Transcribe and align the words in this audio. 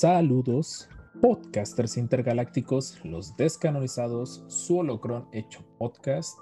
Saludos, 0.00 0.88
podcasters 1.20 1.96
intergalácticos, 1.96 3.04
los 3.04 3.36
descanonizados, 3.36 4.44
su 4.46 4.78
holocron 4.78 5.26
hecho 5.32 5.64
podcast. 5.76 6.38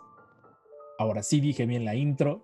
Ahora 0.98 1.22
sí 1.22 1.40
dije 1.40 1.64
bien 1.64 1.86
la 1.86 1.94
intro, 1.94 2.42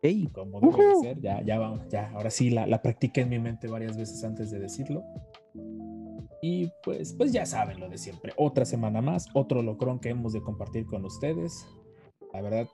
Hey, 0.00 0.28
como 0.32 0.60
debe 0.60 0.86
de 0.86 0.94
ser, 1.00 1.20
ya, 1.20 1.42
ya 1.42 1.58
vamos, 1.58 1.88
ya, 1.88 2.12
ahora 2.12 2.30
sí 2.30 2.48
la, 2.50 2.68
la 2.68 2.80
practiqué 2.80 3.22
en 3.22 3.28
mi 3.28 3.40
mente 3.40 3.66
varias 3.66 3.96
veces 3.96 4.22
antes 4.22 4.52
de 4.52 4.60
decirlo. 4.60 5.02
Y 6.40 6.70
pues, 6.84 7.12
pues 7.14 7.32
ya 7.32 7.44
saben 7.44 7.80
lo 7.80 7.88
de 7.88 7.98
siempre, 7.98 8.32
otra 8.36 8.64
semana 8.64 9.02
más, 9.02 9.26
otro 9.34 9.58
holocron 9.58 9.98
que 9.98 10.10
hemos 10.10 10.32
de 10.32 10.42
compartir 10.42 10.86
con 10.86 11.04
ustedes. 11.04 11.66
La 12.32 12.40
verdad, 12.40 12.68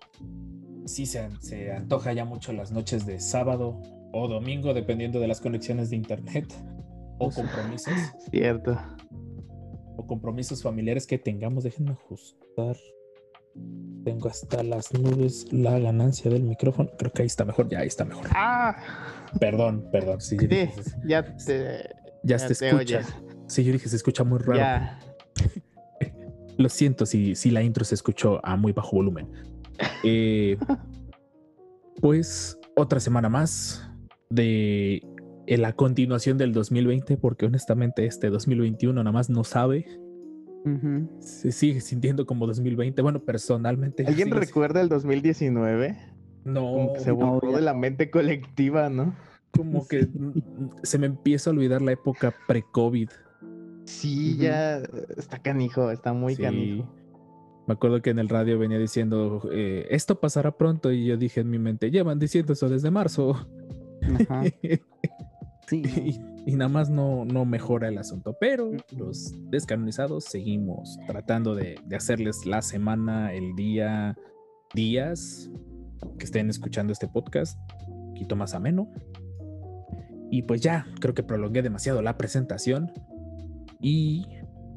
sí 0.84 1.06
se, 1.06 1.30
se 1.40 1.72
antoja 1.72 2.12
ya 2.12 2.26
mucho 2.26 2.52
las 2.52 2.70
noches 2.70 3.06
de 3.06 3.18
sábado 3.18 3.80
o 4.12 4.28
domingo, 4.28 4.74
dependiendo 4.74 5.20
de 5.20 5.28
las 5.28 5.40
conexiones 5.40 5.88
de 5.88 5.96
internet 5.96 6.52
o 7.18 7.30
compromisos 7.30 7.94
cierto. 8.30 8.78
o 9.96 10.06
compromisos 10.06 10.62
familiares 10.62 11.06
que 11.06 11.18
tengamos. 11.18 11.64
Déjenme 11.64 11.92
ajustar. 11.92 12.76
Tengo 14.04 14.28
hasta 14.28 14.62
las 14.62 14.92
nubes 14.92 15.50
la 15.52 15.78
ganancia 15.78 16.30
del 16.30 16.42
micrófono. 16.42 16.90
Creo 16.98 17.12
que 17.12 17.22
ahí 17.22 17.26
está 17.26 17.44
mejor. 17.44 17.68
Ya 17.68 17.80
ahí 17.80 17.88
está 17.88 18.04
mejor. 18.04 18.26
Ah, 18.34 18.76
Perdón, 19.40 19.88
perdón. 19.90 20.20
Sí, 20.20 20.36
sí, 20.38 20.46
dije, 20.46 20.72
ya 21.04 21.22
te. 21.36 21.90
ya, 22.22 22.38
te. 22.38 22.54
Sí, 22.54 23.64
yo 23.64 23.72
dije, 23.72 23.88
se 23.88 23.96
escucha 23.96 24.24
muy 24.24 24.38
raro. 24.38 24.56
Ya. 24.56 24.98
Lo 26.58 26.68
siento 26.68 27.04
si, 27.04 27.34
si 27.34 27.50
la 27.50 27.62
intro 27.62 27.84
se 27.84 27.94
escuchó 27.94 28.40
a 28.44 28.56
muy 28.56 28.72
bajo 28.72 28.96
volumen. 28.96 29.30
Eh, 30.02 30.56
pues 32.00 32.58
otra 32.76 33.00
semana 33.00 33.28
más 33.28 33.88
de 34.30 35.02
eh, 35.46 35.58
la 35.58 35.72
continuación 35.74 36.38
del 36.38 36.52
2020, 36.52 37.16
porque 37.16 37.46
honestamente 37.46 38.06
este 38.06 38.30
2021 38.30 38.92
nada 39.02 39.12
más 39.12 39.30
no 39.30 39.44
sabe. 39.44 39.86
Se 41.20 41.52
sigue 41.52 41.80
sintiendo 41.80 42.26
como 42.26 42.44
2020. 42.48 43.00
Bueno, 43.00 43.20
personalmente. 43.20 44.04
¿Alguien 44.04 44.32
recuerda 44.32 44.80
el 44.80 44.88
2019? 44.88 45.96
No, 46.44 46.60
Como 46.62 46.92
que 46.94 47.00
se 47.00 47.10
no, 47.10 47.16
borró 47.16 47.50
ya. 47.52 47.56
de 47.58 47.62
la 47.62 47.74
mente 47.74 48.10
colectiva, 48.10 48.88
¿no? 48.90 49.14
como 49.52 49.86
que 49.88 50.06
se 50.82 50.98
me 50.98 51.06
empieza 51.06 51.48
a 51.48 51.52
olvidar 51.54 51.80
la 51.80 51.92
época 51.92 52.34
pre-COVID. 52.46 53.08
Sí, 53.84 54.36
ya 54.36 54.82
está 55.16 55.38
canijo, 55.38 55.90
está 55.90 56.12
muy 56.12 56.34
Sí. 56.34 56.42
canijo. 56.42 56.92
Me 57.66 57.72
acuerdo 57.74 58.02
que 58.02 58.10
en 58.10 58.18
el 58.18 58.28
radio 58.28 58.58
venía 58.58 58.78
diciendo, 58.78 59.48
eh, 59.50 59.86
esto 59.90 60.20
pasará 60.20 60.50
pronto, 60.58 60.92
y 60.92 61.06
yo 61.06 61.16
dije 61.16 61.40
en 61.40 61.48
mi 61.48 61.58
mente, 61.58 61.90
llevan 61.90 62.18
diciendo 62.18 62.52
eso 62.52 62.68
desde 62.68 62.90
marzo. 62.90 63.46
Ajá. 64.02 64.42
Sí. 65.66 65.82
y, 65.84 66.20
y 66.52 66.56
nada 66.56 66.68
más 66.68 66.90
no, 66.90 67.24
no 67.24 67.44
mejora 67.44 67.88
el 67.88 67.98
asunto. 67.98 68.36
Pero 68.40 68.70
los 68.96 69.34
descanonizados 69.50 70.24
seguimos 70.24 70.98
tratando 71.06 71.54
de, 71.54 71.78
de 71.84 71.96
hacerles 71.96 72.46
la 72.46 72.62
semana, 72.62 73.32
el 73.32 73.54
día, 73.56 74.16
días 74.74 75.50
que 76.18 76.24
estén 76.24 76.50
escuchando 76.50 76.92
este 76.92 77.08
podcast 77.08 77.58
un 77.88 78.14
poquito 78.14 78.36
más 78.36 78.54
ameno. 78.54 78.90
Y 80.30 80.42
pues 80.42 80.60
ya, 80.60 80.86
creo 81.00 81.14
que 81.14 81.22
prolongué 81.22 81.62
demasiado 81.62 82.02
la 82.02 82.16
presentación. 82.16 82.92
Y 83.80 84.26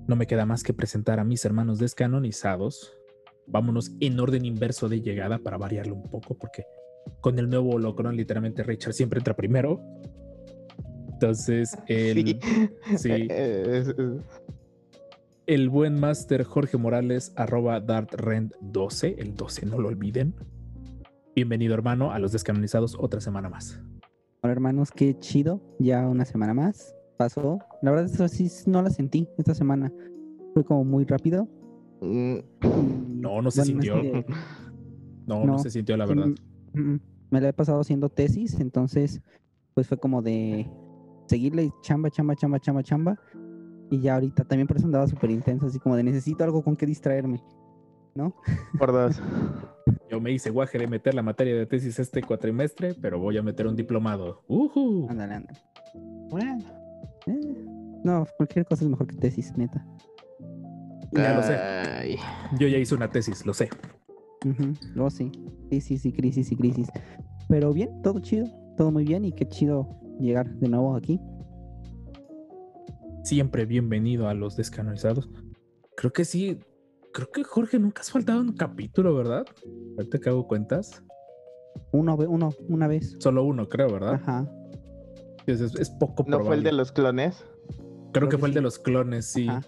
no 0.07 0.15
me 0.15 0.27
queda 0.27 0.45
más 0.45 0.63
que 0.63 0.73
presentar 0.73 1.19
a 1.19 1.23
mis 1.23 1.45
hermanos 1.45 1.79
descanonizados. 1.79 2.93
Vámonos 3.47 3.91
en 3.99 4.19
orden 4.19 4.45
inverso 4.45 4.89
de 4.89 5.01
llegada 5.01 5.39
para 5.39 5.57
variarlo 5.57 5.95
un 5.95 6.03
poco, 6.03 6.35
porque 6.35 6.65
con 7.21 7.39
el 7.39 7.49
nuevo 7.49 7.71
holocron, 7.71 8.15
literalmente 8.15 8.63
Richard 8.63 8.93
siempre 8.93 9.19
entra 9.19 9.35
primero. 9.35 9.81
Entonces, 11.21 11.77
el, 11.87 12.39
sí. 12.97 13.09
Eh, 13.11 13.83
es- 13.83 13.95
el 15.47 15.67
buen 15.67 15.99
máster 15.99 16.43
Jorge 16.45 16.77
Morales, 16.77 17.33
arroba 17.35 17.81
dartrend12, 17.85 19.15
el 19.17 19.35
12, 19.35 19.65
no 19.65 19.79
lo 19.79 19.89
olviden. 19.89 20.33
Bienvenido, 21.35 21.73
hermano, 21.73 22.11
a 22.13 22.19
los 22.19 22.31
descanonizados 22.31 22.95
otra 22.97 23.19
semana 23.19 23.49
más. 23.49 23.81
Hola 24.43 24.53
hermanos, 24.53 24.91
qué 24.91 25.17
chido. 25.19 25.59
Ya 25.79 26.07
una 26.07 26.23
semana 26.23 26.53
más 26.53 26.95
pasó. 27.17 27.59
La 27.81 27.91
verdad, 27.91 28.05
eso 28.05 28.27
sí 28.29 28.47
no 28.67 28.81
la 28.81 28.89
sentí 28.89 29.27
esta 29.37 29.53
semana. 29.53 29.91
Fue 30.53 30.63
como 30.63 30.85
muy 30.85 31.03
rápido. 31.03 31.49
Mm, 31.99 32.35
Y, 32.37 33.19
No, 33.19 33.41
no 33.41 33.51
se 33.51 33.59
bueno, 33.61 33.71
sintió. 33.81 33.95
de- 33.95 34.25
No, 35.27 35.39
no, 35.39 35.45
No, 35.45 35.59
se 35.59 35.69
sintió 35.69 35.97
la 35.97 36.05
verdad. 36.05 36.27
mm, 36.73 36.79
mm, 36.79 36.99
Me 37.31 37.41
la 37.41 37.49
he 37.49 37.53
pasado 37.53 37.81
haciendo 37.81 38.07
tesis, 38.07 38.57
entonces 38.61 39.21
pues 39.73 39.87
fue 39.87 39.97
como 39.97 40.21
de 40.21 40.67
seguirle 41.29 41.71
chamba, 41.81 42.09
chamba, 42.09 42.35
chamba, 42.35 42.59
chamba, 42.59 42.83
chamba. 42.83 43.19
Y 43.91 44.01
ya 44.01 44.15
ahorita 44.15 44.43
también 44.43 44.67
por 44.67 44.77
eso 44.77 44.85
andaba 44.85 45.07
súper 45.07 45.31
intenso, 45.31 45.67
así 45.67 45.79
como 45.79 45.95
de 45.95 46.03
necesito 46.03 46.43
algo 46.43 46.63
con 46.63 46.75
que 46.75 46.85
distraerme, 46.85 47.41
¿no? 48.15 48.33
por 48.77 48.91
dos. 48.91 49.21
Yo 50.09 50.19
me 50.19 50.31
hice 50.31 50.49
guaje 50.49 50.77
de 50.79 50.87
meter 50.87 51.13
la 51.13 51.21
materia 51.21 51.55
de 51.55 51.65
tesis 51.67 51.99
este 51.99 52.23
cuatrimestre, 52.23 52.95
pero 52.95 53.19
voy 53.19 53.37
a 53.37 53.43
meter 53.43 53.67
un 53.67 53.75
diplomado. 53.75 54.43
¡Ujú! 54.47 55.07
Ándale, 55.09 55.35
ándale. 55.35 55.59
Bueno, 56.29 56.63
Eh, 57.27 57.65
No, 58.03 58.25
cualquier 58.37 58.65
cosa 58.65 58.83
es 58.85 58.89
mejor 58.89 59.07
que 59.07 59.15
tesis, 59.17 59.55
neta. 59.57 59.85
Ya 61.11 61.33
lo 61.33 61.43
sé. 61.43 61.57
Yo 62.57 62.67
ya 62.67 62.77
hice 62.77 62.95
una 62.95 63.11
tesis, 63.11 63.45
lo 63.45 63.53
sé. 63.53 63.69
Ujú, 64.45 64.73
Oh, 64.97 65.09
sí. 65.09 65.31
Sí, 65.69 65.81
sí, 65.81 65.97
sí, 65.97 66.11
crisis 66.11 66.51
y 66.51 66.55
crisis. 66.55 66.87
Pero 67.47 67.73
bien, 67.73 67.89
todo 68.01 68.19
chido, 68.19 68.47
todo 68.77 68.91
muy 68.91 69.03
bien 69.03 69.25
y 69.25 69.31
qué 69.33 69.47
chido 69.47 69.87
llegar 70.19 70.49
de 70.49 70.69
nuevo 70.69 70.95
aquí. 70.95 71.19
Siempre 73.23 73.65
bienvenido 73.65 74.27
a 74.27 74.33
los 74.33 74.55
descanonizados. 74.55 75.29
Creo 75.95 76.11
que 76.11 76.25
sí. 76.25 76.59
Creo 77.13 77.29
que 77.31 77.43
Jorge 77.43 77.79
nunca 77.79 78.01
has 78.01 78.11
faltado 78.11 78.41
un 78.41 78.53
capítulo, 78.53 79.15
¿verdad? 79.15 79.45
Ahorita 79.97 80.19
que 80.19 80.29
hago 80.29 80.47
cuentas. 80.47 81.03
Uno, 81.91 82.15
una 82.67 82.87
vez. 82.87 83.15
Solo 83.19 83.43
uno, 83.43 83.67
creo, 83.67 83.91
¿verdad? 83.91 84.15
Ajá. 84.15 84.47
Es, 85.47 85.61
es- 85.61 85.75
es 85.75 85.89
poco 85.89 86.23
¿No 86.27 86.37
probable. 86.37 86.47
fue 86.47 86.55
el 86.57 86.63
de 86.63 86.71
los 86.73 86.91
clones? 86.91 87.43
Creo 87.67 88.11
Creo 88.11 88.29
que 88.29 88.35
que 88.35 88.39
fue 88.39 88.49
el 88.49 88.55
de 88.55 88.61
los 88.61 88.79
clones, 88.79 89.25
sí. 89.25 89.47
Ajá. 89.47 89.61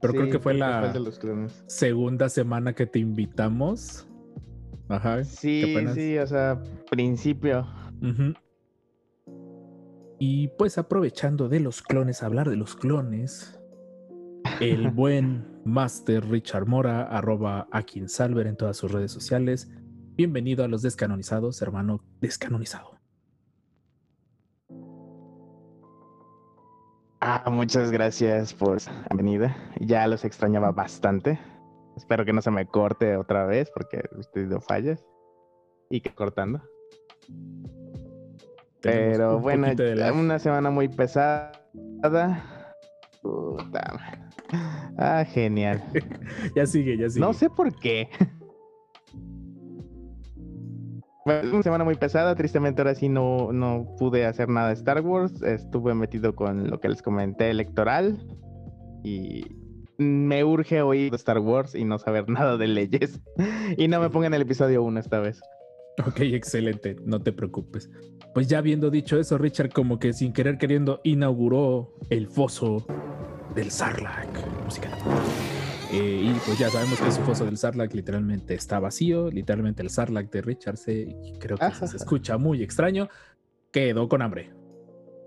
Pero 0.00 0.14
creo 0.14 0.30
que 0.30 0.38
fue 0.40 0.54
la 0.54 0.92
de 0.92 0.98
los 1.00 1.18
clones. 1.18 1.62
segunda 1.68 2.28
semana 2.28 2.74
que 2.74 2.86
te 2.86 2.98
invitamos. 2.98 4.06
Ajá. 4.88 5.22
Sí, 5.24 5.76
sí, 5.94 6.18
o 6.18 6.26
sea, 6.26 6.60
principio. 6.90 7.66
Ujú. 8.02 8.34
Y 10.24 10.46
pues 10.56 10.78
aprovechando 10.78 11.48
de 11.48 11.58
los 11.58 11.82
clones, 11.82 12.22
hablar 12.22 12.48
de 12.48 12.54
los 12.54 12.76
clones, 12.76 13.60
el 14.60 14.88
buen 14.92 15.60
Master 15.64 16.24
Richard 16.30 16.68
Mora, 16.68 17.02
arroba 17.02 17.66
a 17.72 17.82
quien 17.82 18.08
salver 18.08 18.46
en 18.46 18.56
todas 18.56 18.76
sus 18.76 18.92
redes 18.92 19.10
sociales. 19.10 19.68
Bienvenido 20.14 20.62
a 20.62 20.68
los 20.68 20.80
descanonizados, 20.82 21.60
hermano 21.60 22.04
descanonizado. 22.20 23.00
Ah, 27.20 27.42
muchas 27.50 27.90
gracias 27.90 28.54
por 28.54 28.80
la 28.80 29.16
venida. 29.16 29.56
Ya 29.80 30.06
los 30.06 30.24
extrañaba 30.24 30.70
bastante. 30.70 31.40
Espero 31.96 32.24
que 32.24 32.32
no 32.32 32.42
se 32.42 32.52
me 32.52 32.64
corte 32.68 33.16
otra 33.16 33.44
vez 33.44 33.72
porque 33.74 34.04
usted 34.16 34.46
no 34.46 34.60
fallas. 34.60 35.04
Y 35.90 36.00
que 36.00 36.14
cortando. 36.14 36.62
Pero 38.82 39.36
un 39.36 39.42
bueno, 39.42 39.68
una 40.14 40.38
semana 40.38 40.70
muy 40.70 40.88
pesada. 40.88 41.52
Puta. 43.22 44.00
Ah, 44.98 45.24
genial. 45.24 45.82
Ya 46.56 46.66
sigue, 46.66 46.98
ya 46.98 47.08
sigue. 47.08 47.24
No 47.24 47.32
sé 47.32 47.48
por 47.48 47.74
qué. 47.78 48.08
Bueno, 51.24 51.54
una 51.54 51.62
semana 51.62 51.84
muy 51.84 51.94
pesada, 51.94 52.34
tristemente 52.34 52.82
ahora 52.82 52.96
sí 52.96 53.08
no, 53.08 53.52
no 53.52 53.86
pude 53.96 54.26
hacer 54.26 54.48
nada 54.48 54.68
de 54.68 54.74
Star 54.74 55.00
Wars, 55.02 55.40
estuve 55.42 55.94
metido 55.94 56.34
con 56.34 56.68
lo 56.68 56.80
que 56.80 56.88
les 56.88 57.00
comenté 57.00 57.48
electoral 57.48 58.18
y 59.04 59.44
me 59.98 60.42
urge 60.42 60.82
oír 60.82 61.10
de 61.10 61.16
Star 61.16 61.38
Wars 61.38 61.76
y 61.76 61.84
no 61.84 61.98
saber 61.98 62.28
nada 62.28 62.56
de 62.56 62.66
leyes. 62.66 63.20
Y 63.76 63.88
no 63.88 64.00
me 64.00 64.10
pongan 64.10 64.34
el 64.34 64.42
episodio 64.42 64.82
1 64.82 64.98
esta 64.98 65.20
vez. 65.20 65.40
Ok, 66.06 66.20
excelente, 66.20 66.96
no 67.04 67.20
te 67.20 67.32
preocupes. 67.32 67.90
Pues 68.34 68.48
ya 68.48 68.58
habiendo 68.58 68.90
dicho 68.90 69.18
eso, 69.18 69.36
Richard 69.38 69.70
como 69.72 69.98
que 69.98 70.12
sin 70.12 70.32
querer 70.32 70.56
queriendo 70.58 71.00
inauguró 71.04 71.94
el 72.08 72.28
foso 72.28 72.86
del 73.54 73.70
Sarlacc. 73.70 74.28
Música. 74.64 74.90
Eh, 75.92 76.22
y 76.24 76.32
pues 76.46 76.58
ya 76.58 76.70
sabemos 76.70 76.98
que 76.98 77.12
su 77.12 77.20
foso 77.20 77.44
del 77.44 77.58
Sarlacc 77.58 77.92
literalmente 77.92 78.54
está 78.54 78.80
vacío, 78.80 79.30
literalmente 79.30 79.82
el 79.82 79.90
Sarlacc 79.90 80.30
de 80.32 80.40
Richard 80.40 80.78
se, 80.78 81.14
creo 81.38 81.58
que 81.58 81.70
se, 81.74 81.86
se 81.86 81.96
escucha 81.98 82.38
muy 82.38 82.62
extraño, 82.62 83.08
quedó 83.70 84.08
con 84.08 84.22
hambre. 84.22 84.50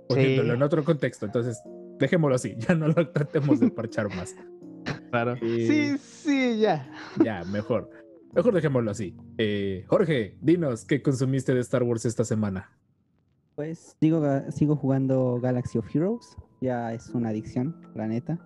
Poniéndolo 0.09 0.49
Sí. 0.53 0.55
en 0.55 0.63
otro 0.63 0.83
contexto, 0.83 1.25
entonces 1.27 1.61
dejémoslo 1.99 2.35
así, 2.35 2.55
ya 2.67 2.73
no 2.73 2.87
lo 2.87 3.09
tratemos 3.11 3.59
de 3.59 3.69
parchar 3.69 4.07
más. 4.15 4.35
Claro. 5.11 5.35
Eh, 5.41 5.67
Sí, 5.67 5.97
sí, 5.97 6.59
ya. 6.59 6.91
Ya, 7.23 7.43
mejor. 7.43 7.89
Mejor 8.35 8.53
dejémoslo 8.53 8.91
así. 8.91 9.15
Eh, 9.37 9.85
Jorge, 9.87 10.37
dinos, 10.41 10.85
¿qué 10.85 11.01
consumiste 11.01 11.53
de 11.53 11.61
Star 11.61 11.83
Wars 11.83 12.05
esta 12.05 12.23
semana? 12.25 12.69
Pues 13.55 13.95
sigo, 14.01 14.19
ga- 14.21 14.51
sigo 14.51 14.75
jugando 14.75 15.39
Galaxy 15.41 15.77
of 15.77 15.87
Heroes. 15.95 16.35
Ya 16.61 16.93
es 16.93 17.09
una 17.11 17.29
adicción, 17.29 17.75
la 17.95 18.07
neta. 18.07 18.37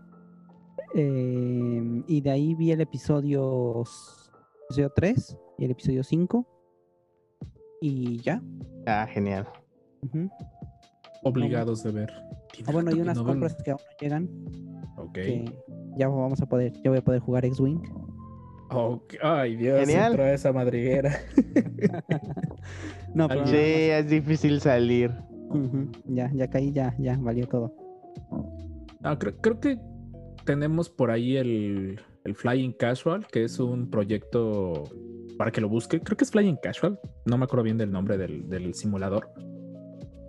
Em, 0.94 2.04
y 2.08 2.22
de 2.22 2.30
ahí 2.30 2.54
vi 2.56 2.72
el 2.72 2.82
episodio, 2.82 3.84
episodio 4.68 4.92
3 4.96 5.38
y 5.58 5.66
el 5.66 5.72
episodio 5.72 6.04
5. 6.04 6.48
Y 7.82 8.18
ya. 8.22 8.42
Ah, 8.86 9.08
genial. 9.08 9.48
Obligados 11.24 11.84
de 11.84 11.92
ver. 11.92 12.12
Ah, 12.66 12.72
bueno, 12.72 12.92
hay 12.92 13.02
unas 13.02 13.20
compras 13.20 13.56
que 13.64 13.72
aún 13.72 13.82
no 13.82 13.98
llegan. 14.00 14.30
Ok. 14.98 15.14
Que 15.14 15.46
ya 15.98 16.08
vamos 16.08 16.42
a 16.42 16.46
poder, 16.48 16.74
ya 16.84 16.90
voy 16.92 17.00
a 17.00 17.04
poder 17.04 17.22
jugar 17.22 17.46
X-Wing. 17.46 17.82
Ay, 19.22 19.56
Dios, 19.56 19.80
Genial. 19.82 20.12
entró 20.12 20.26
esa 20.28 20.52
madriguera. 20.54 21.18
No, 23.14 23.28
pero 23.28 23.48
Sí, 23.48 23.56
es 23.56 24.08
difícil 24.08 24.62
salir. 24.62 25.12
Ya, 26.06 26.32
ya 26.32 26.48
caí, 26.48 26.72
ya, 26.72 26.96
ya 27.00 27.18
valió 27.18 27.48
todo. 27.48 27.74
Creo, 29.18 29.36
creo 29.42 29.60
que 29.60 29.80
tenemos 30.46 30.90
por 30.90 31.10
ahí 31.10 31.38
el, 31.38 32.00
el 32.24 32.36
Flying 32.36 32.74
Casual, 32.74 33.26
que 33.28 33.46
es 33.46 33.60
un 33.60 33.90
proyecto 33.90 34.84
para 35.40 35.52
que 35.52 35.60
lo 35.60 35.70
busque. 35.70 36.00
Creo 36.02 36.18
que 36.18 36.24
es 36.24 36.30
Flying 36.32 36.58
Casual. 36.62 37.00
No 37.26 37.38
me 37.40 37.46
acuerdo 37.46 37.64
bien 37.64 37.80
del 37.80 37.92
nombre 37.92 38.18
del, 38.18 38.48
del 38.48 38.76
simulador. 38.76 39.32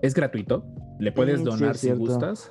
Es 0.00 0.14
gratuito. 0.14 0.64
Le 0.98 1.12
puedes 1.12 1.40
sí, 1.40 1.44
donar 1.44 1.76
si 1.76 1.88
cierto. 1.88 2.00
gustas. 2.00 2.50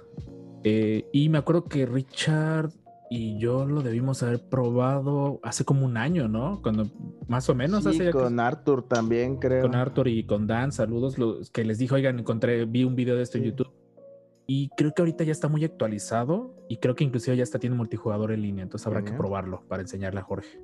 Eh, 0.64 1.06
y 1.12 1.30
me 1.30 1.40
acuerdo 1.40 1.64
que 1.64 1.86
Richard 1.88 2.70
y 3.10 3.40
yo 3.40 3.66
lo 3.66 3.82
debimos 3.82 4.22
haber 4.24 4.48
probado 4.50 5.40
hace 5.44 5.66
como 5.66 5.86
un 5.86 5.98
año, 5.98 6.28
¿no? 6.28 6.62
Cuando 6.62 6.88
más 7.28 7.50
o 7.50 7.56
menos 7.56 7.84
Sí, 7.84 7.90
hace 7.90 7.98
ya 8.00 8.06
que- 8.06 8.12
con 8.12 8.40
Arthur 8.40 8.84
también, 8.88 9.38
creo. 9.38 9.64
con 9.64 9.76
Arthur 9.76 10.08
y 10.08 10.26
con 10.26 10.46
Dan, 10.48 10.72
saludos, 10.72 11.18
los 11.18 11.50
que 11.50 11.64
les 11.64 11.78
dije, 11.80 11.96
oigan, 11.96 12.20
encontré, 12.20 12.66
vi 12.66 12.84
un 12.84 12.96
video 12.96 13.16
de 13.16 13.24
esto 13.24 13.38
en 13.38 13.44
Sí. 13.46 13.50
YouTube. 13.52 13.72
Y 14.46 14.70
creo 14.78 14.94
que 14.94 15.02
ahorita 15.04 15.24
ya 15.24 15.32
está 15.32 15.48
muy 15.48 15.64
actualizado 15.64 16.56
y 16.70 16.78
creo 16.78 16.96
que 16.96 17.04
inclusive 17.04 17.38
ya 17.38 17.44
está 17.44 17.60
tiene 17.60 17.76
multijugador 17.76 18.32
en 18.32 18.42
línea, 18.42 18.64
entonces 18.64 18.86
habrá 18.88 19.04
que 19.04 19.12
probarlo 19.14 19.62
para 19.68 19.82
enseñarle 19.84 20.20
a 20.22 20.24
Jorge. 20.24 20.60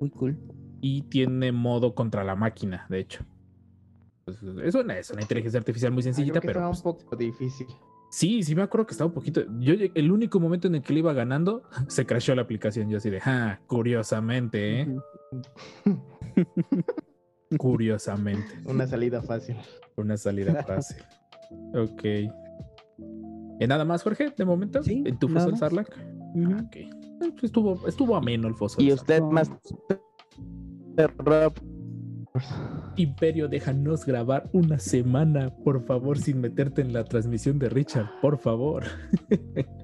Muy 0.00 0.10
cool. 0.10 0.38
Y 0.80 1.02
tiene 1.02 1.52
modo 1.52 1.94
contra 1.94 2.24
la 2.24 2.34
máquina, 2.34 2.86
de 2.88 3.00
hecho. 3.00 3.24
Pues, 4.24 4.38
es, 4.42 4.74
una, 4.74 4.98
es 4.98 5.10
una 5.10 5.22
inteligencia 5.22 5.58
artificial 5.58 5.92
muy 5.92 6.00
Ah, 6.00 6.04
creo 6.04 6.14
sencillita, 6.14 6.40
que 6.40 6.46
pero 6.46 6.60
estaba 6.60 6.70
pues, 6.72 6.84
un 6.84 7.04
poco 7.04 7.16
difícil. 7.16 7.66
Sí, 8.10 8.42
sí 8.42 8.54
me 8.54 8.62
acuerdo 8.62 8.86
que 8.86 8.92
estaba 8.92 9.08
un 9.08 9.14
poquito. 9.14 9.42
Yo 9.58 9.74
el 9.94 10.10
único 10.10 10.40
momento 10.40 10.68
en 10.68 10.76
el 10.76 10.82
que 10.82 10.92
le 10.92 11.00
iba 11.00 11.12
ganando, 11.12 11.62
se 11.88 12.06
crashó 12.06 12.34
la 12.34 12.42
aplicación. 12.42 12.88
Yo 12.88 12.98
así 12.98 13.10
de, 13.10 13.20
ah, 13.24 13.60
curiosamente, 13.66 14.82
¿eh? 14.82 14.96
Curiosamente. 17.56 18.60
Una 18.66 18.86
salida 18.86 19.22
fácil. 19.22 19.56
Una 19.96 20.16
salida 20.16 20.62
fácil. 20.66 21.02
Ok. 21.74 22.04
¿Y 23.60 23.66
nada 23.66 23.84
más, 23.84 24.02
Jorge, 24.02 24.32
de 24.36 24.44
momento? 24.44 24.82
Sí, 24.82 25.02
¿En 25.06 25.18
tu 25.18 25.28
foso 25.28 25.50
del. 25.50 25.86
Eh, 26.34 26.58
pues 27.18 27.44
Estuvo, 27.44 27.86
estuvo 27.88 28.16
ameno 28.16 28.48
el 28.48 28.54
foso. 28.54 28.80
Y 28.80 28.92
usted 28.92 29.22
más 29.22 29.50
Rob. 31.18 31.54
Imperio, 32.96 33.48
déjanos 33.48 34.04
grabar 34.06 34.48
una 34.52 34.78
semana, 34.78 35.54
por 35.64 35.84
favor, 35.84 36.18
sin 36.18 36.40
meterte 36.40 36.80
en 36.82 36.92
la 36.92 37.04
transmisión 37.04 37.58
de 37.58 37.68
Richard, 37.68 38.06
por 38.20 38.38
favor. 38.38 38.84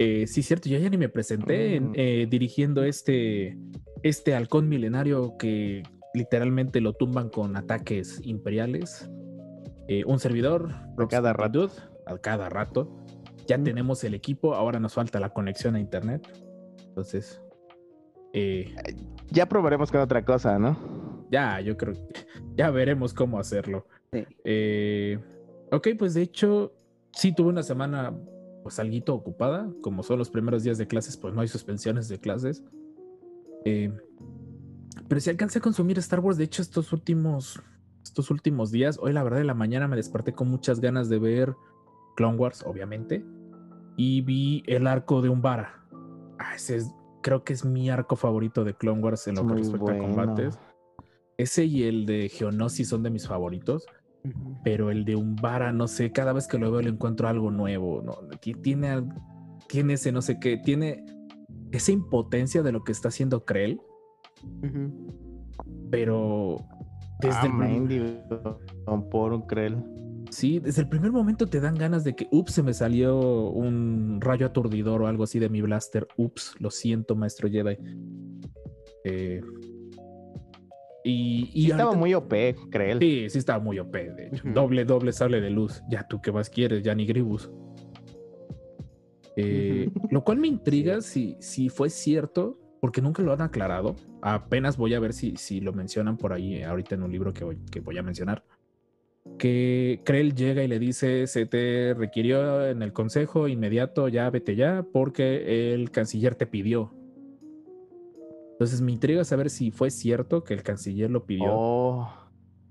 Eh, 0.00 0.26
sí, 0.26 0.42
cierto, 0.42 0.68
yo 0.68 0.76
ya 0.78 0.90
ni 0.90 0.96
me 0.98 1.08
presenté 1.08 1.76
en- 1.76 1.90
Mm. 1.90 1.94
eh, 1.94 2.26
dirigiendo 2.28 2.82
este, 2.82 3.56
este 4.02 4.34
halcón 4.34 4.68
milenario 4.68 5.36
que 5.38 5.84
literalmente 6.14 6.80
lo 6.80 6.94
tumban 6.94 7.28
con 7.28 7.56
ataques 7.56 8.20
imperiales. 8.24 9.08
Eh, 9.86 10.02
un 10.04 10.18
servidor, 10.18 10.72
A 10.98 11.06
cada 11.08 11.32
rato. 11.32 11.70
A 12.06 12.18
cada 12.18 12.48
rato. 12.48 13.04
Ya 13.46 13.56
Mm. 13.56 13.62
tenemos 13.64 14.02
el 14.02 14.14
equipo, 14.14 14.54
ahora 14.56 14.80
nos 14.80 14.94
falta 14.94 15.20
la 15.20 15.30
conexión 15.30 15.76
a 15.76 15.80
internet. 15.80 16.26
Entonces, 16.88 17.40
eh, 18.32 18.74
Ya 19.30 19.46
probaremos 19.46 19.92
con 19.92 20.00
otra 20.00 20.24
cosa, 20.24 20.58
¿no? 20.58 20.76
Ya, 21.34 21.60
yo 21.60 21.76
creo 21.76 21.94
que 21.94 22.26
ya 22.56 22.70
veremos 22.70 23.12
cómo 23.12 23.38
hacerlo. 23.38 23.86
Sí. 24.12 24.24
Eh, 24.44 25.18
ok, 25.72 25.88
pues 25.98 26.14
de 26.14 26.22
hecho, 26.22 26.72
sí 27.12 27.34
tuve 27.34 27.48
una 27.48 27.62
semana 27.62 28.14
pues 28.62 28.78
alguito 28.78 29.14
ocupada, 29.14 29.68
como 29.82 30.02
son 30.02 30.18
los 30.18 30.30
primeros 30.30 30.62
días 30.62 30.78
de 30.78 30.86
clases, 30.86 31.16
pues 31.16 31.34
no 31.34 31.42
hay 31.42 31.48
suspensiones 31.48 32.08
de 32.08 32.18
clases. 32.18 32.64
Eh, 33.66 33.92
pero 35.08 35.20
sí 35.20 35.28
alcancé 35.28 35.58
a 35.58 35.62
consumir 35.62 35.98
Star 35.98 36.20
Wars, 36.20 36.38
de 36.38 36.44
hecho, 36.44 36.62
estos 36.62 36.92
últimos, 36.92 37.60
estos 38.02 38.30
últimos 38.30 38.70
días, 38.70 38.98
hoy 39.02 39.12
la 39.12 39.22
verdad 39.22 39.38
de 39.38 39.44
la 39.44 39.54
mañana 39.54 39.86
me 39.88 39.96
desperté 39.96 40.32
con 40.32 40.48
muchas 40.48 40.80
ganas 40.80 41.08
de 41.08 41.18
ver 41.18 41.54
Clone 42.16 42.38
Wars, 42.38 42.64
obviamente, 42.64 43.24
y 43.96 44.22
vi 44.22 44.62
el 44.66 44.86
arco 44.86 45.20
de 45.20 45.28
Umbara. 45.28 45.84
Ah, 46.38 46.54
ese 46.54 46.76
es, 46.76 46.90
creo 47.22 47.44
que 47.44 47.52
es 47.52 47.64
mi 47.64 47.90
arco 47.90 48.16
favorito 48.16 48.64
de 48.64 48.74
Clone 48.74 49.02
Wars 49.02 49.26
en 49.26 49.34
lo 49.34 49.42
Es 49.42 49.46
que 49.46 49.52
muy 49.52 49.62
respecta 49.62 49.92
a 49.92 49.96
bueno. 49.96 50.04
combates. 50.04 50.58
Ese 51.38 51.64
y 51.64 51.82
el 51.84 52.06
de 52.06 52.28
Geonosis 52.28 52.88
son 52.88 53.02
de 53.02 53.10
mis 53.10 53.26
favoritos 53.26 53.86
pero 54.62 54.90
el 54.90 55.04
de 55.04 55.16
Umbara, 55.16 55.70
no 55.70 55.86
sé, 55.86 56.10
cada 56.10 56.32
vez 56.32 56.48
que 56.48 56.56
lo 56.56 56.70
veo 56.72 56.80
le 56.80 56.88
encuentro 56.88 57.28
algo 57.28 57.50
nuevo, 57.50 58.00
¿no? 58.00 58.14
Ti- 58.40 58.54
Tiene, 58.54 59.06
tiene 59.68 59.92
ese 59.92 60.12
no 60.12 60.22
sé 60.22 60.40
qué, 60.40 60.56
tiene 60.56 61.04
esa 61.72 61.92
impotencia 61.92 62.62
de 62.62 62.72
lo 62.72 62.82
que 62.84 62.92
está 62.92 63.08
haciendo 63.08 63.44
Krell, 63.44 63.78
Ujú. 64.62 65.52
pero 65.90 66.56
desde, 67.20 67.36
ah, 67.38 67.44
el, 67.44 67.50
prim- 67.58 67.58
mendigo, 67.58 68.58
Don 68.86 69.10
por 69.10 69.34
un 69.34 69.42
Krell. 69.46 69.76
sí, 70.30 70.58
desde 70.58 70.80
el 70.80 70.88
primer 70.88 71.12
momento 71.12 71.46
te 71.46 71.60
dan 71.60 71.74
ganas 71.74 72.02
de 72.02 72.16
que, 72.16 72.26
ups, 72.30 72.52
se 72.52 72.62
me 72.62 72.72
salió 72.72 73.50
un 73.50 74.22
rayo 74.22 74.46
aturdidor 74.46 75.02
o 75.02 75.06
algo 75.06 75.24
así 75.24 75.38
de 75.38 75.50
mi 75.50 75.60
blaster, 75.60 76.08
ups, 76.16 76.54
lo 76.60 76.70
siento, 76.70 77.14
maestro 77.14 77.50
Jedi. 77.50 77.76
Eh, 79.04 79.42
y, 81.04 81.50
y 81.52 81.66
Y 81.66 81.70
estaba 81.70 81.90
ahorita- 81.90 81.98
muy 82.00 82.14
OP, 82.14 82.56
Krell. 82.70 82.98
Sí, 82.98 83.28
sí 83.30 83.38
estaba 83.38 83.58
muy 83.62 83.78
OP, 83.78 83.92
de 84.10 84.26
hecho. 84.28 84.42
Ujú. 84.44 84.54
Doble, 84.54 84.84
doble 84.84 85.12
sable 85.12 85.40
de 85.40 85.50
luz. 85.50 85.82
Ya 85.88 86.06
tú 86.08 86.20
qué 86.22 86.32
más 86.32 86.48
quieres, 86.50 86.82
ya 86.82 86.94
ni 86.94 87.04
Gribus. 87.06 87.50
Eh, 89.36 89.90
Lo 90.10 90.22
cual 90.22 90.38
me 90.38 90.46
intriga 90.48 91.00
si, 91.00 91.36
si 91.40 91.68
fue 91.68 91.90
cierto, 91.90 92.58
porque 92.80 93.02
nunca 93.02 93.22
lo 93.22 93.32
han 93.32 93.40
aclarado. 93.42 93.96
Apenas 94.22 94.76
voy 94.76 94.94
a 94.94 95.00
ver 95.00 95.12
si, 95.12 95.36
si 95.36 95.60
lo 95.60 95.72
mencionan 95.72 96.16
por 96.16 96.32
ahí 96.32 96.54
eh, 96.56 96.64
ahorita 96.64 96.94
en 96.94 97.02
un 97.02 97.12
libro 97.12 97.32
que 97.32 97.44
voy, 97.44 97.58
que 97.70 97.80
voy 97.80 97.98
a 97.98 98.02
mencionar. 98.02 98.44
Que 99.38 100.00
Krell 100.04 100.34
llega 100.34 100.62
y 100.62 100.68
le 100.68 100.78
dice, 100.78 101.26
se 101.26 101.46
te 101.46 101.94
requirió 101.94 102.66
en 102.68 102.82
el 102.82 102.92
consejo 102.92 103.48
inmediato, 103.48 104.06
ya 104.08 104.28
vete 104.30 104.54
ya, 104.54 104.84
porque 104.92 105.72
el 105.74 105.90
canciller 105.90 106.34
te 106.34 106.46
pidió. 106.46 106.92
Entonces 108.54 108.80
me 108.80 108.92
intriga 108.92 109.24
saber 109.24 109.50
si 109.50 109.70
fue 109.70 109.90
cierto 109.90 110.44
que 110.44 110.54
el 110.54 110.62
canciller 110.62 111.10
lo 111.10 111.26
pidió 111.26 111.52
Oh, 111.54 112.08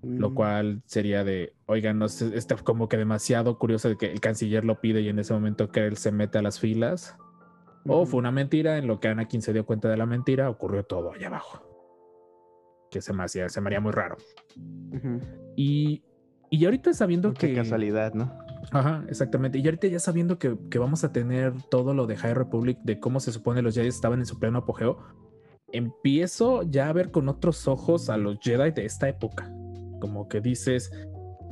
lo 0.02 0.32
Mm. 0.32 0.34
cual 0.34 0.82
sería 0.86 1.24
de, 1.24 1.56
oigan, 1.66 1.98
no 2.00 2.10
sé, 2.10 2.38
está 2.38 2.56
como 2.58 2.90
que 2.90 2.98
demasiado 2.98 3.58
curioso 3.58 3.88
de 3.90 3.98
que 3.98 4.12
el 4.12 4.20
canciller 4.20 4.66
lo 4.66 4.82
pide 4.82 5.00
y 5.02 5.08
en 5.10 5.20
ese 5.20 5.34
momento 5.34 5.70
que 5.72 5.86
él 5.86 5.96
se 5.98 6.12
mete 6.12 6.38
a 6.38 6.42
las 6.42 6.60
filas. 6.60 7.16
O 7.86 8.02
Ujú. 8.02 8.06
fue 8.12 8.20
una 8.20 8.32
mentira, 8.32 8.78
en 8.78 8.88
lo 8.88 9.00
que 9.00 9.08
Anakin 9.10 9.42
se 9.42 9.54
dio 9.54 9.66
cuenta 9.66 9.90
de 9.90 9.98
la 9.98 10.06
mentira, 10.06 10.50
ocurrió 10.50 10.84
todo 10.84 11.14
allá 11.14 11.28
abajo. 11.28 11.62
Que 12.92 13.02
se 13.02 13.12
me 13.14 13.24
hacía, 13.24 13.50
se 13.50 13.60
me 13.62 13.68
haría 13.70 13.80
muy 13.82 13.92
raro. 13.92 14.18
Ujú. 14.92 15.20
Y, 15.58 16.04
y 16.50 16.66
ahorita 16.66 16.94
sabiendo 16.94 17.34
qué 17.34 17.48
que... 17.50 17.56
casualidad, 17.56 18.14
¿no? 18.14 18.32
Ajá, 18.72 19.04
exactamente. 19.10 19.58
Y 19.60 19.66
ahorita 19.66 19.88
ya 19.88 20.00
sabiendo 20.00 20.38
que, 20.38 20.58
que 20.70 20.80
vamos 20.80 21.04
a 21.04 21.12
tener 21.12 21.54
todo 21.70 21.94
lo 21.94 22.08
de 22.08 22.16
High 22.16 22.34
Republic, 22.34 22.78
de 22.84 23.00
cómo 23.00 23.20
se 23.20 23.32
supone 23.34 23.62
los 23.62 23.76
Jedi 23.76 23.88
estaban 23.90 24.20
en 24.20 24.26
su 24.26 24.40
pleno 24.40 24.60
apogeo, 24.60 25.00
empiezo 25.74 26.64
ya 26.64 26.88
a 26.90 26.94
ver 26.94 27.12
con 27.12 27.28
otros 27.28 27.68
ojos 27.68 28.10
a 28.10 28.16
los 28.18 28.38
Jedi 28.40 28.72
de 28.72 28.86
esta 28.86 29.10
época. 29.10 29.52
Como 30.00 30.28
que 30.30 30.40
dices, 30.40 30.92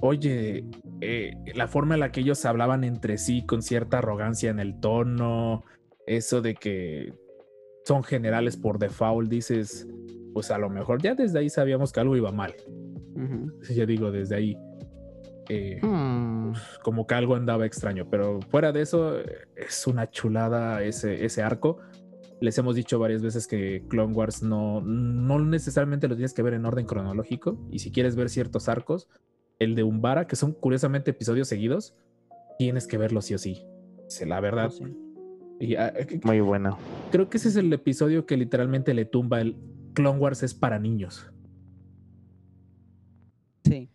oye, 0.01 0.63
eh, 1.01 1.33
la 1.55 1.67
forma 1.67 1.95
en 1.95 1.99
la 1.99 2.11
que 2.11 2.21
ellos 2.21 2.45
hablaban 2.45 2.83
entre 2.83 3.17
sí 3.17 3.45
con 3.45 3.61
cierta 3.61 3.97
arrogancia 3.97 4.49
en 4.49 4.59
el 4.59 4.79
tono, 4.79 5.63
eso 6.07 6.41
de 6.41 6.55
que 6.55 7.13
son 7.85 8.03
generales 8.03 8.57
por 8.57 8.77
default, 8.79 9.29
dices, 9.29 9.87
pues 10.33 10.51
a 10.51 10.57
lo 10.57 10.69
mejor 10.69 11.01
ya 11.01 11.15
desde 11.15 11.39
ahí 11.39 11.49
sabíamos 11.49 11.91
que 11.91 11.99
algo 11.99 12.15
iba 12.15 12.31
mal. 12.31 12.53
Ujú. 13.15 13.51
Sí, 13.63 13.75
Ya 13.75 13.85
digo, 13.85 14.11
desde 14.11 14.35
ahí. 14.35 14.57
eh, 15.49 15.79
Hmm. 15.81 16.53
como 16.83 17.05
que 17.07 17.15
algo 17.15 17.35
andaba 17.35 17.65
extraño, 17.65 18.07
pero 18.09 18.39
fuera 18.49 18.71
de 18.71 18.81
eso, 18.83 19.19
eh, 19.19 19.25
es 19.55 19.85
una 19.87 20.09
chulada 20.09 20.81
ese, 20.83 21.25
ese 21.25 21.41
arco. 21.41 21.77
Les 22.41 22.57
hemos 22.57 22.75
dicho 22.75 22.99
varias 22.99 23.21
veces 23.21 23.47
que 23.47 23.85
Clone 23.87 24.13
Wars 24.13 24.41
no, 24.41 24.81
no 24.81 25.39
necesariamente 25.39 26.07
lo 26.07 26.15
tienes 26.15 26.33
que 26.33 26.41
ver 26.41 26.55
en 26.55 26.65
orden 26.65 26.85
cronológico, 26.85 27.57
y 27.71 27.79
si 27.79 27.91
quieres 27.91 28.15
ver 28.15 28.29
ciertos 28.29 28.67
arcos, 28.67 29.07
el 29.59 29.75
de 29.75 29.83
Umbara, 29.83 30.25
que 30.25 30.35
son 30.35 30.53
curiosamente 30.53 31.11
episodios 31.11 31.47
seguidos, 31.47 31.95
tienes 32.57 32.87
que 32.87 32.97
verlo 32.97 33.21
sí 33.21 33.35
o 33.35 33.37
sí. 33.37 33.63
Sí, 34.07 34.25
La 34.25 34.39
verdad. 34.41 34.67
Oh, 34.67 34.71
sí. 34.71 34.83
Y, 35.59 35.75
ah, 35.75 35.93
eh, 35.95 36.19
Muy 36.23 36.39
bueno. 36.41 36.77
creo 37.11 37.29
que 37.29 37.37
ese 37.37 37.49
es 37.49 37.55
el 37.55 37.71
episodio 37.71 38.25
que 38.25 38.35
literalmente 38.35 38.95
le 38.95 39.05
tumba 39.05 39.39
el 39.39 39.55
Clone 39.93 40.19
Wars 40.19 40.41
es 40.41 40.55
para 40.55 40.79
niños. 40.79 41.31
Sí. 43.63 43.89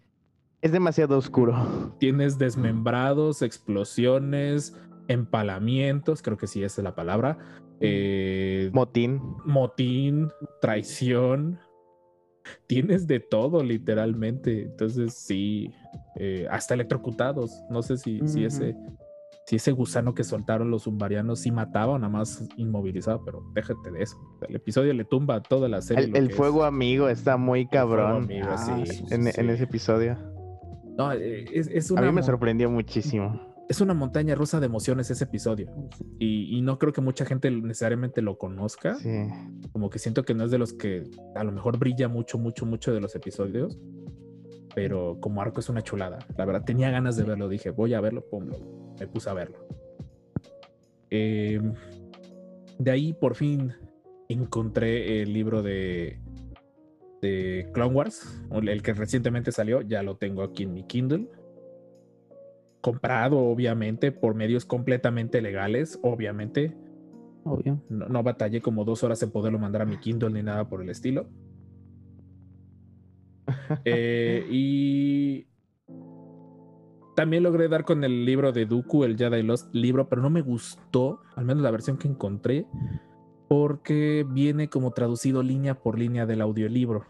Es 0.62 0.70
demasiado 0.70 1.18
oscuro. 1.18 1.96
Tienes 1.98 2.38
desmembrados, 2.38 3.42
explosiones, 3.42 4.76
empalamientos, 5.08 6.22
creo 6.22 6.36
que 6.36 6.46
sí 6.46 6.62
esa 6.62 6.80
es 6.80 6.84
la 6.84 6.94
palabra. 6.94 7.38
Eh, 7.80 8.70
Motín. 8.72 9.20
motín, 9.44 10.30
traición. 10.60 11.58
Tienes 12.66 13.06
de 13.06 13.20
todo, 13.20 13.62
literalmente. 13.62 14.62
Entonces, 14.62 15.14
sí. 15.14 15.72
eh, 16.16 16.46
hasta 16.50 16.74
electrocutados. 16.74 17.62
No 17.70 17.82
sé 17.82 17.96
si, 17.96 18.20
si 18.26 18.44
ese. 18.44 18.76
Si 19.48 19.54
ese 19.54 19.70
gusano 19.70 20.12
que 20.12 20.24
soltaron 20.24 20.72
los 20.72 20.82
zumbarianos 20.82 21.38
sí 21.38 21.52
mataba 21.52 21.92
o 21.92 21.98
nada 22.00 22.08
más 22.12 22.42
inmovilizaba, 22.56 23.24
pero 23.24 23.44
déjate 23.54 23.92
de 23.92 24.02
eso. 24.02 24.16
El 24.48 24.56
episodio 24.56 24.92
le 24.92 25.04
tumba 25.04 25.36
a 25.36 25.40
toda 25.40 25.68
la 25.68 25.80
serie. 25.82 26.10
El, 26.12 26.30
es 26.30 26.34
fuego 26.34 26.64
amigo 26.64 27.08
está 27.08 27.36
muy 27.36 27.60
el 27.60 27.68
fuego 27.68 27.86
cabrón 27.86 28.24
amigo, 28.24 28.48
Ah, 28.50 28.58
sí, 28.58 28.86
sí, 28.92 29.04
en, 29.10 29.22
sí. 29.22 29.40
en 29.40 29.50
ese 29.50 29.62
episodio. 29.62 30.18
No, 30.98 31.12
eh, 31.12 31.44
es, 31.52 31.92
A 31.92 32.00
mí 32.02 32.10
me 32.10 32.24
sorprendió 32.24 32.68
muchísimo. 32.68 33.40
Es 33.68 33.80
una 33.80 33.94
montaña 33.94 34.34
rusa 34.34 34.60
de 34.60 34.66
emociones 34.66 35.10
ese 35.10 35.24
episodio. 35.24 35.70
Y, 36.18 36.56
y 36.56 36.60
no 36.62 36.78
creo 36.78 36.92
que 36.92 37.00
mucha 37.00 37.24
gente 37.24 37.50
necesariamente 37.50 38.22
lo 38.22 38.38
conozca. 38.38 38.94
Sí. 38.96 39.26
Como 39.72 39.90
que 39.90 39.98
siento 39.98 40.22
que 40.24 40.34
no 40.34 40.44
es 40.44 40.50
de 40.50 40.58
los 40.58 40.72
que 40.72 41.02
a 41.34 41.42
lo 41.44 41.52
mejor 41.52 41.78
brilla 41.78 42.08
mucho, 42.08 42.38
mucho, 42.38 42.64
mucho 42.66 42.92
de 42.94 43.00
los 43.00 43.14
episodios. 43.16 43.78
Pero 44.74 45.18
como 45.20 45.40
arco 45.42 45.60
es 45.60 45.68
una 45.68 45.82
chulada. 45.82 46.18
La 46.36 46.44
verdad, 46.44 46.64
tenía 46.64 46.90
ganas 46.90 47.16
de 47.16 47.24
verlo. 47.24 47.48
Dije, 47.48 47.70
voy 47.70 47.94
a 47.94 48.00
verlo, 48.00 48.24
pum, 48.30 48.46
lo- 48.46 48.94
me 49.00 49.06
puse 49.06 49.30
a 49.30 49.32
verlo. 49.34 49.66
Eh, 51.10 51.60
de 52.78 52.90
ahí 52.90 53.12
por 53.14 53.34
fin 53.34 53.72
encontré 54.28 55.22
el 55.22 55.32
libro 55.32 55.62
de, 55.62 56.18
de 57.22 57.68
Clone 57.72 57.94
Wars, 57.94 58.42
el 58.52 58.82
que 58.82 58.92
recientemente 58.92 59.50
salió. 59.52 59.80
Ya 59.82 60.02
lo 60.02 60.16
tengo 60.16 60.42
aquí 60.42 60.64
en 60.64 60.74
mi 60.74 60.82
Kindle. 60.84 61.28
Comprado, 62.80 63.38
obviamente, 63.38 64.12
por 64.12 64.34
medios 64.34 64.64
completamente 64.64 65.40
legales, 65.42 65.98
obviamente. 66.02 66.76
Obvio. 67.44 67.82
No, 67.88 68.08
no 68.08 68.22
batallé 68.22 68.60
como 68.60 68.84
dos 68.84 69.02
horas 69.04 69.22
en 69.22 69.30
poderlo 69.30 69.58
mandar 69.58 69.82
a 69.82 69.86
mi 69.86 69.98
Kindle 69.98 70.30
ni 70.30 70.42
nada 70.42 70.68
por 70.68 70.82
el 70.82 70.90
estilo. 70.90 71.28
Eh, 73.84 74.44
y 74.50 75.46
también 77.14 77.42
logré 77.44 77.68
dar 77.68 77.84
con 77.84 78.02
el 78.04 78.24
libro 78.24 78.52
de 78.52 78.66
Dooku, 78.66 79.04
el 79.04 79.16
Jedi 79.16 79.42
Lost 79.42 79.72
libro, 79.74 80.08
pero 80.08 80.20
no 80.20 80.30
me 80.30 80.42
gustó, 80.42 81.20
al 81.36 81.44
menos 81.44 81.62
la 81.62 81.70
versión 81.70 81.96
que 81.96 82.08
encontré, 82.08 82.66
porque 83.48 84.26
viene 84.28 84.68
como 84.68 84.90
traducido 84.90 85.42
línea 85.42 85.76
por 85.76 85.98
línea 85.98 86.26
del 86.26 86.40
audiolibro. 86.40 87.04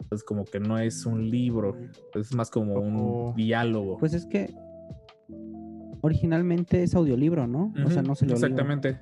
Entonces 0.00 0.24
como 0.24 0.44
que 0.44 0.60
no 0.60 0.78
es 0.78 1.04
un 1.04 1.30
libro, 1.30 1.76
es 2.14 2.34
más 2.34 2.50
como 2.50 2.74
un 2.74 2.96
Oh. 2.96 3.34
diálogo. 3.36 3.98
Pues 3.98 4.14
es 4.14 4.26
que 4.26 4.54
originalmente 6.02 6.82
es 6.82 6.94
audiolibro, 6.94 7.46
¿no? 7.46 7.72
O 7.84 7.90
sea, 7.90 8.02
no 8.02 8.14
se 8.14 8.26
lo 8.26 8.34
Exactamente. 8.34 9.00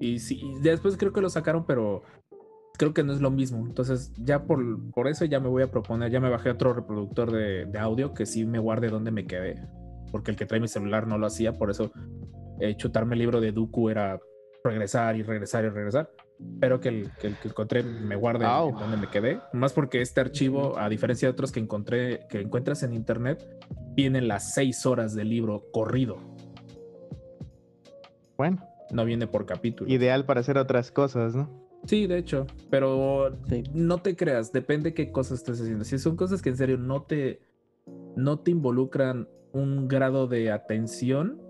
Y 0.00 0.20
sí, 0.20 0.40
y 0.42 0.60
después 0.60 0.96
creo 0.96 1.12
que 1.12 1.20
lo 1.20 1.28
sacaron, 1.28 1.66
pero 1.66 2.02
creo 2.78 2.94
que 2.94 3.02
no 3.02 3.12
es 3.12 3.20
lo 3.20 3.30
mismo. 3.30 3.66
Entonces, 3.66 4.12
ya 4.16 4.44
por, 4.44 4.90
por 4.92 5.08
eso 5.08 5.24
ya 5.24 5.40
me 5.40 5.48
voy 5.48 5.64
a 5.64 5.70
proponer, 5.70 6.10
ya 6.10 6.20
me 6.20 6.30
bajé 6.30 6.50
otro 6.50 6.72
reproductor 6.72 7.32
de, 7.32 7.66
de 7.66 7.78
audio 7.78 8.14
que 8.14 8.24
sí 8.24 8.46
me 8.46 8.58
guarde 8.58 8.88
donde 8.88 9.10
me 9.10 9.26
quedé. 9.26 9.60
Porque 10.10 10.30
el 10.30 10.36
que 10.36 10.46
trae 10.46 10.60
mi 10.60 10.68
celular 10.68 11.06
no 11.06 11.18
lo 11.18 11.26
hacía, 11.26 11.52
por 11.52 11.70
eso 11.70 11.90
eh, 12.60 12.76
chutarme 12.76 13.14
el 13.14 13.18
libro 13.18 13.40
de 13.40 13.52
Dooku 13.52 13.90
era 13.90 14.18
regresar 14.64 15.16
y 15.16 15.22
regresar 15.22 15.64
y 15.64 15.68
regresar. 15.68 16.10
Pero 16.60 16.80
que 16.80 16.88
el 16.88 17.10
que, 17.20 17.26
el 17.26 17.36
que 17.36 17.48
encontré 17.48 17.82
me 17.82 18.14
guarde 18.14 18.44
en 18.44 18.78
donde 18.78 18.96
me 18.96 19.10
quedé. 19.10 19.40
Más 19.52 19.72
porque 19.72 20.00
este 20.00 20.20
archivo, 20.20 20.78
a 20.78 20.88
diferencia 20.88 21.26
de 21.26 21.32
otros 21.32 21.50
que 21.50 21.58
encontré, 21.58 22.26
que 22.28 22.40
encuentras 22.40 22.84
en 22.84 22.92
internet, 22.92 23.44
vienen 23.94 24.28
las 24.28 24.54
seis 24.54 24.86
horas 24.86 25.16
del 25.16 25.30
libro 25.30 25.64
corrido. 25.72 26.16
Bueno, 28.38 28.64
No 28.90 29.04
viene 29.04 29.26
por 29.26 29.44
capítulo. 29.44 29.90
ideal 29.90 30.24
para 30.24 30.40
hacer 30.40 30.56
otras 30.56 30.90
cosas, 30.92 31.34
¿no? 31.34 31.50
Sí, 31.84 32.06
de 32.06 32.18
hecho, 32.18 32.46
pero 32.70 33.36
Sí. 33.48 33.64
no 33.74 33.98
te 33.98 34.16
creas, 34.16 34.52
depende 34.52 34.94
qué 34.94 35.10
cosas 35.12 35.38
estés 35.40 35.60
haciendo. 35.60 35.84
Si 35.84 35.98
son 35.98 36.16
cosas 36.16 36.40
que 36.40 36.48
en 36.50 36.56
serio 36.56 36.78
no 36.78 37.02
te, 37.02 37.40
no 38.16 38.38
te 38.38 38.50
involucran 38.52 39.28
un 39.52 39.88
grado 39.88 40.26
de 40.28 40.50
atención, 40.52 41.40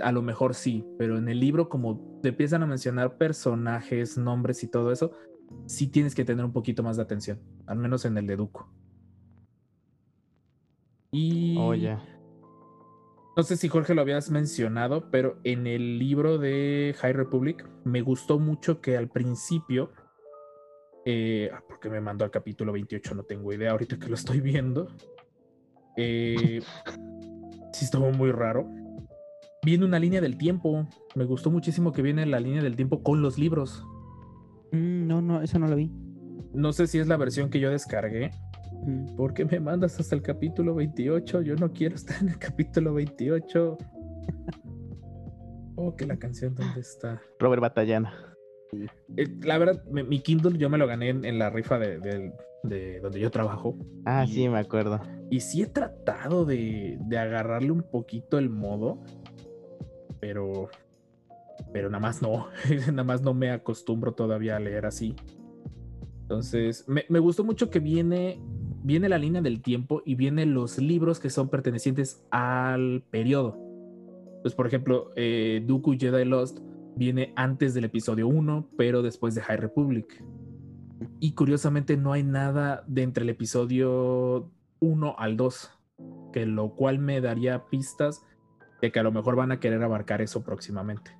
a 0.00 0.12
lo 0.12 0.22
mejor 0.22 0.54
sí, 0.54 0.86
pero 0.96 1.18
en 1.18 1.28
el 1.28 1.40
libro 1.40 1.68
como 1.68 2.20
te 2.22 2.28
empiezan 2.30 2.62
a 2.62 2.66
mencionar 2.66 3.18
personajes, 3.18 4.16
nombres 4.16 4.62
y 4.62 4.68
todo 4.68 4.92
eso, 4.92 5.10
sí 5.66 5.88
tienes 5.88 6.14
que 6.14 6.24
tener 6.24 6.44
un 6.44 6.52
poquito 6.52 6.82
más 6.82 6.96
de 6.96 7.02
atención, 7.02 7.40
al 7.66 7.78
menos 7.78 8.04
en 8.04 8.16
el 8.16 8.26
de 8.26 8.36
Duco. 8.36 8.72
Y 11.10 11.56
Oye. 11.58 11.96
No 13.38 13.44
sé 13.44 13.56
si 13.56 13.68
Jorge 13.68 13.94
lo 13.94 14.00
habías 14.00 14.32
mencionado, 14.32 15.12
pero 15.12 15.38
en 15.44 15.68
el 15.68 16.00
libro 16.00 16.38
de 16.38 16.92
High 16.98 17.12
Republic 17.12 17.64
me 17.84 18.00
gustó 18.00 18.40
mucho 18.40 18.80
que 18.80 18.96
al 18.96 19.08
principio, 19.08 19.92
eh, 21.06 21.48
ah, 21.54 21.62
porque 21.68 21.88
me 21.88 22.00
mandó 22.00 22.24
al 22.24 22.32
capítulo 22.32 22.72
28, 22.72 23.14
no 23.14 23.22
tengo 23.22 23.52
idea 23.52 23.70
ahorita 23.70 23.96
que 23.96 24.08
lo 24.08 24.16
estoy 24.16 24.40
viendo. 24.40 24.88
Eh, 25.96 26.60
sí, 27.72 27.84
estuvo 27.84 28.10
muy 28.10 28.32
raro. 28.32 28.68
Viene 29.62 29.84
una 29.84 30.00
línea 30.00 30.20
del 30.20 30.36
tiempo. 30.36 30.88
Me 31.14 31.24
gustó 31.24 31.52
muchísimo 31.52 31.92
que 31.92 32.02
viene 32.02 32.26
la 32.26 32.40
línea 32.40 32.60
del 32.60 32.74
tiempo 32.74 33.04
con 33.04 33.22
los 33.22 33.38
libros. 33.38 33.86
Mm, 34.72 35.06
no, 35.06 35.22
no, 35.22 35.42
eso 35.42 35.60
no 35.60 35.68
lo 35.68 35.76
vi. 35.76 35.92
No 36.54 36.72
sé 36.72 36.88
si 36.88 36.98
es 36.98 37.06
la 37.06 37.16
versión 37.16 37.50
que 37.50 37.60
yo 37.60 37.70
descargué. 37.70 38.32
¿Por 39.16 39.34
qué 39.34 39.44
me 39.44 39.60
mandas 39.60 39.98
hasta 40.00 40.14
el 40.14 40.22
capítulo 40.22 40.74
28? 40.74 41.42
Yo 41.42 41.56
no 41.56 41.72
quiero 41.72 41.94
estar 41.96 42.20
en 42.22 42.28
el 42.30 42.38
capítulo 42.38 42.94
28. 42.94 43.78
Oh, 45.80 45.94
que 45.94 46.06
la 46.06 46.16
canción, 46.16 46.56
¿dónde 46.56 46.80
está? 46.80 47.22
Robert 47.38 47.62
Batallana. 47.62 48.34
Eh, 49.16 49.28
la 49.42 49.58
verdad, 49.58 49.84
mi, 49.84 50.02
mi 50.02 50.18
Kindle 50.20 50.58
yo 50.58 50.68
me 50.68 50.76
lo 50.76 50.88
gané 50.88 51.10
en, 51.10 51.24
en 51.24 51.38
la 51.38 51.50
rifa 51.50 51.78
de, 51.78 52.00
de- 52.00 52.32
de 52.64 52.98
donde 52.98 53.20
yo 53.20 53.30
trabajo. 53.30 53.76
Ah, 54.04 54.24
Y- 54.26 54.32
sí, 54.32 54.48
me 54.48 54.58
acuerdo. 54.58 55.00
Y 55.30 55.38
sí 55.38 55.62
he 55.62 55.66
tratado 55.66 56.44
de, 56.44 56.98
de 57.02 57.18
agarrarle 57.18 57.70
un 57.70 57.82
poquito 57.84 58.38
el 58.38 58.50
modo, 58.50 58.98
pero, 60.18 60.68
pero 61.72 61.90
nada 61.90 62.00
más 62.00 62.22
no, 62.22 62.48
nada 62.90 63.04
más 63.04 63.22
no 63.22 63.32
me 63.32 63.52
acostumbro 63.52 64.14
todavía 64.14 64.56
a 64.56 64.58
leer 64.58 64.84
así. 64.84 65.14
Entonces, 66.22 66.88
me, 66.88 67.04
me 67.08 67.20
gustó 67.20 67.44
mucho 67.44 67.70
que 67.70 67.78
viene, 67.78 68.40
viene 68.88 69.10
la 69.10 69.18
línea 69.18 69.42
del 69.42 69.60
tiempo 69.60 70.00
y 70.06 70.14
vienen 70.14 70.54
los 70.54 70.78
libros 70.78 71.20
que 71.20 71.28
son 71.28 71.50
pertenecientes 71.50 72.24
al 72.30 73.04
periodo. 73.10 73.58
Pues, 74.40 74.54
por 74.54 74.66
ejemplo, 74.66 75.10
eh, 75.14 75.62
Dooku 75.66 75.98
Jedi 75.98 76.24
Lost 76.24 76.60
viene 76.96 77.34
antes 77.36 77.74
del 77.74 77.84
episodio 77.84 78.28
1, 78.28 78.70
pero 78.78 79.02
después 79.02 79.34
de 79.34 79.42
High 79.42 79.58
Republic. 79.58 80.24
Y 81.20 81.32
curiosamente 81.32 81.98
no 81.98 82.14
hay 82.14 82.22
nada 82.22 82.82
de 82.86 83.02
entre 83.02 83.24
el 83.24 83.28
episodio 83.28 84.50
1 84.80 85.16
al 85.18 85.36
2, 85.36 85.70
que 86.32 86.46
lo 86.46 86.74
cual 86.74 86.98
me 86.98 87.20
daría 87.20 87.66
pistas 87.66 88.24
de 88.80 88.90
que 88.90 89.00
a 89.00 89.02
lo 89.02 89.12
mejor 89.12 89.36
van 89.36 89.52
a 89.52 89.60
querer 89.60 89.82
abarcar 89.82 90.22
eso 90.22 90.42
próximamente. 90.42 91.10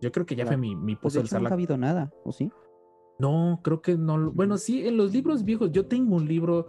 Yo 0.00 0.10
creo 0.10 0.26
que 0.26 0.34
ya 0.34 0.46
fue 0.46 0.56
Claro. 0.56 0.60
mi, 0.62 0.74
mi 0.74 0.96
Pues 0.96 1.14
de 1.14 1.20
hecho 1.20 1.38
nunca 1.38 1.50
ha 1.50 1.54
habido 1.54 1.76
nada, 1.76 2.10
¿o 2.24 2.32
sí? 2.32 2.50
No, 3.18 3.60
creo 3.62 3.82
que 3.82 3.96
no. 3.96 4.16
lo- 4.16 4.32
Bueno, 4.32 4.56
sí, 4.58 4.86
en 4.86 4.96
los 4.96 5.12
libros 5.12 5.44
viejos. 5.44 5.72
Yo 5.72 5.86
tengo 5.86 6.16
un 6.16 6.26
libro 6.28 6.68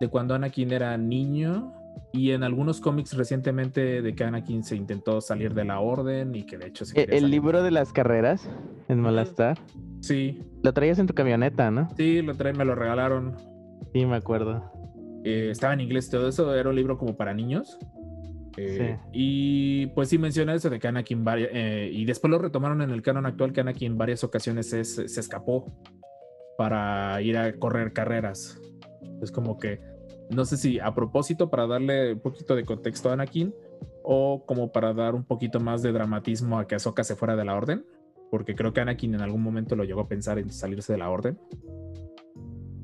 de 0.00 0.08
cuando 0.08 0.34
Anakin 0.34 0.72
era 0.72 0.96
niño 0.96 1.74
y 2.12 2.30
en 2.30 2.42
algunos 2.42 2.80
cómics 2.80 3.16
recientemente 3.16 4.00
de 4.02 4.14
que 4.14 4.24
Anakin 4.24 4.64
se 4.64 4.76
intentó 4.76 5.20
salir 5.20 5.52
de 5.54 5.64
la 5.64 5.80
orden 5.80 6.34
y 6.34 6.44
que 6.44 6.56
de 6.58 6.68
hecho 6.68 6.84
se 6.84 6.98
E- 6.98 7.04
El 7.04 7.20
salir. 7.20 7.28
libro 7.30 7.62
de 7.62 7.70
las 7.70 7.92
carreras 7.92 8.48
en 8.88 9.00
Malastar. 9.00 9.58
Sí, 10.00 10.42
Lo 10.62 10.72
traías 10.72 10.98
en 10.98 11.06
tu 11.06 11.12
camioneta, 11.14 11.70
¿no? 11.70 11.88
sí, 11.96 12.22
lo 12.22 12.34
traen, 12.34 12.56
me 12.56 12.64
lo 12.64 12.74
regalaron. 12.74 13.36
Sí, 13.92 14.06
me 14.06 14.16
acuerdo. 14.16 14.72
Eh, 15.24 15.48
estaba 15.50 15.74
en 15.74 15.80
inglés 15.82 16.08
todo 16.08 16.28
eso, 16.28 16.54
era 16.54 16.70
un 16.70 16.76
libro 16.76 16.96
como 16.96 17.14
para 17.16 17.34
niños. 17.34 17.78
Eh, 18.56 18.98
Y 19.12 19.86
pues 19.88 20.08
sí 20.08 20.18
menciona 20.18 20.54
eso 20.54 20.68
de 20.70 20.78
que 20.78 20.88
Anakin 20.88 21.24
eh, 21.36 21.90
y 21.92 22.04
después 22.04 22.30
lo 22.30 22.38
retomaron 22.38 22.82
en 22.82 22.90
el 22.90 23.02
canon 23.02 23.26
actual 23.26 23.52
que 23.52 23.60
Anakin 23.60 23.92
en 23.92 23.98
varias 23.98 24.24
ocasiones 24.24 24.72
es- 24.72 24.96
se 25.06 25.20
escapó 25.20 25.72
para 26.58 27.20
ir 27.22 27.38
a 27.38 27.52
correr 27.58 27.92
carreras. 27.92 28.60
Es 29.22 29.30
como 29.30 29.58
que, 29.58 29.80
no 30.30 30.44
sé 30.44 30.56
si 30.56 30.78
a 30.78 30.94
propósito 30.94 31.48
para 31.48 31.66
darle 31.66 32.14
un 32.14 32.20
poquito 32.20 32.54
de 32.54 32.64
contexto 32.64 33.08
a 33.10 33.14
Anakin 33.14 33.54
o 34.02 34.44
como 34.46 34.72
para 34.72 34.92
dar 34.92 35.14
un 35.14 35.24
poquito 35.24 35.60
más 35.60 35.82
de 35.82 35.92
dramatismo 35.92 36.58
a 36.58 36.66
que 36.66 36.74
Ahsoka 36.74 37.04
se 37.04 37.16
fuera 37.16 37.36
de 37.36 37.44
la 37.44 37.54
orden, 37.56 37.84
porque 38.30 38.54
creo 38.54 38.72
que 38.72 38.80
Anakin 38.80 39.14
en 39.14 39.20
algún 39.22 39.42
momento 39.42 39.76
lo 39.76 39.84
llegó 39.84 40.02
a 40.02 40.08
pensar 40.08 40.38
en 40.38 40.50
salirse 40.50 40.92
de 40.92 40.98
la 40.98 41.10
orden, 41.10 41.38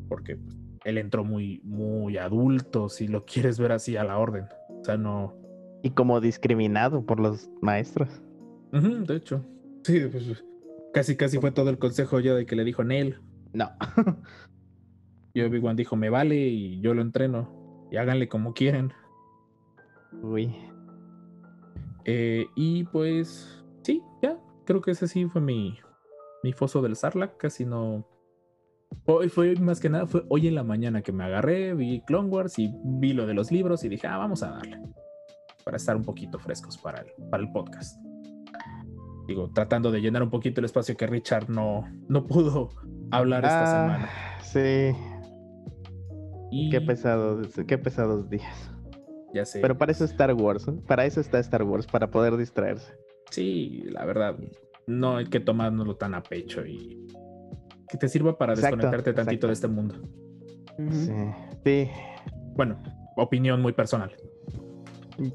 porque 0.09 0.39
él 0.85 0.99
entró 0.99 1.25
muy, 1.25 1.61
muy 1.65 2.17
adulto, 2.17 2.89
si 2.89 3.09
lo 3.09 3.25
quieres 3.25 3.59
ver 3.59 3.73
así, 3.73 3.97
a 3.97 4.05
la 4.05 4.19
orden. 4.19 4.45
O 4.81 4.85
sea, 4.85 4.97
no... 4.97 5.35
Y 5.83 5.91
como 5.91 6.21
discriminado 6.21 7.05
por 7.05 7.21
los 7.21 7.51
maestros. 7.61 8.09
De 8.73 9.17
hecho, 9.17 9.45
sí, 9.85 10.01
pues, 10.11 10.45
casi 10.93 11.17
casi 11.17 11.39
fue 11.39 11.53
todo 11.53 11.71
el 11.71 11.79
consejo 11.79 12.21
ya 12.21 12.35
de 12.35 12.47
que 12.47 12.57
le 12.57 12.65
dijo 12.65 12.85
Neil. 12.85 13.21
No. 13.53 13.71
Y 15.37 15.43
Obi-Wan 15.43 15.77
dijo, 15.77 15.97
me 15.97 16.09
vale 16.09 16.35
y 16.35 16.81
yo 16.81 16.95
lo 16.95 17.03
entreno. 17.03 17.87
Y 17.91 17.99
háganle 17.99 18.27
como 18.27 18.55
quieren. 18.55 18.95
Uy. 20.23 20.57
Eh, 22.07 22.47
y 22.57 22.85
pues, 22.85 23.63
sí, 23.83 24.03
ya. 24.23 24.39
Creo 24.65 24.81
que 24.81 24.93
ese 24.93 25.07
sí 25.07 25.27
fue 25.27 25.43
mi, 25.43 25.79
mi 26.43 26.55
foso 26.55 26.81
del 26.81 26.97
Sarlacc. 26.97 27.37
Casi 27.37 27.67
no. 27.67 28.09
Hoy 29.05 29.29
fue 29.29 29.55
más 29.57 29.79
que 29.79 29.91
nada, 29.91 30.07
fue 30.07 30.25
hoy 30.31 30.49
en 30.49 30.55
la 30.55 30.65
mañana 30.65 31.03
que 31.03 31.13
me 31.13 31.25
agarré, 31.25 31.75
vi 31.75 32.01
Clone 32.07 32.31
Wars 32.31 32.59
y 32.59 32.73
vi 32.83 33.13
lo 33.13 33.27
de 33.27 33.35
los 33.35 33.53
libros 33.53 33.85
y 33.85 33.91
dije, 33.91 34.07
ah, 34.07 34.17
vamos 34.17 34.43
a 34.43 34.53
darle. 34.53 34.81
Para 35.67 35.79
estar 35.79 35.97
un 35.97 36.05
poquito 36.05 36.39
frescos 36.39 36.79
para 36.79 37.01
el, 37.01 37.09
para 37.29 37.43
el 37.43 37.51
podcast. 37.51 38.01
Digo, 39.27 39.51
tratando 39.53 39.91
de 39.91 40.01
llenar 40.01 40.23
un 40.23 40.31
poquito 40.31 40.61
el 40.61 40.65
espacio 40.67 40.97
que 40.97 41.09
Richard 41.09 41.51
no, 41.51 41.83
no 42.09 42.25
pudo 42.25 42.69
hablar 43.11 43.45
esta 43.45 43.63
Ah, 43.65 43.83
semana. 43.83 44.09
Sí. 44.45 44.97
Y 46.53 46.71
Qué 46.71 46.81
pesados, 46.81 47.49
qué 47.67 47.79
pesados 47.79 48.31
días. 48.31 48.71
ya 49.35 49.45
sé. 49.45 49.59
Pero 49.61 49.77
para 49.77 49.91
eso 49.91 50.05
Star 50.05 50.33
Wars, 50.35 50.69
¿eh? 50.69 50.73
para 50.87 51.05
eso 51.05 51.21
está 51.21 51.41
Star 51.41 51.65
Wars, 51.65 51.89
para 51.89 52.13
poder 52.13 52.37
distraerse. 52.37 52.93
Sí, 53.33 53.83
la 53.91 54.05
verdad, 54.05 54.37
no 54.87 55.17
hay 55.17 55.27
que 55.27 55.41
tomárnoslo 55.41 55.97
tan 55.97 56.15
a 56.15 56.23
pecho 56.23 56.65
y 56.65 57.05
que 57.89 57.99
te 57.99 58.09
sirva 58.09 58.39
para 58.39 58.53
Exacto, 58.53 58.77
desconectarte 58.77 59.13
tantito 59.15 59.49
exacto. 59.49 59.49
de 59.49 59.53
este 59.53 59.67
mundo. 59.67 59.97
Sí. 60.93 61.11
Sí. 61.65 61.91
Bueno, 62.55 62.81
opinión 63.17 63.61
muy 63.61 63.73
personal. 63.73 64.13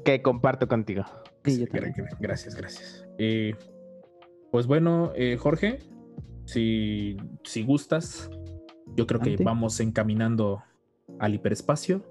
Que 0.04 0.22
comparto 0.22 0.68
contigo. 0.68 1.04
Sí, 1.44 1.58
yo 1.60 1.66
gra- 1.66 1.82
también. 1.82 1.94
gra- 1.94 2.16
gracias, 2.20 2.54
gracias. 2.54 3.06
Eh, 3.18 3.54
pues 4.50 4.66
bueno, 4.66 5.12
eh, 5.16 5.36
Jorge, 5.38 5.78
si, 6.44 7.16
si 7.44 7.62
gustas, 7.64 8.30
yo 8.96 9.06
creo 9.06 9.20
que 9.20 9.36
vamos 9.42 9.80
encaminando 9.80 10.62
al 11.18 11.34
hiperespacio 11.34 12.02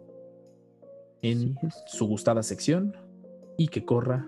en 1.21 1.55
su 1.85 2.07
gustada 2.07 2.43
sección 2.43 2.95
y 3.57 3.67
que 3.67 3.85
corra 3.85 4.25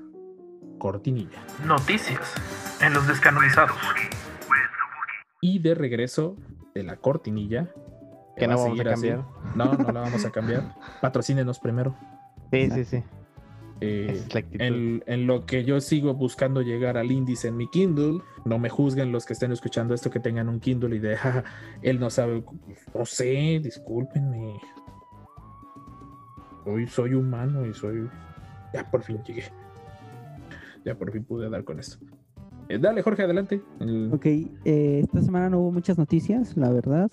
cortinilla. 0.77 1.39
Noticias 1.65 2.19
en 2.81 2.93
los 2.93 3.07
descanonizados. 3.07 3.75
Y 5.41 5.59
de 5.59 5.75
regreso 5.75 6.37
de 6.73 6.83
la 6.83 6.97
cortinilla. 6.97 7.69
Que 8.37 8.47
va 8.47 8.53
no 8.53 8.61
vamos 8.63 8.79
a 8.79 8.81
así. 8.83 8.89
cambiar. 8.91 9.25
No, 9.55 9.73
no 9.73 9.91
la 9.91 10.01
vamos 10.01 10.25
a 10.25 10.31
cambiar. 10.31 10.75
Patrocínenos 11.01 11.59
primero. 11.59 11.95
Sí, 12.51 12.69
sí, 12.71 12.85
sí. 12.85 13.03
Eh, 13.85 14.23
en, 14.59 15.03
en 15.07 15.27
lo 15.27 15.45
que 15.45 15.65
yo 15.65 15.81
sigo 15.81 16.13
buscando 16.13 16.61
llegar 16.61 16.95
al 16.97 17.11
índice 17.11 17.49
en 17.49 17.57
mi 17.57 17.67
Kindle, 17.69 18.19
no 18.45 18.57
me 18.57 18.69
juzguen 18.69 19.11
los 19.11 19.25
que 19.25 19.33
estén 19.33 19.51
escuchando 19.51 19.93
esto 19.93 20.09
que 20.09 20.19
tengan 20.21 20.47
un 20.47 20.59
Kindle 20.61 20.95
y 20.95 20.99
de, 20.99 21.17
"Ja, 21.17 21.43
él 21.81 21.99
no 21.99 22.09
sabe, 22.09 22.43
no 22.93 23.05
sé, 23.05 23.59
discúlpenme. 23.61 24.53
Hoy 26.65 26.87
soy 26.87 27.13
humano 27.13 27.65
y 27.65 27.73
soy... 27.73 28.09
Ya 28.73 28.89
por 28.89 29.03
fin 29.03 29.21
llegué. 29.27 29.43
Ya 30.85 30.95
por 30.95 31.11
fin 31.11 31.23
pude 31.25 31.49
dar 31.49 31.63
con 31.65 31.79
esto. 31.79 31.97
Eh, 32.69 32.77
dale, 32.79 33.01
Jorge, 33.01 33.23
adelante. 33.23 33.61
El- 33.81 34.11
Ok, 34.13 34.25
eh, 34.25 35.01
esta 35.03 35.21
semana 35.21 35.49
no 35.49 35.59
hubo 35.59 35.71
muchas 35.73 35.97
noticias, 35.97 36.55
la 36.55 36.69
verdad. 36.71 37.09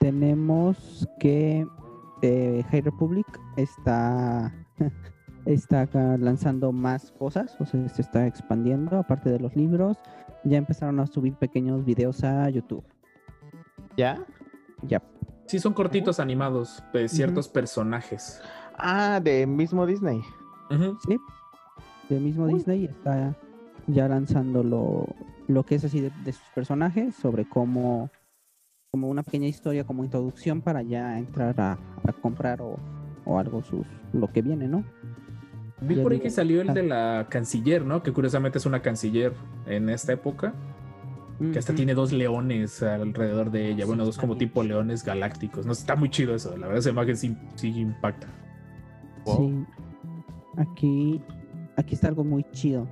Tenemos 0.00 1.06
que 1.18 1.66
eh, 2.24 2.64
High 2.70 2.82
Republic 2.82 3.26
está, 3.56 4.52
está 5.46 5.88
lanzando 6.18 6.72
más 6.72 7.12
cosas, 7.12 7.56
o 7.60 7.66
sea, 7.66 7.88
se 7.88 8.02
está 8.02 8.26
expandiendo, 8.26 8.98
aparte 8.98 9.30
de 9.30 9.38
los 9.38 9.54
libros. 9.56 9.98
Ya 10.44 10.58
empezaron 10.58 11.00
a 11.00 11.06
subir 11.06 11.34
pequeños 11.34 11.84
videos 11.84 12.22
a 12.22 12.48
YouTube. 12.50 12.84
¿Ya? 13.96 14.24
Ya. 14.82 15.02
Sí, 15.46 15.58
son 15.58 15.72
cortitos 15.72 16.20
animados 16.20 16.82
de 16.92 17.08
ciertos 17.08 17.48
personajes. 17.48 18.40
Ah, 18.76 19.20
de 19.22 19.46
mismo 19.46 19.86
Disney. 19.86 20.20
Sí. 21.06 21.18
El 22.10 22.20
mismo 22.20 22.46
Disney 22.46 22.86
está 22.86 23.34
ya 23.86 24.08
lanzando 24.08 24.62
lo, 24.62 25.06
lo 25.46 25.64
que 25.64 25.76
es 25.76 25.84
así 25.84 26.00
de, 26.00 26.10
de 26.24 26.32
sus 26.32 26.48
personajes, 26.54 27.14
sobre 27.14 27.48
cómo, 27.48 28.10
como 28.94 29.08
una 29.08 29.24
pequeña 29.24 29.48
historia 29.48 29.82
como 29.82 30.04
introducción 30.04 30.60
para 30.60 30.80
ya 30.80 31.18
entrar 31.18 31.60
a, 31.60 31.72
a 32.04 32.12
comprar 32.12 32.62
o, 32.62 32.78
o 33.24 33.40
algo 33.40 33.60
sus 33.60 33.84
lo 34.12 34.28
que 34.28 34.40
viene, 34.40 34.68
¿no? 34.68 34.84
Vi 35.80 35.96
por 35.96 36.12
ahí 36.12 36.20
que 36.20 36.30
salió 36.30 36.60
el 36.60 36.72
de 36.72 36.84
la 36.84 37.26
canciller, 37.28 37.84
¿no? 37.84 38.04
Que 38.04 38.12
curiosamente 38.12 38.58
es 38.58 38.66
una 38.66 38.82
canciller 38.82 39.32
en 39.66 39.88
esta 39.88 40.12
época, 40.12 40.54
que 41.52 41.58
hasta 41.58 41.74
tiene 41.74 41.94
dos 41.94 42.12
leones 42.12 42.84
alrededor 42.84 43.50
de 43.50 43.70
ella. 43.70 43.82
Sí, 43.82 43.88
Bueno, 43.88 44.04
dos 44.04 44.16
como 44.16 44.36
tipo 44.36 44.62
leones 44.62 45.04
galácticos. 45.04 45.66
No, 45.66 45.72
está 45.72 45.96
muy 45.96 46.08
chido 46.08 46.36
eso. 46.36 46.56
La 46.56 46.68
verdad, 46.68 46.78
esa 46.78 46.90
imagen 46.90 47.16
sí, 47.16 47.36
sí 47.56 47.76
impacta. 47.76 48.28
Sí. 49.26 49.64
Aquí, 50.56 51.20
aquí 51.76 51.94
está 51.96 52.06
algo 52.06 52.22
muy 52.22 52.44
chido. 52.52 52.86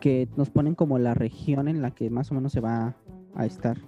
Que 0.00 0.28
nos 0.36 0.50
ponen 0.50 0.74
como 0.74 0.98
la 0.98 1.14
región 1.14 1.66
en 1.66 1.80
la 1.80 1.92
que 1.92 2.10
más 2.10 2.30
o 2.30 2.34
menos 2.34 2.52
se 2.52 2.60
va 2.60 2.94
a 3.34 3.46
estar. 3.46 3.78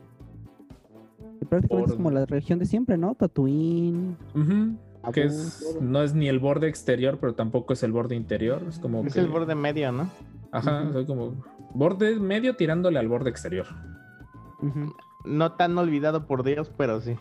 Que 1.39 1.47
prácticamente 1.47 1.91
es 1.93 1.97
como 1.97 2.11
la 2.11 2.25
región 2.27 2.59
de 2.59 2.67
siempre, 2.67 2.97
¿no? 2.97 3.15
Tatooine. 3.15 4.17
Ujú. 4.35 4.77
Que 5.13 5.23
Abu, 5.25 5.29
es, 5.31 5.77
no 5.81 6.03
es 6.03 6.15
ni 6.15 6.29
el 6.29 6.39
borde 6.41 6.69
exterior, 6.69 7.19
pero 7.21 7.35
tampoco 7.35 7.73
es 7.75 7.83
el 7.83 7.93
borde 7.93 8.17
interior. 8.17 8.63
Es 8.69 8.79
como. 8.79 9.05
Es 9.05 9.15
que- 9.15 9.21
el 9.21 9.29
borde 9.29 9.55
medio, 9.55 9.93
¿no? 9.93 10.11
Ajá, 10.53 10.83
o 10.89 10.93
sea, 10.93 11.05
como 11.07 11.35
borde 11.75 12.19
medio 12.19 12.57
tirándole 12.57 12.99
al 12.99 13.09
borde 13.09 13.31
exterior. 13.31 13.67
Ujú, 14.63 14.95
No 15.27 15.53
tan 15.53 15.77
olvidado 15.79 16.27
por 16.27 16.43
Dios, 16.43 16.73
pero 16.77 17.01
sí. 17.01 17.15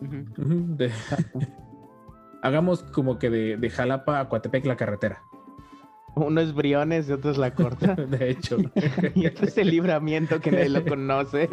de- 0.00 0.90
hagamos 2.42 2.82
como 2.82 3.18
que 3.18 3.30
de, 3.30 3.56
de 3.56 3.70
Jalapa 3.70 4.20
a 4.20 4.28
Coatepec 4.28 4.66
la 4.66 4.76
carretera. 4.76 5.22
Uno 6.16 6.40
es 6.40 6.54
Briones 6.54 7.08
y 7.08 7.12
otro 7.12 7.30
es 7.32 7.38
la 7.38 7.54
corta. 7.54 7.94
De 7.96 8.30
hecho. 8.30 8.58
y 9.16 9.26
otro 9.26 9.46
es 9.46 9.58
el 9.58 9.70
libramiento 9.70 10.38
que 10.40 10.52
nadie 10.52 10.68
lo 10.68 10.84
conoce. 10.84 11.48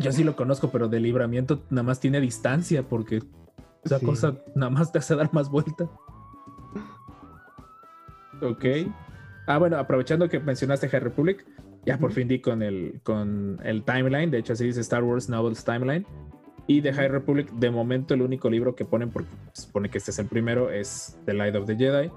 Yo 0.00 0.12
sí 0.12 0.24
lo 0.24 0.36
conozco, 0.36 0.70
pero 0.70 0.88
de 0.88 1.00
libramiento 1.00 1.62
nada 1.70 1.82
más 1.84 2.00
tiene 2.00 2.20
distancia 2.20 2.82
porque 2.82 3.22
esa 3.84 3.98
Sí. 3.98 4.06
cosa 4.06 4.34
nada 4.54 4.70
más 4.70 4.92
te 4.92 4.98
hace 4.98 5.14
dar 5.14 5.32
más 5.32 5.48
vuelta. 5.50 5.88
Ok. 8.42 8.64
Ah, 9.46 9.58
bueno, 9.58 9.76
aprovechando 9.78 10.28
que 10.28 10.40
mencionaste 10.40 10.88
High 10.88 11.00
Republic, 11.00 11.46
ya 11.84 11.98
por 11.98 12.12
fin 12.12 12.28
di 12.28 12.40
con 12.40 12.62
el, 12.62 13.00
con 13.02 13.58
el 13.62 13.84
timeline. 13.84 14.30
De 14.30 14.38
hecho, 14.38 14.54
así 14.54 14.64
dice 14.64 14.80
Star 14.80 15.04
Wars 15.04 15.28
Novels 15.28 15.64
Timeline. 15.64 16.06
Y 16.66 16.80
de 16.80 16.94
High 16.94 17.08
Republic, 17.08 17.50
de 17.52 17.70
momento, 17.70 18.14
el 18.14 18.22
único 18.22 18.48
libro 18.48 18.74
que 18.74 18.86
ponen, 18.86 19.10
porque 19.10 19.28
supone 19.52 19.90
que 19.90 19.98
este 19.98 20.12
es 20.12 20.18
el 20.18 20.26
primero, 20.26 20.70
es 20.70 21.18
The 21.26 21.34
Light 21.34 21.54
of 21.56 21.66
the 21.66 21.76
Jedi. 21.76 22.10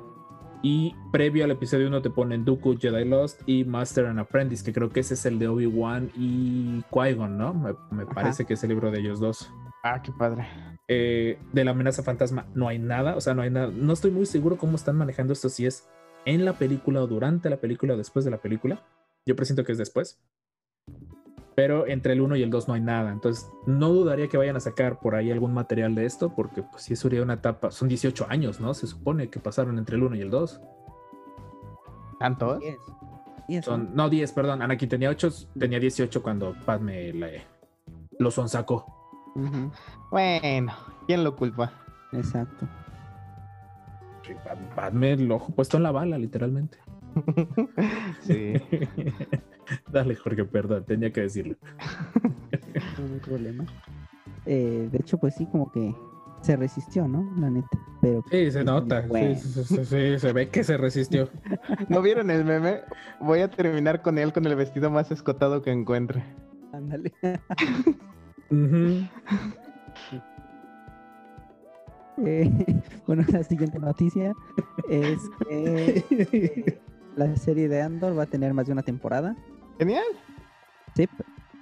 Y 0.69 0.93
previo 1.13 1.45
al 1.45 1.51
episodio 1.51 1.88
1 1.88 2.01
te 2.01 2.10
ponen 2.10 2.43
Dooku, 2.43 2.77
Jedi 2.77 3.06
Lost 3.06 3.41
y 3.45 3.63
Master 3.63 4.08
and 4.08 4.19
Apprentice, 4.19 4.65
que 4.65 4.73
creo 4.73 4.89
que 4.89 4.99
ese 4.99 5.13
es 5.13 5.25
el 5.25 5.39
de 5.39 5.47
Obi-Wan 5.47 6.12
y 6.13 6.82
Qui-Gon, 6.91 7.38
¿no? 7.38 7.53
Me, 7.53 8.06
parece 8.06 8.43
que 8.43 8.56
es 8.56 8.63
el 8.63 8.71
libro 8.71 8.91
de 8.91 8.99
ellos 8.99 9.21
dos. 9.21 9.49
Ah, 9.86 10.01
qué 10.01 10.12
padre. 10.12 10.45
Eh, 10.89 11.39
de 11.53 11.63
la 11.63 11.71
amenaza 11.71 12.03
fantasma 12.03 12.47
no 12.53 12.67
hay 12.67 12.80
nada, 12.80 13.15
o 13.15 13.21
sea, 13.21 13.34
no 13.34 13.43
hay 13.43 13.49
nada. 13.49 13.71
No 13.73 13.93
estoy 13.93 14.12
muy 14.12 14.25
seguro 14.25 14.58
cómo 14.58 14.75
están 14.75 14.97
manejando 14.97 15.32
esto, 15.32 15.47
si 15.47 15.65
es 15.65 15.88
en 16.25 16.43
la 16.43 16.51
película 16.51 17.01
o 17.01 17.08
durante 17.08 17.49
la 17.49 17.62
película 17.62 17.93
o 17.93 17.97
después 17.97 18.25
de 18.25 18.32
la 18.32 18.41
película. 18.41 18.86
Yo 19.25 19.38
presiento 19.38 19.63
que 19.63 19.71
es 19.71 19.77
después. 19.77 20.19
Pero 21.58 21.88
entre 21.88 22.13
el 22.13 22.22
1 22.22 22.36
y 22.36 22.43
el 22.43 22.52
2 22.52 22.67
no 22.67 22.76
hay 22.76 22.82
nada. 22.82 23.12
Entonces, 23.12 23.52
no 23.65 23.89
dudaría 23.89 24.28
que 24.28 24.38
vayan 24.38 24.56
a 24.56 24.60
sacar 24.60 25.00
por 25.00 25.15
ahí 25.15 25.32
algún 25.32 25.56
material 25.56 25.96
de 25.96 26.06
esto, 26.06 26.32
porque 26.36 26.62
pues 26.62 26.84
sí 26.84 26.96
sería 26.96 27.24
una 27.24 27.34
etapa. 27.34 27.72
Son 27.72 27.88
18 27.88 28.28
años, 28.30 28.60
¿no? 28.60 28.76
Se 28.76 28.86
supone 28.86 29.32
que 29.32 29.39
pasaron 29.39 29.80
entre 29.80 29.96
el 29.96 30.04
1 30.04 30.17
y 30.17 30.22
el 30.22 30.30
2. 30.30 30.62
¿Tanto? 32.20 32.60
Diez. 32.60 32.78
Diez, 33.48 33.65
¿no? 33.65 33.74
Son, 33.74 33.89
no, 33.96 34.08
10, 34.08 34.32
perdón. 34.34 34.62
Anakin 34.62 34.88
tenía 34.88 35.10
8, 35.10 35.30
tenía 35.58 35.80
18 35.80 36.22
cuando 36.22 36.54
Padme 36.63 37.12
le, 37.12 37.41
lo 38.20 38.30
sonsacó. 38.30 38.86
Ujú, 39.34 39.72
Bueno, 40.12 40.74
¿quién 41.08 41.24
lo 41.24 41.36
culpa? 41.36 41.72
Exacto. 42.12 42.67
Padme 44.76 45.13
el 45.13 45.32
ojo 45.32 45.52
puesto 45.56 45.78
en 45.78 45.84
la 45.84 45.91
bala, 45.91 46.20
literalmente. 46.20 46.78
sí. 48.22 48.54
Dale, 49.91 50.15
Jorge, 50.15 50.46
perdón, 50.46 50.86
tenía 50.86 51.12
que 51.12 51.22
decirlo. 51.22 51.56
No 53.00 53.13
hay 53.13 53.20
problema. 53.20 53.65
Eh, 54.46 54.88
de 54.91 54.98
hecho, 54.98 55.17
pues 55.20 55.36
sí, 55.36 55.46
como 55.52 55.72
que 55.72 55.93
se 56.41 56.56
resistió, 56.56 57.08
¿no? 57.08 57.32
La 57.39 57.50
neta. 57.50 57.67
Pero 58.02 58.24
Sí, 58.32 58.50
se 58.52 58.60
es 58.60 58.65
nota. 58.65 59.02
sí, 59.04 59.08
bueno. 59.10 59.36
sí, 59.36 59.63
sí, 59.63 59.86
sí, 59.86 60.20
se 60.20 60.34
ve 60.34 60.50
que 60.50 60.63
se 60.63 60.78
resistió. 60.78 61.30
¿No 61.89 62.02
vieron 62.02 62.32
el 62.32 62.43
meme? 62.46 62.82
Voy 63.20 63.39
a 63.41 63.50
terminar 63.50 64.02
con 64.02 64.17
él 64.17 64.32
con 64.34 64.46
el 64.46 64.56
vestido 64.56 64.89
más 64.89 65.12
escotado 65.12 65.62
que 65.62 65.72
encuentre. 65.72 66.24
ándale. 66.74 67.13
Eh, 72.26 72.52
bueno, 73.06 73.24
la 73.32 73.43
siguiente 73.43 73.78
noticia 73.80 74.34
es 74.89 75.20
que 75.48 76.04
eh, 76.10 76.80
la 77.17 77.36
serie 77.36 77.67
de 77.67 77.82
Andor 77.82 78.17
va 78.17 78.23
a 78.23 78.27
tener 78.27 78.53
más 78.53 78.67
de 78.67 78.71
una 78.73 78.84
temporada. 78.84 79.36
Genial. 79.80 80.03
Sí, 80.95 81.08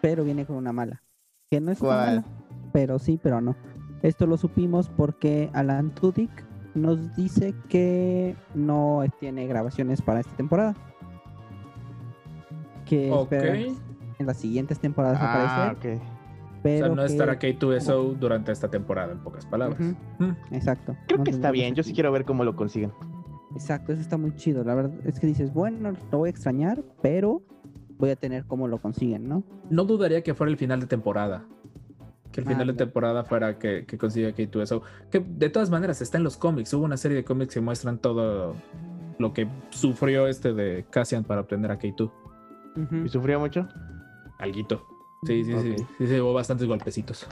pero 0.02 0.24
viene 0.24 0.46
con 0.46 0.56
una 0.58 0.72
mala. 0.72 1.02
Que 1.50 1.60
no 1.60 1.72
es 1.72 1.80
¿Cuál? 1.80 2.18
mala, 2.22 2.24
pero 2.74 3.00
sí, 3.00 3.20
pero 3.22 3.42
no. 3.42 3.56
Esto 4.04 4.28
lo 4.28 4.38
supimos 4.38 4.90
porque 4.90 5.50
Alan 5.54 5.90
Tudyk 5.92 6.30
nos 6.76 7.16
dice 7.16 7.54
que 7.70 8.36
no 8.54 9.04
tiene 9.20 9.48
grabaciones 9.48 10.02
para 10.02 10.20
esta 10.20 10.36
temporada. 10.36 10.76
Que 12.86 13.12
Ok. 13.12 13.32
espera 13.32 13.56
en 13.58 14.26
las 14.26 14.38
siguientes 14.38 14.80
temporadas 14.80 15.18
Ah, 15.22 15.72
aparecer, 15.72 15.98
ok. 15.98 16.02
O 16.02 16.60
pero 16.64 16.86
sea, 16.88 16.96
no 16.96 17.02
que- 17.04 17.12
estará 17.12 17.40
K2SO 17.40 18.14
durante 18.20 18.52
esta 18.52 18.70
temporada, 18.70 19.12
en 19.14 19.20
pocas 19.20 19.46
palabras. 19.46 19.80
Mm. 19.80 20.32
Exacto. 20.52 20.96
Creo 21.08 21.20
no 21.20 21.24
que 21.24 21.32
está 21.32 21.52
bien. 21.52 21.76
Yo 21.76 21.84
sí 21.84 21.94
quiero 21.94 22.12
ver 22.12 22.26
cómo 22.26 22.44
lo 22.44 22.56
consiguen. 22.56 22.92
Exacto, 23.56 23.94
eso 23.94 24.02
está 24.02 24.18
muy 24.18 24.36
chido. 24.36 24.64
La 24.64 24.76
verdad 24.76 24.94
es 25.06 25.20
que 25.20 25.28
dices, 25.28 25.54
bueno, 25.54 25.94
lo 26.12 26.18
voy 26.18 26.28
a 26.28 26.30
extrañar, 26.30 26.84
pero 27.02 27.42
voy 27.98 28.10
a 28.10 28.16
tener 28.16 28.46
cómo 28.46 28.68
lo 28.68 28.78
consiguen, 28.80 29.28
¿no? 29.28 29.44
No 29.70 29.86
dudaría 29.86 30.22
que 30.22 30.34
fuera 30.34 30.52
el 30.52 30.58
final 30.58 30.82
de 30.82 30.88
temporada. 30.88 31.46
Que 32.32 32.42
el 32.42 32.48
final 32.48 32.68
de 32.68 32.74
temporada 32.74 33.24
fuera 33.24 33.58
que, 33.58 33.86
que 33.86 33.98
consiga 33.98 34.30
K2SO. 34.30 34.82
Que 35.10 35.22
de 35.22 35.50
todas 35.50 35.70
maneras 35.70 36.02
está 36.02 36.18
en 36.18 36.26
los 36.26 36.36
cómics. 36.36 36.74
Hubo 36.74 36.84
una 36.84 36.98
serie 36.98 37.16
de 37.16 37.24
cómics 37.24 37.54
que 37.54 37.62
muestran 37.62 37.98
todo 37.98 38.56
lo 39.18 39.34
que 39.34 39.48
sufrió 39.70 40.28
este 40.28 40.54
de 40.54 40.86
Cassian 40.90 41.24
para 41.24 41.42
obtener 41.42 41.72
a 41.72 41.80
K2. 41.80 42.12
¿Y 43.06 43.08
sufrió 43.08 43.40
mucho? 43.40 43.70
Alguito. 44.38 44.86
Sí, 45.26 45.46
sí, 45.46 45.54
sí. 45.62 45.76
Sí, 45.98 46.08
sí, 46.08 46.20
hubo 46.20 46.34
bastantes 46.34 46.68
golpecitos. 46.68 47.26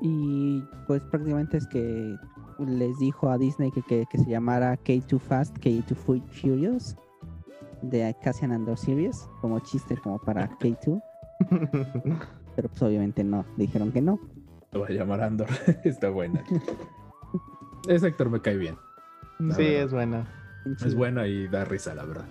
Y 0.00 0.64
pues 0.86 1.02
prácticamente 1.04 1.58
es 1.58 1.66
que 1.66 2.16
les 2.58 2.98
dijo 2.98 3.28
a 3.30 3.38
Disney 3.38 3.70
que, 3.70 3.82
que, 3.82 4.06
que 4.10 4.18
se 4.18 4.30
llamara 4.30 4.76
K2 4.82 5.18
Fast, 5.18 5.56
K2 5.58 5.94
Fu- 5.94 6.20
Furious 6.28 6.96
de 7.82 8.14
Cassian 8.22 8.52
Andor 8.52 8.78
Series, 8.78 9.28
como 9.40 9.58
chiste 9.60 9.96
como 9.96 10.18
para 10.18 10.48
K2, 10.58 11.02
pero 12.56 12.68
pues 12.68 12.82
obviamente 12.82 13.24
no, 13.24 13.44
dijeron 13.56 13.90
que 13.92 14.00
no. 14.00 14.20
Lo 14.72 14.80
voy 14.80 14.88
a 14.92 15.00
llamar 15.00 15.20
Andor. 15.22 15.48
Está 15.84 16.08
buena. 16.10 16.42
Ese 17.88 18.06
actor 18.06 18.30
me 18.30 18.40
cae 18.40 18.56
bien. 18.56 18.76
La 19.38 19.54
sí, 19.54 19.62
verdad. 19.64 19.82
es 19.84 19.92
buena. 19.92 20.26
Es 20.86 20.94
buena 20.94 21.26
y 21.26 21.48
da 21.48 21.64
risa, 21.64 21.94
la 21.94 22.04
verdad. 22.04 22.26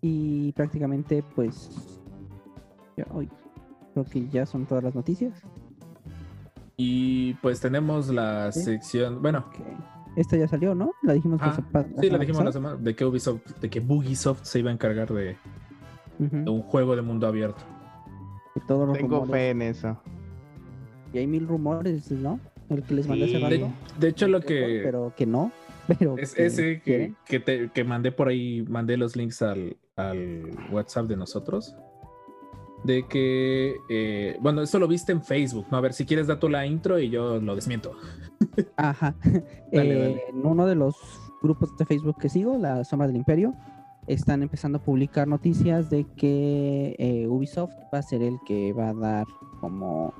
Y 0.00 0.52
prácticamente 0.52 1.24
pues 1.34 1.70
ya, 2.96 3.06
hoy 3.12 3.28
creo 3.92 4.04
que 4.04 4.28
ya 4.28 4.46
son 4.46 4.64
todas 4.66 4.84
las 4.84 4.94
noticias. 4.94 5.34
Y 6.76 7.34
pues 7.34 7.60
tenemos 7.60 8.08
la 8.08 8.52
Sí. 8.52 8.62
sección. 8.62 9.22
Bueno, 9.22 9.46
esta 10.16 10.36
ya 10.36 10.46
salió, 10.48 10.74
¿no? 10.74 10.92
La 11.02 11.14
dijimos 11.14 11.40
la 11.40 11.46
Ah, 11.48 11.56
sepa- 11.56 11.86
sí, 12.00 12.10
la 12.10 12.18
dijimos 12.18 12.44
la 12.44 12.52
semana 12.52 12.76
de 12.76 12.94
que 12.94 13.04
Ubisoft, 13.04 13.40
de 13.60 13.70
que 13.70 13.80
Bugisoft 13.80 14.44
se 14.44 14.58
iba 14.58 14.70
a 14.70 14.74
encargar 14.74 15.12
de, 15.12 15.36
un 16.18 16.62
juego 16.62 16.96
de 16.96 17.02
mundo 17.02 17.26
abierto. 17.26 17.62
que 18.54 18.60
todos 18.66 18.88
los 18.88 18.96
Tengo 18.96 19.20
rumores- 19.20 19.32
fe 19.32 19.50
en 19.50 19.60
eso. 19.62 20.00
Y 21.12 21.18
hay 21.18 21.26
mil 21.26 21.46
rumores, 21.46 22.10
¿no? 22.10 22.40
El 22.70 22.82
que 22.82 22.94
les 22.94 23.06
mandé 23.06 23.24
hace 23.24 23.36
Sí. 23.36 23.42
rato. 23.42 23.54
De, 23.54 23.70
de 24.00 24.08
hecho, 24.08 24.28
lo 24.28 24.40
que 24.40 24.80
Pero 24.82 25.12
que 25.14 25.26
no. 25.26 25.52
Pero 25.86 26.16
es 26.18 26.34
que 26.34 26.46
ese 26.46 26.80
que, 26.82 27.38
te- 27.40 27.70
que 27.70 27.84
mandé 27.84 28.12
por 28.12 28.28
ahí, 28.28 28.64
mandé 28.68 28.96
los 28.96 29.14
links 29.14 29.42
al, 29.42 29.76
al 29.94 30.50
WhatsApp 30.72 31.06
de 31.06 31.16
nosotros. 31.16 31.76
De 32.86 33.04
que, 33.08 33.76
eh, 33.88 34.36
bueno, 34.40 34.62
eso 34.62 34.78
lo 34.78 34.86
viste 34.86 35.10
en 35.12 35.22
Facebook, 35.22 35.66
¿no? 35.70 35.76
A 35.76 35.80
ver, 35.80 35.92
si 35.92 36.04
quieres, 36.06 36.26
da 36.28 36.38
tú 36.38 36.48
la 36.48 36.66
intro 36.66 36.98
y 36.98 37.10
yo 37.10 37.40
lo 37.40 37.54
desmiento. 37.54 37.92
Ajá. 38.76 39.14
Dale, 39.72 39.94
Eh, 39.94 39.98
dale. 39.98 40.22
En 40.28 40.46
uno 40.46 40.66
de 40.66 40.74
los 40.76 40.94
grupos 41.42 41.76
de 41.76 41.84
Facebook 41.84 42.16
que 42.20 42.28
sigo, 42.28 42.56
La 42.58 42.84
Sombra 42.84 43.06
del 43.08 43.16
Imperio, 43.16 43.54
están 44.06 44.42
empezando 44.42 44.78
a 44.78 44.82
publicar 44.82 45.26
noticias 45.26 45.90
de 45.90 46.04
que 46.16 46.94
eh, 46.98 47.26
Ubisoft 47.28 47.74
va 47.92 47.98
a 47.98 48.02
ser 48.02 48.22
el 48.22 48.38
que 48.46 48.72
va 48.72 48.90
a 48.90 48.94
dar 48.94 49.26
como 49.60 50.14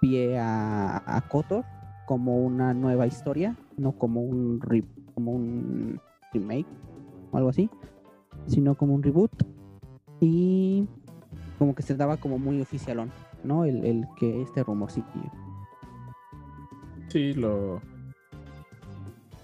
pie 0.00 0.38
a, 0.38 1.02
a 1.06 1.20
KOTOR 1.28 1.64
como 2.06 2.38
una 2.38 2.72
nueva 2.72 3.06
historia, 3.06 3.56
no 3.76 3.92
como 3.92 4.22
un 4.22 4.60
re- 4.62 4.84
como 5.14 5.32
un 5.32 6.00
remake 6.32 6.66
o 7.32 7.36
algo 7.36 7.50
así, 7.50 7.68
sino 8.46 8.74
como 8.74 8.94
un 8.94 9.02
reboot 9.02 9.32
y 10.20 10.86
como 11.58 11.74
que 11.74 11.82
se 11.82 11.94
daba 11.94 12.16
como 12.18 12.38
muy 12.38 12.60
oficialón, 12.60 13.10
¿no? 13.44 13.64
El, 13.64 13.84
el 13.84 14.06
que 14.18 14.42
este 14.42 14.62
rumorcillo. 14.62 15.06
Sí, 17.08 17.32
lo. 17.34 17.80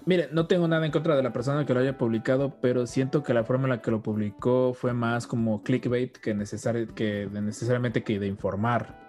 Mire, 0.04 0.28
no 0.32 0.46
tengo 0.48 0.66
nada 0.66 0.84
en 0.84 0.90
contra 0.90 1.14
de 1.14 1.22
la 1.22 1.32
persona 1.32 1.64
que 1.64 1.72
lo 1.74 1.80
haya 1.80 1.96
publicado, 1.96 2.56
pero 2.60 2.86
siento 2.86 3.22
que 3.22 3.32
la 3.32 3.44
forma 3.44 3.64
en 3.64 3.70
la 3.70 3.82
que 3.82 3.92
lo 3.92 4.02
publicó 4.02 4.74
fue 4.74 4.92
más 4.92 5.28
como 5.28 5.62
clickbait 5.62 6.16
que, 6.18 6.34
necesari- 6.34 6.92
que 6.92 7.28
de 7.28 7.40
necesariamente 7.40 8.02
que 8.02 8.18
de 8.18 8.26
informar. 8.26 9.00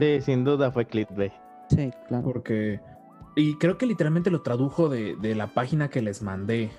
Sí, 0.00 0.20
sin 0.20 0.44
duda 0.44 0.70
fue 0.72 0.86
clickbait. 0.86 1.32
Sí, 1.68 1.90
claro. 2.08 2.24
Porque. 2.24 2.80
Y 3.36 3.56
creo 3.58 3.78
que 3.78 3.86
literalmente 3.86 4.30
lo 4.30 4.42
tradujo 4.42 4.88
de, 4.88 5.16
de 5.16 5.34
la 5.34 5.48
página 5.48 5.88
que 5.88 6.02
les 6.02 6.20
mandé. 6.22 6.70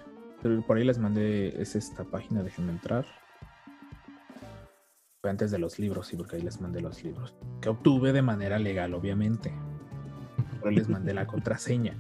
Pero 0.41 0.61
Por 0.61 0.77
ahí 0.77 0.83
les 0.83 0.99
mandé. 0.99 1.59
Es 1.61 1.75
esta 1.75 2.03
página, 2.03 2.43
déjenme 2.43 2.71
entrar. 2.73 3.05
Fue 5.25 5.31
antes 5.31 5.49
de 5.49 5.57
los 5.57 5.79
libros, 5.79 6.05
sí, 6.05 6.15
porque 6.15 6.35
ahí 6.35 6.43
les 6.43 6.61
mandé 6.61 6.81
los 6.81 7.03
libros. 7.03 7.33
Que 7.59 7.69
obtuve 7.69 8.13
de 8.13 8.21
manera 8.21 8.59
legal, 8.59 8.93
obviamente. 8.93 9.51
Pero 10.59 10.69
les 10.69 10.87
mandé 10.87 11.15
la 11.15 11.25
contraseña. 11.35 11.97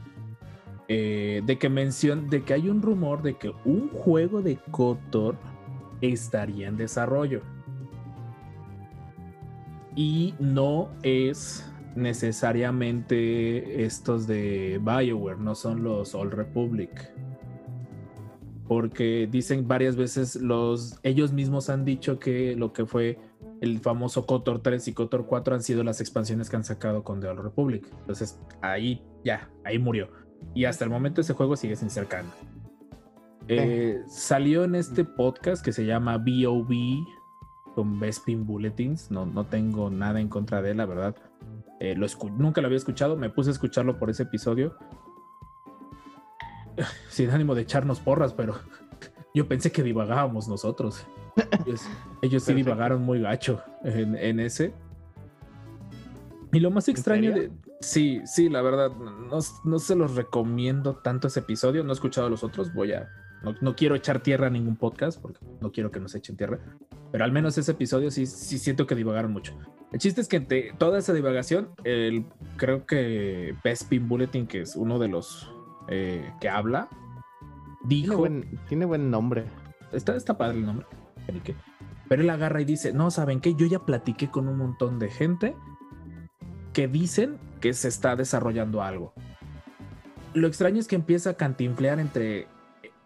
Eh, 0.87 1.41
de 1.43 1.57
que 1.57 1.67
mencion 1.67 2.29
de 2.29 2.43
que 2.43 2.53
hay 2.53 2.69
un 2.69 2.83
rumor 2.83 3.23
de 3.23 3.35
que 3.35 3.51
un 3.65 3.89
juego 3.89 4.43
de 4.43 4.57
Kotor 4.69 5.37
estaría 6.01 6.67
en 6.67 6.77
desarrollo. 6.77 7.41
Y 9.95 10.35
no 10.37 10.91
es 11.01 11.67
necesariamente 11.95 13.85
estos 13.85 14.27
de 14.27 14.79
BioWare, 14.83 15.39
no 15.39 15.55
son 15.55 15.83
los 15.83 16.13
Old 16.13 16.33
Republic. 16.33 17.11
Porque 18.67 19.27
dicen 19.31 19.67
varias 19.67 19.95
veces 19.95 20.35
los 20.35 20.99
ellos 21.03 21.31
mismos 21.31 21.69
han 21.69 21.85
dicho 21.85 22.17
que 22.17 22.55
lo 22.55 22.73
que 22.73 22.85
fue 22.85 23.19
el 23.61 23.79
famoso 23.79 24.25
KOTOR 24.25 24.61
3 24.61 24.87
y 24.87 24.93
KOTOR 24.93 25.25
4 25.25 25.55
han 25.55 25.63
sido 25.63 25.83
las 25.83 26.01
expansiones 26.01 26.49
que 26.49 26.55
han 26.55 26.63
sacado 26.63 27.03
con 27.03 27.21
The 27.21 27.27
Old 27.27 27.41
Republic. 27.41 27.87
Entonces, 27.99 28.39
ahí 28.61 29.03
ya, 29.23 29.49
ahí 29.63 29.79
murió. 29.79 30.09
Y 30.53 30.65
hasta 30.65 30.83
el 30.83 30.89
momento 30.89 31.21
ese 31.21 31.33
juego 31.33 31.55
sigue 31.55 31.75
sin 31.75 31.89
ser 31.89 32.07
canon. 32.07 32.31
Eh, 33.47 34.01
salió 34.07 34.63
en 34.63 34.75
este 34.75 35.05
podcast 35.05 35.63
que 35.63 35.71
se 35.71 35.85
llama 35.85 36.17
BOB 36.17 36.73
con 37.75 37.99
Bespin 37.99 38.45
Bulletins. 38.45 39.11
No, 39.11 39.25
no 39.25 39.45
tengo 39.45 39.89
nada 39.89 40.19
en 40.19 40.29
contra 40.29 40.61
de 40.61 40.71
él, 40.71 40.77
la 40.77 40.85
verdad. 40.85 41.15
Eh, 41.79 41.95
lo 41.95 42.07
nunca 42.37 42.61
lo 42.61 42.67
había 42.67 42.77
escuchado, 42.77 43.17
me 43.17 43.29
puse 43.29 43.49
a 43.49 43.53
escucharlo 43.53 43.99
por 43.99 44.09
ese 44.09 44.23
episodio. 44.23 44.75
Sin 47.09 47.29
ánimo 47.29 47.55
de 47.55 47.61
echarnos 47.61 47.99
porras, 47.99 48.33
pero 48.33 48.55
yo 49.33 49.47
pensé 49.47 49.71
que 49.71 49.83
divagábamos 49.83 50.47
nosotros. 50.47 51.05
Ellos, 51.65 51.81
ellos 52.21 52.43
sí 52.43 52.53
divagaron 52.53 53.01
muy 53.01 53.21
gacho 53.21 53.61
en, 53.83 54.15
en 54.15 54.39
ese. 54.39 54.73
Y 56.51 56.59
lo 56.59 56.71
más 56.71 56.87
extraño 56.87 57.33
de. 57.33 57.51
Sí, 57.81 58.21
sí, 58.25 58.47
la 58.49 58.61
verdad, 58.61 58.91
no, 58.95 59.39
no 59.63 59.79
se 59.79 59.95
los 59.95 60.15
recomiendo 60.15 60.95
tanto 60.95 61.27
ese 61.27 61.41
episodio. 61.41 61.83
No 61.83 61.91
he 61.91 61.93
escuchado 61.93 62.29
los 62.29 62.43
otros. 62.43 62.73
Voy 62.73 62.93
a. 62.93 63.09
No, 63.43 63.53
no 63.61 63.75
quiero 63.75 63.95
echar 63.95 64.23
tierra 64.23 64.47
a 64.47 64.49
ningún 64.49 64.77
podcast 64.77 65.21
porque 65.21 65.39
no 65.59 65.71
quiero 65.71 65.91
que 65.91 65.99
nos 65.99 66.15
echen 66.15 66.37
tierra. 66.37 66.59
Pero 67.11 67.25
al 67.25 67.31
menos 67.31 67.57
ese 67.57 67.71
episodio 67.71 68.09
sí, 68.11 68.25
sí 68.25 68.57
siento 68.57 68.87
que 68.87 68.95
divagaron 68.95 69.31
mucho. 69.31 69.53
El 69.91 69.99
chiste 69.99 70.21
es 70.21 70.27
que 70.27 70.37
entre 70.37 70.73
toda 70.77 70.97
esa 70.99 71.13
divagación, 71.13 71.69
el, 71.83 72.25
creo 72.57 72.85
que 72.85 73.55
Bespin 73.63 74.07
Bulletin, 74.07 74.47
que 74.47 74.61
es 74.61 74.75
uno 74.75 74.99
de 74.99 75.07
los 75.07 75.54
eh, 75.87 76.31
que 76.39 76.49
habla, 76.49 76.87
Tiene 77.87 78.03
dijo. 78.03 78.17
buen, 78.17 78.59
tiene 78.67 78.85
buen 78.85 79.11
nombre. 79.11 79.45
Está, 79.91 80.15
está 80.15 80.37
padre 80.37 80.57
el 80.57 80.65
nombre. 80.65 80.85
Pero 82.07 82.21
él 82.21 82.29
agarra 82.29 82.61
y 82.61 82.65
dice: 82.65 82.93
No, 82.93 83.11
¿saben 83.11 83.41
qué? 83.41 83.55
Yo 83.55 83.65
ya 83.65 83.79
platiqué 83.79 84.29
con 84.29 84.47
un 84.47 84.57
montón 84.57 84.99
de 84.99 85.09
gente 85.09 85.55
que 86.73 86.87
dicen 86.87 87.37
que 87.61 87.73
se 87.73 87.87
está 87.87 88.15
desarrollando 88.15 88.81
algo. 88.81 89.13
Lo 90.33 90.47
extraño 90.47 90.79
es 90.79 90.87
que 90.87 90.95
empieza 90.95 91.31
a 91.31 91.33
cantinflear 91.35 91.99
entre. 91.99 92.47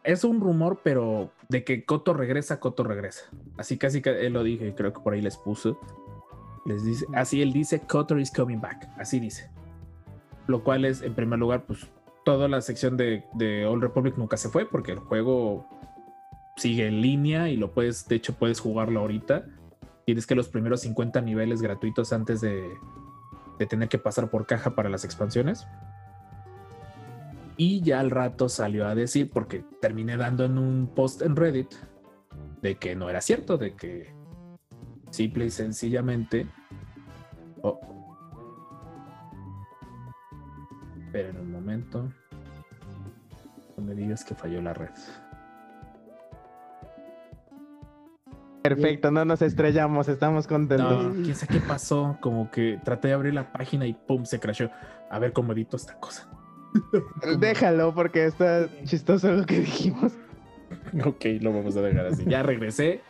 Es 0.03 0.23
un 0.23 0.39
rumor, 0.41 0.79
pero 0.83 1.31
de 1.49 1.63
que 1.63 1.85
Coto 1.85 2.13
regresa, 2.13 2.59
Coto 2.59 2.83
regresa. 2.83 3.25
Así 3.57 3.77
casi 3.77 4.01
que 4.01 4.25
él 4.25 4.33
lo 4.33 4.43
dije 4.43 4.67
y 4.67 4.73
creo 4.73 4.93
que 4.93 5.01
por 5.01 5.13
ahí 5.13 5.21
les 5.21 5.37
puse. 5.37 5.75
Les 6.65 6.83
dice, 6.83 7.05
así 7.13 7.41
él 7.41 7.53
dice, 7.53 7.81
Kotor 7.81 8.19
is 8.19 8.31
coming 8.31 8.59
back. 8.59 8.89
Así 8.97 9.19
dice. 9.19 9.49
Lo 10.47 10.63
cual 10.63 10.85
es, 10.85 11.01
en 11.01 11.13
primer 11.13 11.37
lugar, 11.39 11.65
pues 11.65 11.87
toda 12.29 12.47
la 12.47 12.61
sección 12.61 12.95
de, 12.95 13.25
de 13.33 13.65
Old 13.65 13.81
Republic 13.81 14.15
nunca 14.15 14.37
se 14.37 14.49
fue 14.49 14.69
porque 14.69 14.91
el 14.91 14.99
juego 14.99 15.67
sigue 16.57 16.85
en 16.85 17.01
línea 17.01 17.49
y 17.49 17.57
lo 17.57 17.73
puedes, 17.73 18.07
de 18.07 18.17
hecho, 18.17 18.35
puedes 18.35 18.59
jugarlo 18.59 18.99
ahorita. 18.99 19.47
Tienes 20.05 20.27
que 20.27 20.35
los 20.35 20.47
primeros 20.47 20.81
50 20.81 21.21
niveles 21.21 21.59
gratuitos 21.59 22.13
antes 22.13 22.39
de, 22.39 22.69
de 23.57 23.65
tener 23.65 23.89
que 23.89 23.97
pasar 23.97 24.29
por 24.29 24.45
caja 24.45 24.75
para 24.75 24.89
las 24.89 25.05
expansiones. 25.05 25.65
Y 27.57 27.81
ya 27.81 27.99
al 27.99 28.11
rato 28.11 28.47
salió 28.47 28.85
a 28.87 28.93
decir, 28.93 29.31
porque 29.31 29.65
terminé 29.81 30.15
dando 30.15 30.45
en 30.45 30.59
un 30.59 30.91
post 30.93 31.23
en 31.23 31.35
Reddit, 31.35 31.73
de 32.61 32.75
que 32.75 32.95
no 32.95 33.09
era 33.09 33.21
cierto, 33.21 33.57
de 33.57 33.73
que 33.73 34.13
simple 35.09 35.47
y 35.47 35.49
sencillamente. 35.49 36.45
Oh. 37.63 37.79
Esperen 41.07 41.39
un 41.39 41.51
momento. 41.51 42.13
No 43.79 43.85
me 43.85 43.95
digas 43.95 44.25
que 44.25 44.35
falló 44.35 44.61
la 44.61 44.73
red. 44.73 44.89
Perfecto, 48.61 49.09
no 49.09 49.23
nos 49.23 49.41
estrellamos, 49.41 50.09
estamos 50.09 50.47
contentos. 50.47 51.15
No, 51.15 51.23
quién 51.23 51.33
sabe 51.33 51.53
qué 51.53 51.65
pasó. 51.65 52.17
Como 52.19 52.51
que 52.51 52.77
traté 52.83 53.07
de 53.07 53.13
abrir 53.13 53.33
la 53.33 53.53
página 53.53 53.87
y 53.87 53.93
pum, 53.93 54.25
se 54.25 54.37
crashó. 54.37 54.69
A 55.09 55.17
ver 55.17 55.31
cómo 55.31 55.53
edito 55.53 55.77
esta 55.77 55.97
cosa. 55.97 56.27
Déjalo 57.39 57.95
porque 57.95 58.25
está 58.25 58.67
chistoso 58.83 59.31
lo 59.31 59.45
que 59.45 59.61
dijimos. 59.61 60.11
Ok, 61.05 61.25
lo 61.39 61.53
vamos 61.53 61.77
a 61.77 61.81
dejar 61.81 62.07
así. 62.07 62.25
Ya 62.27 62.43
regresé. 62.43 63.01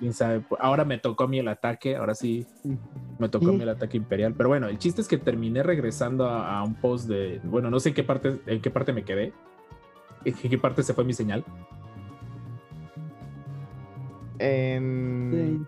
Quién 0.00 0.14
sabe. 0.14 0.42
Ahora 0.58 0.84
me 0.84 0.98
tocó 0.98 1.24
a 1.24 1.28
mí 1.28 1.38
el 1.38 1.46
ataque. 1.46 1.94
Ahora 1.94 2.16
sí 2.16 2.44
me 3.20 3.28
tocó 3.28 3.50
a 3.50 3.52
mí 3.52 3.62
el 3.62 3.68
ataque 3.68 3.96
imperial. 3.96 4.34
Pero 4.36 4.48
bueno, 4.48 4.66
el 4.66 4.78
chiste 4.78 5.00
es 5.00 5.06
que 5.06 5.18
terminé 5.18 5.62
regresando 5.62 6.26
a, 6.26 6.58
a 6.58 6.64
un 6.64 6.74
post 6.74 7.08
de. 7.08 7.40
Bueno, 7.44 7.70
no 7.70 7.78
sé 7.78 7.90
en 7.90 7.94
qué 7.94 8.02
parte, 8.02 8.40
en 8.46 8.60
qué 8.60 8.70
parte 8.70 8.92
me 8.92 9.04
quedé. 9.04 9.32
En 10.42 10.50
qué 10.50 10.58
parte 10.58 10.82
se 10.82 10.94
fue 10.94 11.04
mi 11.04 11.12
señal. 11.12 11.44
En... 14.38 15.66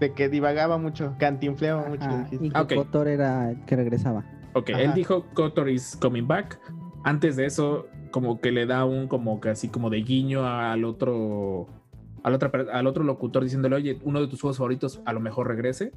De 0.00 0.14
que 0.14 0.28
divagaba 0.30 0.78
mucho, 0.78 1.14
cantinfleaba 1.18 1.86
mucho. 1.88 2.04
Ajá, 2.04 2.26
y 2.30 2.38
que 2.50 2.50
Ah, 2.54 2.62
ok. 2.62 2.74
Kotor 2.74 3.08
era 3.08 3.50
el 3.50 3.64
que 3.66 3.76
regresaba. 3.76 4.24
Ok, 4.54 4.70
Ajá. 4.70 4.80
él 4.82 4.94
dijo 4.94 5.26
Kotor 5.34 5.68
is 5.68 5.94
coming 6.00 6.26
back. 6.26 6.58
Antes 7.04 7.36
de 7.36 7.44
eso, 7.46 7.86
como 8.10 8.40
que 8.40 8.50
le 8.50 8.64
da 8.66 8.84
un 8.86 9.08
como 9.08 9.40
que 9.40 9.50
así 9.50 9.68
como 9.68 9.90
de 9.90 9.98
guiño 10.02 10.46
al 10.46 10.84
otro 10.84 11.66
al, 12.22 12.38
per- 12.38 12.70
al 12.72 12.86
otro 12.86 13.04
locutor 13.04 13.42
diciéndole, 13.44 13.76
oye, 13.76 13.98
uno 14.02 14.20
de 14.20 14.26
tus 14.28 14.40
juegos 14.40 14.56
favoritos 14.58 15.02
a 15.04 15.12
lo 15.12 15.20
mejor 15.20 15.48
regrese. 15.48 15.92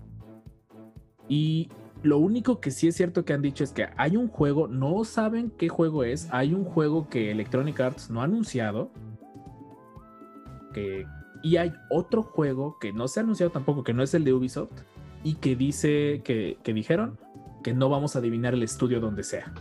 Y 1.30 1.70
lo 2.04 2.18
único 2.18 2.60
que 2.60 2.70
sí 2.70 2.90
es 2.90 2.96
cierto 2.96 3.26
que 3.26 3.34
han 3.34 3.42
dicho 3.42 3.64
es 3.64 3.72
que 3.72 3.88
hay 3.98 4.18
un 4.18 4.28
juego, 4.28 4.68
no 4.68 5.04
saben 5.06 5.52
qué 5.58 5.70
juego 5.70 6.04
es, 6.04 6.28
hay 6.32 6.54
un 6.54 6.66
juego 6.66 7.08
que 7.10 7.32
Electronic 7.32 7.80
Arts 7.80 8.10
no 8.10 8.22
ha 8.22 8.26
anunciado. 8.26 8.92
Que, 10.74 11.06
y 11.42 11.58
hay 11.58 11.72
otro 11.90 12.24
juego 12.24 12.78
que 12.80 12.92
no 12.92 13.08
se 13.08 13.20
ha 13.20 13.24
anunciado 13.24 13.52
tampoco, 13.52 13.84
que 13.84 13.94
no 13.94 14.04
es 14.04 14.14
el 14.14 14.26
de 14.26 14.34
Ubisoft, 14.34 14.72
y 15.24 15.36
que 15.36 15.56
dice 15.56 16.22
que, 16.24 16.58
que 16.64 16.74
dijeron 16.74 17.18
que 17.64 17.74
no 17.74 17.90
vamos 17.90 18.16
a 18.16 18.20
adivinar 18.20 18.54
el 18.54 18.64
estudio 18.64 19.00
donde 19.00 19.24
sea. 19.24 19.54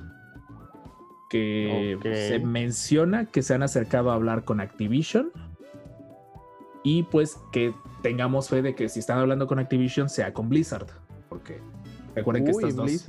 Que 1.31 1.97
se 2.03 2.41
menciona 2.41 3.27
que 3.27 3.43
se 3.43 3.55
han 3.55 3.63
acercado 3.63 4.11
a 4.11 4.15
hablar 4.15 4.45
con 4.45 4.61
Activision. 4.61 5.31
Y 6.83 7.05
pues 7.05 7.41
que 7.53 7.73
tengamos 8.03 8.49
fe 8.49 8.61
de 8.61 8.75
que 8.75 8.89
si 8.89 8.99
están 8.99 9.19
hablando 9.19 9.47
con 9.47 9.59
Activision 9.59 10.11
sea 10.11 10.35
con 10.35 10.51
Blizzard. 10.51 10.89
Porque 11.31 11.61
recuerden 12.15 12.45
que 12.45 12.51
estas 12.53 12.77
dos, 12.77 13.07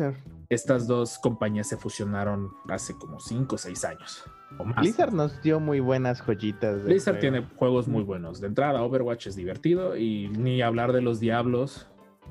estas 0.50 0.88
dos 0.88 1.18
compañías 1.20 1.68
se 1.68 1.78
fusionaron 1.78 2.52
hace 2.70 2.96
como 2.98 3.20
5 3.20 3.56
o 3.56 3.58
6 3.58 3.86
años. 3.86 4.24
O 4.60 4.66
más. 4.66 4.78
Blizzard 4.78 5.14
nos 5.14 5.42
dio 5.42 5.60
muy 5.60 5.80
buenas 5.80 6.22
joyitas. 6.22 6.78
de 6.78 6.84
Blizzard 6.84 7.16
juego. 7.16 7.20
tiene 7.22 7.48
juegos 7.56 7.88
muy 7.88 8.04
buenos. 8.04 8.40
De 8.40 8.48
entrada, 8.48 8.82
Overwatch 8.84 9.28
es 9.28 9.36
divertido 9.36 9.98
y 9.98 10.28
ni 10.30 10.62
hablar 10.62 10.94
de 10.94 11.02
los 11.02 11.20
Diablos, 11.20 11.88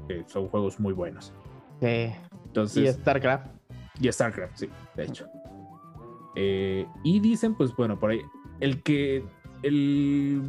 que 0.08 0.24
son 0.28 0.48
juegos 0.48 0.78
muy 0.78 0.92
buenos. 0.92 1.32
Sí. 1.80 2.12
Entonces, 2.46 2.96
Y 2.96 3.00
StarCraft. 3.00 3.46
y 4.00 4.12
StarCraft, 4.12 4.56
sí, 4.56 4.68
de 4.94 5.04
hecho. 5.04 5.26
Eh, 6.36 6.86
y 7.04 7.20
dicen, 7.20 7.54
pues 7.54 7.74
bueno, 7.76 7.98
por 7.98 8.10
ahí, 8.10 8.20
el 8.60 8.82
que. 8.82 9.24
El, 9.62 10.42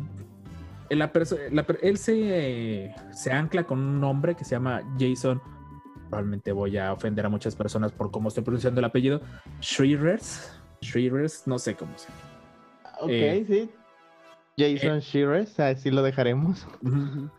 el- 0.89 0.99
la 0.99 1.11
la 1.51 1.65
él 1.81 1.97
se, 1.97 2.93
se 3.11 3.31
ancla 3.31 3.63
con 3.63 3.79
un 3.79 3.99
nombre 3.99 4.35
que 4.35 4.43
se 4.43 4.51
llama 4.51 4.81
Jason. 4.99 5.41
Probablemente 6.09 6.51
voy 6.51 6.77
a 6.77 6.93
ofender 6.93 7.25
a 7.25 7.29
muchas 7.29 7.55
personas 7.55 7.91
por 7.91 8.11
cómo 8.11 8.27
estoy 8.29 8.43
pronunciando 8.43 8.79
el 8.79 8.85
apellido. 8.85 9.21
Shreerers. 9.61 10.59
Shreerers, 10.81 11.47
no 11.47 11.57
sé 11.59 11.75
cómo 11.75 11.91
se 11.97 12.09
Ok, 13.01 13.09
Eh, 13.09 13.45
sí. 13.47 13.69
Jason 14.57 14.99
Shearer, 14.99 15.47
así 15.61 15.89
lo 15.89 16.03
dejaremos. 16.03 16.67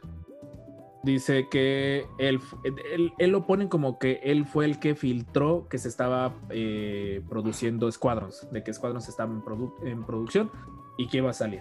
Dice 1.04 1.48
que 1.50 2.06
él, 2.18 2.40
él, 2.64 3.12
él 3.18 3.30
lo 3.30 3.46
ponen 3.46 3.68
como 3.68 3.98
que 3.98 4.20
él 4.24 4.46
fue 4.46 4.64
el 4.64 4.78
que 4.80 4.94
filtró 4.94 5.68
que 5.68 5.76
se 5.76 5.88
estaba 5.88 6.32
eh, 6.48 7.22
produciendo 7.28 7.92
Squadrons, 7.92 8.48
de 8.50 8.64
que 8.64 8.72
Squadrons 8.72 9.06
estaba 9.08 9.30
en, 9.30 9.42
produ- 9.42 9.74
en 9.84 10.02
producción 10.04 10.50
y 10.96 11.06
que 11.08 11.18
iba 11.18 11.28
a 11.28 11.34
salir. 11.34 11.60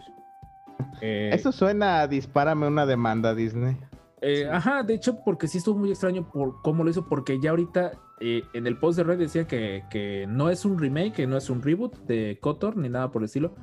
Eh, 1.01 1.31
Eso 1.33 1.51
suena 1.51 1.99
a 1.99 2.07
dispárame 2.07 2.67
una 2.67 2.85
demanda, 2.85 3.35
Disney. 3.35 3.75
Eh, 4.23 4.49
Ajá, 4.49 4.83
de 4.83 4.93
hecho, 4.93 5.19
porque 5.23 5.47
sí 5.47 5.57
estuvo 5.57 5.77
muy 5.77 5.89
extraño 5.89 6.29
por 6.29 6.61
cómo 6.61 6.83
lo 6.83 6.89
hizo, 6.89 7.07
porque 7.07 7.39
ya 7.39 7.49
ahorita 7.51 7.91
eh, 8.19 8.43
en 8.53 8.67
el 8.67 8.77
post 8.77 8.97
de 8.97 9.03
Red 9.03 9.19
decía 9.19 9.45
que, 9.45 9.83
que 9.89 10.25
no 10.27 10.49
es 10.49 10.65
un 10.65 10.79
remake, 10.79 11.13
que 11.13 11.27
no 11.27 11.37
es 11.37 11.49
un 11.49 11.61
reboot 11.61 11.97
de 12.05 12.39
Kotor 12.41 12.77
ni 12.77 12.89
nada 12.89 13.11
por 13.11 13.21
el 13.21 13.25
estilo, 13.25 13.53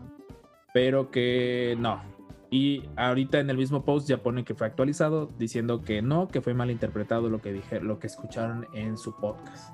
pero 0.74 1.10
que 1.10 1.76
no. 1.78 2.02
Y 2.50 2.82
ahorita 2.96 3.38
en 3.38 3.48
el 3.48 3.56
mismo 3.56 3.84
post 3.84 4.08
ya 4.08 4.22
pone 4.22 4.44
que 4.44 4.54
fue 4.54 4.66
actualizado 4.66 5.30
diciendo 5.38 5.82
que 5.82 6.02
no, 6.02 6.28
que 6.28 6.40
fue 6.40 6.52
mal 6.52 6.70
interpretado 6.70 7.30
lo 7.30 7.40
que 7.40 7.52
dije, 7.52 7.80
lo 7.80 7.98
que 7.98 8.08
escucharon 8.08 8.66
en 8.74 8.98
su 8.98 9.16
podcast. 9.16 9.72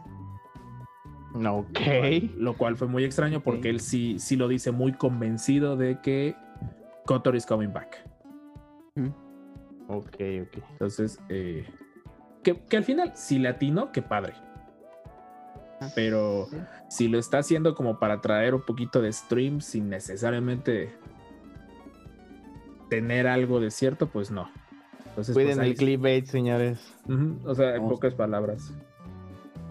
Ok. 1.45 1.81
Lo 2.37 2.57
cual 2.57 2.77
fue 2.77 2.87
muy 2.87 3.05
extraño 3.05 3.41
porque 3.43 3.69
él 3.69 3.81
sí, 3.81 4.19
sí 4.19 4.37
lo 4.37 4.49
dice 4.49 4.71
muy 4.71 4.93
convencido 4.93 5.77
de 5.77 6.01
que 6.01 6.37
Kotor 7.05 7.37
is 7.37 7.45
coming 7.45 7.73
back. 7.73 8.07
Ok, 9.89 10.17
ok. 10.43 10.63
Entonces, 10.73 11.19
eh, 11.29 11.67
que, 12.43 12.59
que 12.59 12.77
al 12.77 12.85
final, 12.85 13.13
si 13.15 13.39
latino, 13.39 13.93
qué 13.93 14.03
padre. 14.03 14.35
Pero 15.95 16.47
Sí. 16.51 16.57
si 16.89 17.09
lo 17.09 17.19
está 17.19 17.39
haciendo 17.39 17.75
como 17.75 17.99
para 17.99 18.21
traer 18.21 18.55
un 18.55 18.63
poquito 18.63 19.03
de 19.03 19.13
stream 19.13 19.61
sin 19.61 19.89
necesariamente 19.91 20.91
tener 22.89 23.27
algo 23.27 23.61
de 23.61 23.71
cierto, 23.71 24.09
pues 24.09 24.31
no. 24.31 24.49
Entonces, 25.09 25.35
pues, 25.35 25.47
Cuiden 25.47 25.63
el 25.65 25.75
clickbait, 25.75 26.27
señores. 26.27 26.95
O 27.45 27.55
sea, 27.55 27.71
en 27.75 27.83
Vamos. 27.83 27.95
pocas 27.95 28.15
palabras. 28.15 28.73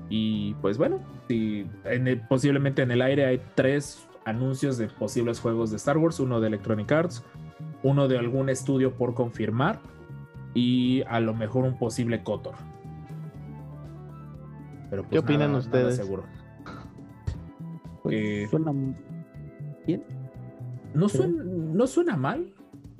Y 0.10 0.54
pues 0.56 0.78
bueno, 0.78 1.00
si 1.28 1.68
en 1.86 2.08
el- 2.08 2.22
posiblemente 2.28 2.82
en 2.84 2.92
el 2.92 3.02
aire 3.02 3.26
hay 3.26 3.42
tres 3.56 4.08
anuncios 4.26 4.78
de 4.78 4.88
posibles 4.88 5.40
juegos 5.40 5.72
de 5.72 5.78
Star 5.78 5.98
Wars, 5.98 6.20
uno 6.20 6.40
de 6.42 6.48
Electronic 6.48 6.92
Arts, 6.92 7.24
uno 7.84 8.08
de 8.08 8.18
algún 8.18 8.50
estudio 8.50 8.94
por 8.94 9.14
confirmar 9.14 9.80
y 10.56 11.04
a 11.04 11.20
lo 11.20 11.34
mejor 11.36 11.66
un 11.66 11.78
posible 11.78 12.24
Kotor. 12.24 12.56
Pero 14.90 15.04
pues 15.04 15.12
¿Qué 15.12 15.20
opinan 15.20 15.40
nada- 15.40 15.48
nada 15.52 15.60
ustedes? 15.60 15.96
seguro. 15.98 16.24
Pues, 18.02 18.16
Eh, 18.16 18.48
suena 18.50 18.72
bien. 19.86 20.04
No 20.94 21.10
suena, 21.10 21.44
no 21.44 21.88
suena 21.88 22.16
mal. 22.18 22.54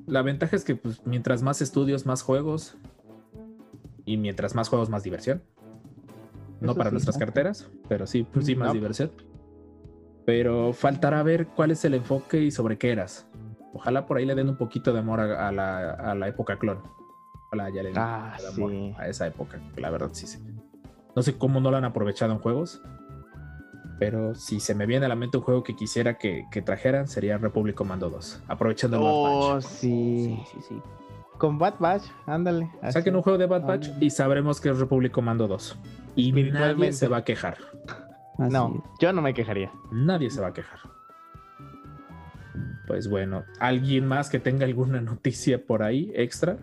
La 0.06 0.22
ventaja 0.22 0.56
es 0.56 0.64
que 0.66 0.76
pues, 0.76 1.02
mientras 1.06 1.42
más 1.44 1.62
estudios, 1.62 2.06
más 2.06 2.22
juegos. 2.22 2.78
Y 4.04 4.18
mientras 4.18 4.54
más 4.54 4.70
juegos, 4.70 4.90
más 4.90 5.04
diversión. 5.04 5.42
No 6.62 6.72
Eso 6.72 6.78
para 6.78 6.90
sí. 6.90 6.94
nuestras 6.96 7.18
carteras, 7.18 7.70
pero 7.90 8.06
sí, 8.08 8.24
pues 8.32 8.46
sí, 8.46 8.56
más 8.56 8.68
No. 8.70 8.74
diversión. 8.74 9.12
Pero 10.26 10.74
faltará 10.74 11.22
ver 11.24 11.48
cuál 11.48 11.72
es 11.72 11.84
el 11.86 11.94
enfoque 11.94 12.42
y 12.42 12.52
sobre 12.52 12.78
qué 12.78 12.92
eras. 12.92 13.28
Ojalá 13.74 14.06
por 14.06 14.18
ahí 14.18 14.26
le 14.26 14.36
den 14.36 14.50
un 14.50 14.58
poquito 14.58 14.94
de 14.94 15.00
amor 15.00 15.20
a, 15.20 15.48
a 15.48 15.52
la, 15.52 15.92
a 15.92 16.16
la 16.16 16.28
época 16.28 16.58
clon. 16.58 16.80
Ah, 17.98 18.36
amor 18.56 18.72
sí. 18.72 18.94
a 18.98 19.08
esa 19.08 19.28
época. 19.28 19.60
que 19.74 19.82
La 19.82 19.90
verdad, 19.90 20.10
sí, 20.14 20.28
sí. 20.28 20.40
No 21.16 21.22
sé 21.24 21.38
cómo 21.38 21.60
no 21.60 21.72
lo 21.72 21.78
han 21.78 21.86
aprovechado 21.86 22.32
en 22.34 22.40
juegos. 22.40 22.82
Pero 23.98 24.36
si 24.36 24.60
se 24.60 24.76
me 24.76 24.86
viene 24.86 25.06
a 25.06 25.10
la 25.10 25.16
mente 25.16 25.38
un 25.38 25.44
juego 25.44 25.64
que 25.64 25.74
quisiera 25.76 26.18
que, 26.18 26.44
que 26.52 26.62
trajeran, 26.62 27.08
sería 27.08 27.38
Republic 27.38 27.76
Commando 27.76 28.10
2. 28.10 28.44
Aprovechando 28.50 28.98
el 28.98 29.04
Bad 29.04 29.12
Oh, 29.14 29.54
Batch. 29.56 29.64
sí. 29.64 30.38
Sí, 30.52 30.52
sí, 30.52 30.66
sí. 30.70 30.82
Con 31.38 31.58
Bad 31.58 31.76
Batch, 31.80 32.04
ándale. 32.26 32.70
así. 32.82 32.94
Saquen 32.94 33.16
un 33.16 33.22
juego 33.22 33.38
de 33.38 33.46
Bad 33.46 33.66
Batch 33.66 33.90
y 34.02 34.10
sabremos 34.10 34.60
que 34.60 34.70
es 34.70 34.80
Republic 34.80 35.12
Commando 35.14 35.48
2. 35.48 35.78
Y 36.18 36.32
nadie 36.34 36.92
se 36.94 37.08
va 37.08 37.18
a 37.18 37.24
quejar. 37.24 37.58
Así 38.38 38.52
No, 38.54 38.84
yo 39.00 39.14
no 39.14 39.22
me 39.22 39.34
quejaría. 39.34 39.72
Nadie 39.92 40.30
se 40.30 40.42
va 40.42 40.48
a 40.48 40.54
quejar. 40.54 40.80
Pues 42.88 43.10
bueno, 43.10 43.44
¿alguien 43.60 44.08
más 44.08 44.30
que 44.30 44.40
tenga 44.40 44.66
alguna 44.66 45.02
noticia 45.02 45.66
por 45.66 45.84
ahí 45.84 46.12
extra? 46.16 46.58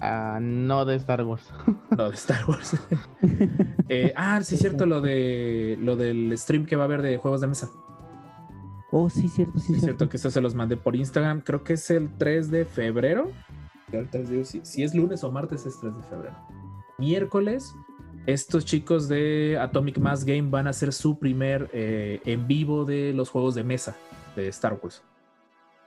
No 0.00 0.84
de 0.84 0.96
Star 0.96 1.22
Wars. 1.24 1.52
No, 1.96 2.08
de 2.08 2.14
Star 2.14 2.48
Wars. 2.48 2.76
Eh, 3.92 4.12
ah, 4.16 4.40
sí, 4.42 4.54
es 4.54 4.60
cierto, 4.60 4.86
lo 4.86 5.00
de 5.00 5.76
lo 5.80 5.96
del 5.96 6.36
stream 6.38 6.64
que 6.64 6.76
va 6.76 6.84
a 6.84 6.86
haber 6.86 7.02
de 7.02 7.16
juegos 7.16 7.40
de 7.40 7.48
mesa. 7.48 7.68
Oh, 8.92 9.10
sí, 9.10 9.28
cierto, 9.28 9.58
sí, 9.58 9.66
Sí, 9.66 9.72
es 9.72 9.80
cierto. 9.80 9.84
cierto 9.86 10.08
que 10.08 10.16
eso 10.16 10.30
se 10.30 10.40
los 10.40 10.54
mandé 10.54 10.76
por 10.76 10.94
Instagram. 10.94 11.40
Creo 11.40 11.64
que 11.64 11.72
es 11.72 11.90
el 11.90 12.16
3 12.16 12.50
de 12.52 12.64
febrero. 12.64 13.32
Y 13.92 13.96
ahorita 13.96 14.18
les 14.18 14.30
digo 14.30 14.44
si, 14.44 14.60
si 14.64 14.84
es 14.84 14.94
lunes 14.94 15.24
o 15.24 15.32
martes, 15.32 15.66
es 15.66 15.78
3 15.80 15.96
de 15.96 16.02
febrero. 16.04 16.36
Miércoles, 16.98 17.74
estos 18.26 18.64
chicos 18.64 19.08
de 19.08 19.58
Atomic 19.60 19.98
Mass 19.98 20.24
Game 20.24 20.50
van 20.50 20.66
a 20.68 20.70
hacer 20.70 20.92
su 20.92 21.18
primer 21.18 21.68
eh, 21.72 22.20
en 22.24 22.46
vivo 22.46 22.84
de 22.84 23.12
los 23.12 23.28
juegos 23.30 23.54
de 23.56 23.64
mesa 23.64 23.96
de 24.36 24.46
Star 24.48 24.78
Wars. 24.80 25.02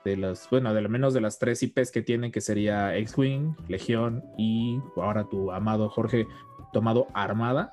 De 0.06 0.18
las, 0.18 0.50
bueno, 0.50 0.74
de 0.74 0.82
lo 0.82 0.89
menos 0.89 1.13
de 1.13 1.22
las 1.22 1.39
tres 1.39 1.63
IPs 1.63 1.92
que 1.92 2.02
tienen, 2.02 2.32
que 2.32 2.42
sería 2.42 2.96
X-Wing, 2.98 3.56
Legión 3.68 4.24
y 4.38 4.80
ahora 4.98 5.24
tu 5.30 5.52
amado 5.52 5.89
Jorge 5.89 6.28
tomado 6.74 7.08
Armada. 7.13 7.72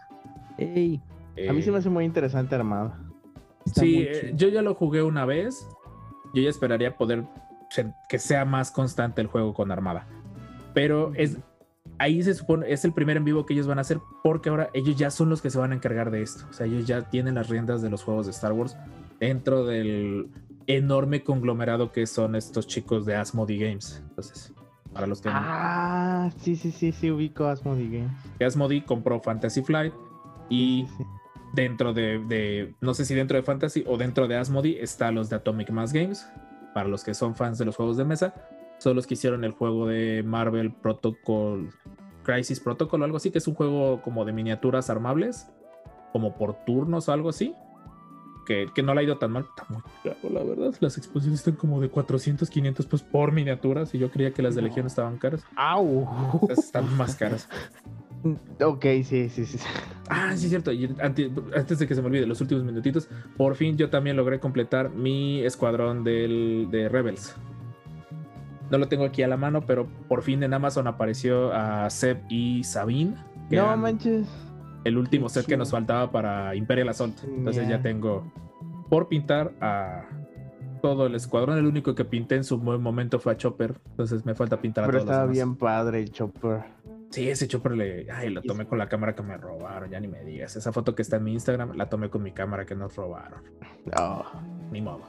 Ey, 0.59 1.01
A 1.49 1.53
mí 1.53 1.63
se 1.63 1.71
me 1.71 1.77
Eh, 1.77 1.81
hace 1.81 1.91
muy 1.91 2.05
interesante 2.05 2.55
Armada. 2.55 2.99
está 3.65 3.81
Sí, 3.81 4.03
eh, 4.03 4.33
yo 4.37 4.49
ya 4.49 4.63
lo 4.63 4.75
jugué 4.75 5.03
una 5.03 5.25
vez. 5.25 5.67
Yo 6.35 6.43
ya 6.43 6.51
esperaría 6.51 6.97
poder 6.97 7.25
que 8.09 8.19
sea 8.19 8.45
más 8.45 8.71
constante 8.71 9.21
el 9.21 9.27
juego 9.27 9.55
con 9.55 9.73
Armada. 9.73 10.07
Pero 10.73 11.13
es 11.17 11.39
ahí 12.01 12.23
se 12.23 12.35
supone 12.35 12.73
es 12.73 12.85
el 12.85 12.93
primer 12.93 13.19
en 13.19 13.25
vivo 13.25 13.45
que 13.45 13.53
ellos 13.53 13.67
van 13.67 13.79
a 13.79 13.83
hacer 13.83 14.01
porque 14.23 14.49
ahora 14.49 14.71
ellos 14.73 14.97
ya 14.97 15.11
son 15.11 15.29
los 15.29 15.43
que 15.43 15.51
se 15.51 15.59
van 15.59 15.73
a 15.73 15.75
encargar 15.75 16.11
de 16.11 16.23
esto. 16.23 16.47
O 16.49 16.53
sea, 16.53 16.67
ellos 16.67 16.87
ya 16.87 17.03
tienen 17.03 17.35
las 17.35 17.49
riendas 17.49 17.83
de 17.83 17.91
los 17.91 18.03
juegos 18.03 18.27
de 18.27 18.33
Star 18.33 18.53
Wars 18.53 18.77
dentro 19.19 19.67
del 19.67 20.31
enorme 20.77 21.23
conglomerado 21.25 21.93
que 21.93 22.07
son 22.07 22.35
estos 22.37 22.67
chicos 22.67 23.07
de 23.07 23.17
Asmodee 23.17 23.59
Games. 23.59 24.03
Entonces, 24.09 24.53
para 24.93 25.07
los 25.07 25.21
que 25.21 25.29
no- 25.29 25.35
Ah, 25.39 26.31
sí, 26.39 26.57
sí, 26.57 26.71
sí, 26.73 26.93
sí, 26.93 27.11
ubico 27.11 27.47
Asmodee 27.47 27.89
Games. 28.01 28.13
que 28.39 28.45
Asmodee 28.45 28.85
compró 28.85 29.21
Fantasy 29.21 29.63
Flight 29.63 29.93
y 30.49 30.87
Sí, 30.89 30.95
sí. 30.99 31.05
dentro 31.55 31.93
de, 31.93 32.19
de- 32.27 32.75
no 32.81 32.95
sé 32.95 33.05
si 33.05 33.15
dentro 33.15 33.37
de 33.37 33.43
Fantasy 33.43 33.85
o 33.87 33.97
dentro 33.97 34.27
de 34.29 34.37
Asmodee 34.37 34.83
está 34.83 35.11
los 35.13 35.29
de 35.31 35.37
Atomic 35.37 35.71
Mass 35.71 35.93
Games. 35.93 36.29
Para 36.75 36.89
los 36.89 37.03
que 37.05 37.15
son 37.15 37.35
fans 37.35 37.59
de 37.59 37.65
los 37.65 37.75
juegos 37.77 37.97
de 37.97 38.05
mesa, 38.05 38.33
son 38.79 38.95
los 38.97 39.07
que 39.07 39.15
hicieron 39.15 39.43
el 39.45 39.51
juego 39.53 39.87
de 39.89 40.23
Marvel 40.25 40.73
Protocol, 40.73 41.71
Crisis 42.23 42.61
Protocol 42.61 43.03
o 43.03 43.05
algo 43.05 43.17
así, 43.17 43.31
que 43.33 43.39
es 43.39 43.49
un 43.49 43.55
juego 43.55 44.01
como 44.03 44.25
de 44.25 44.33
miniaturas 44.33 44.89
armables, 44.89 45.49
como 46.13 46.35
por 46.37 46.65
turnos 46.65 47.09
o 47.09 47.13
algo 47.13 47.29
así. 47.31 47.55
Que, 48.47 48.69
que 48.75 48.83
no 48.83 48.95
le 48.95 49.01
ha 49.01 49.05
ido 49.05 49.19
tan 49.19 49.33
mal. 49.33 49.45
Está 49.49 49.67
muy 49.69 49.83
caro, 50.03 50.35
la 50.35 50.43
verdad. 50.43 50.75
Las 50.81 50.97
exposiciones 50.99 51.41
están 51.41 51.55
como 51.55 51.81
de 51.81 51.89
400, 51.89 52.49
500 52.49 52.87
pues 52.87 53.03
por 53.03 53.33
miniaturas. 53.33 53.95
Y 53.95 53.99
yo 53.99 54.11
creía 54.11 54.33
que 54.33 54.43
las 54.43 54.55
de. 54.55 54.63
Legión 54.63 54.87
estaban 54.87 55.17
caras. 55.19 55.43
¡Au! 55.57 56.07
Estas 56.43 56.67
están 56.67 56.97
más 56.97 57.17
caras. 57.17 57.49
ok, 58.63 58.85
sí, 59.05 59.29
sí, 59.29 59.47
sí. 59.47 59.59
Ah, 60.09 60.37
sí, 60.37 60.45
es 60.45 60.51
cierto. 60.51 60.73
Y 60.73 60.95
antes 61.01 61.79
de 61.79 61.87
que 61.87 61.95
se 61.95 62.01
me 62.03 62.09
olvide, 62.09 62.27
los 62.27 62.41
últimos 62.41 62.65
minutitos, 62.65 63.09
por 63.37 63.55
fin 63.57 63.77
yo 63.77 63.91
también 63.91 64.17
logré 64.17 64.41
completar 64.41 64.91
mi 64.91 65.45
escuadrón 65.45 66.05
del, 66.05 66.69
de 66.71 66.89
Rebels. 66.89 67.35
No 68.71 68.79
lo 68.79 68.89
tengo 68.89 69.05
aquí 69.05 69.23
a 69.23 69.29
la 69.29 69.37
mano, 69.37 69.67
pero 69.67 69.89
por 70.09 70.23
fin 70.23 70.43
en 70.43 70.55
Amazon 70.55 70.87
apareció 70.87 71.53
a 71.53 71.91
Seb 71.91 72.19
y 72.29 72.63
Sabine. 72.65 73.17
que 73.49 73.57
No 73.57 73.65
eran 73.65 73.81
manches. 73.81 74.29
El 74.85 74.99
último 74.99 75.29
set 75.29 75.47
que 75.47 75.57
nos 75.57 75.71
faltaba 75.71 76.11
para 76.11 76.55
Imperial 76.55 76.89
Assault. 76.89 77.23
Entonces 77.25 77.63
ya 77.63 77.77
Genial. 77.79 77.83
tengo 77.83 78.33
por 78.89 79.09
pintar 79.09 79.53
a 79.61 80.05
todo 80.83 81.07
el 81.07 81.15
escuadrón. 81.15 81.59
El 81.59 81.67
único 81.67 81.95
que 81.95 82.05
pinté 82.05 82.37
en 82.37 82.45
su 82.45 82.59
buen 82.59 82.81
momento 82.81 83.19
fue 83.19 83.33
a 83.33 83.37
Chopper. 83.37 83.75
Entonces 83.91 84.25
me 84.25 84.35
falta 84.35 84.61
pintar 84.61 84.85
a 84.85 84.87
Pero 84.87 84.99
todos 85.01 85.07
los 85.07 85.13
estaba 85.15 85.27
demás. 85.33 85.35
bien 85.37 85.57
padre 85.57 86.01
el 86.01 86.11
Chopper. 86.11 86.63
Sí, 87.11 87.29
ese 87.29 87.49
chopper 87.49 87.73
le. 87.73 88.07
Ay, 88.13 88.31
lo 88.31 88.41
tomé 88.41 88.67
con 88.67 88.79
la 88.79 88.89
cámara 88.89 89.17
que 89.17 89.23
me 89.23 89.37
robaron, 89.37 89.91
ya 89.91 89.99
ni 89.99 90.07
me 90.07 90.23
digas. 90.23 90.55
Esa 90.55 90.71
foto 90.73 90.95
que 90.95 91.03
está 91.03 91.17
en 91.17 91.25
mi 91.25 91.33
Instagram 91.33 91.77
la 91.77 91.89
tomé 91.89 92.09
con 92.09 92.23
mi 92.23 92.31
cámara 92.31 92.65
que 92.65 92.77
nos 92.77 92.95
robaron. 92.95 93.43
Oh. 93.99 94.23
Ni 94.71 94.81
modo. 94.81 95.01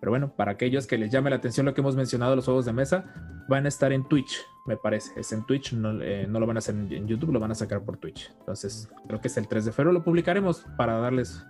Pero 0.00 0.10
bueno, 0.12 0.32
para 0.34 0.52
aquellos 0.52 0.86
que 0.86 0.96
les 0.98 1.10
llame 1.12 1.30
la 1.30 1.36
atención 1.36 1.66
lo 1.66 1.74
que 1.74 1.82
hemos 1.82 1.94
mencionado, 1.94 2.34
los 2.34 2.46
juegos 2.46 2.64
de 2.64 2.72
mesa, 2.72 3.04
van 3.48 3.66
a 3.66 3.68
estar 3.68 3.92
en 3.92 4.08
Twitch, 4.08 4.38
me 4.66 4.76
parece. 4.76 5.12
Es 5.20 5.30
en 5.32 5.44
Twitch, 5.44 5.74
no, 5.74 6.00
eh, 6.02 6.26
no 6.26 6.40
lo 6.40 6.46
van 6.46 6.56
a 6.56 6.58
hacer 6.58 6.74
en, 6.74 6.90
en 6.92 7.06
YouTube, 7.06 7.32
lo 7.32 7.40
van 7.40 7.50
a 7.50 7.54
sacar 7.54 7.82
por 7.82 7.98
Twitch. 7.98 8.32
Entonces, 8.40 8.88
creo 9.06 9.20
que 9.20 9.28
es 9.28 9.36
el 9.36 9.46
3 9.46 9.64
de 9.66 9.72
febrero, 9.72 9.92
lo 9.92 10.02
publicaremos 10.02 10.64
para 10.78 10.98
darles. 10.98 11.44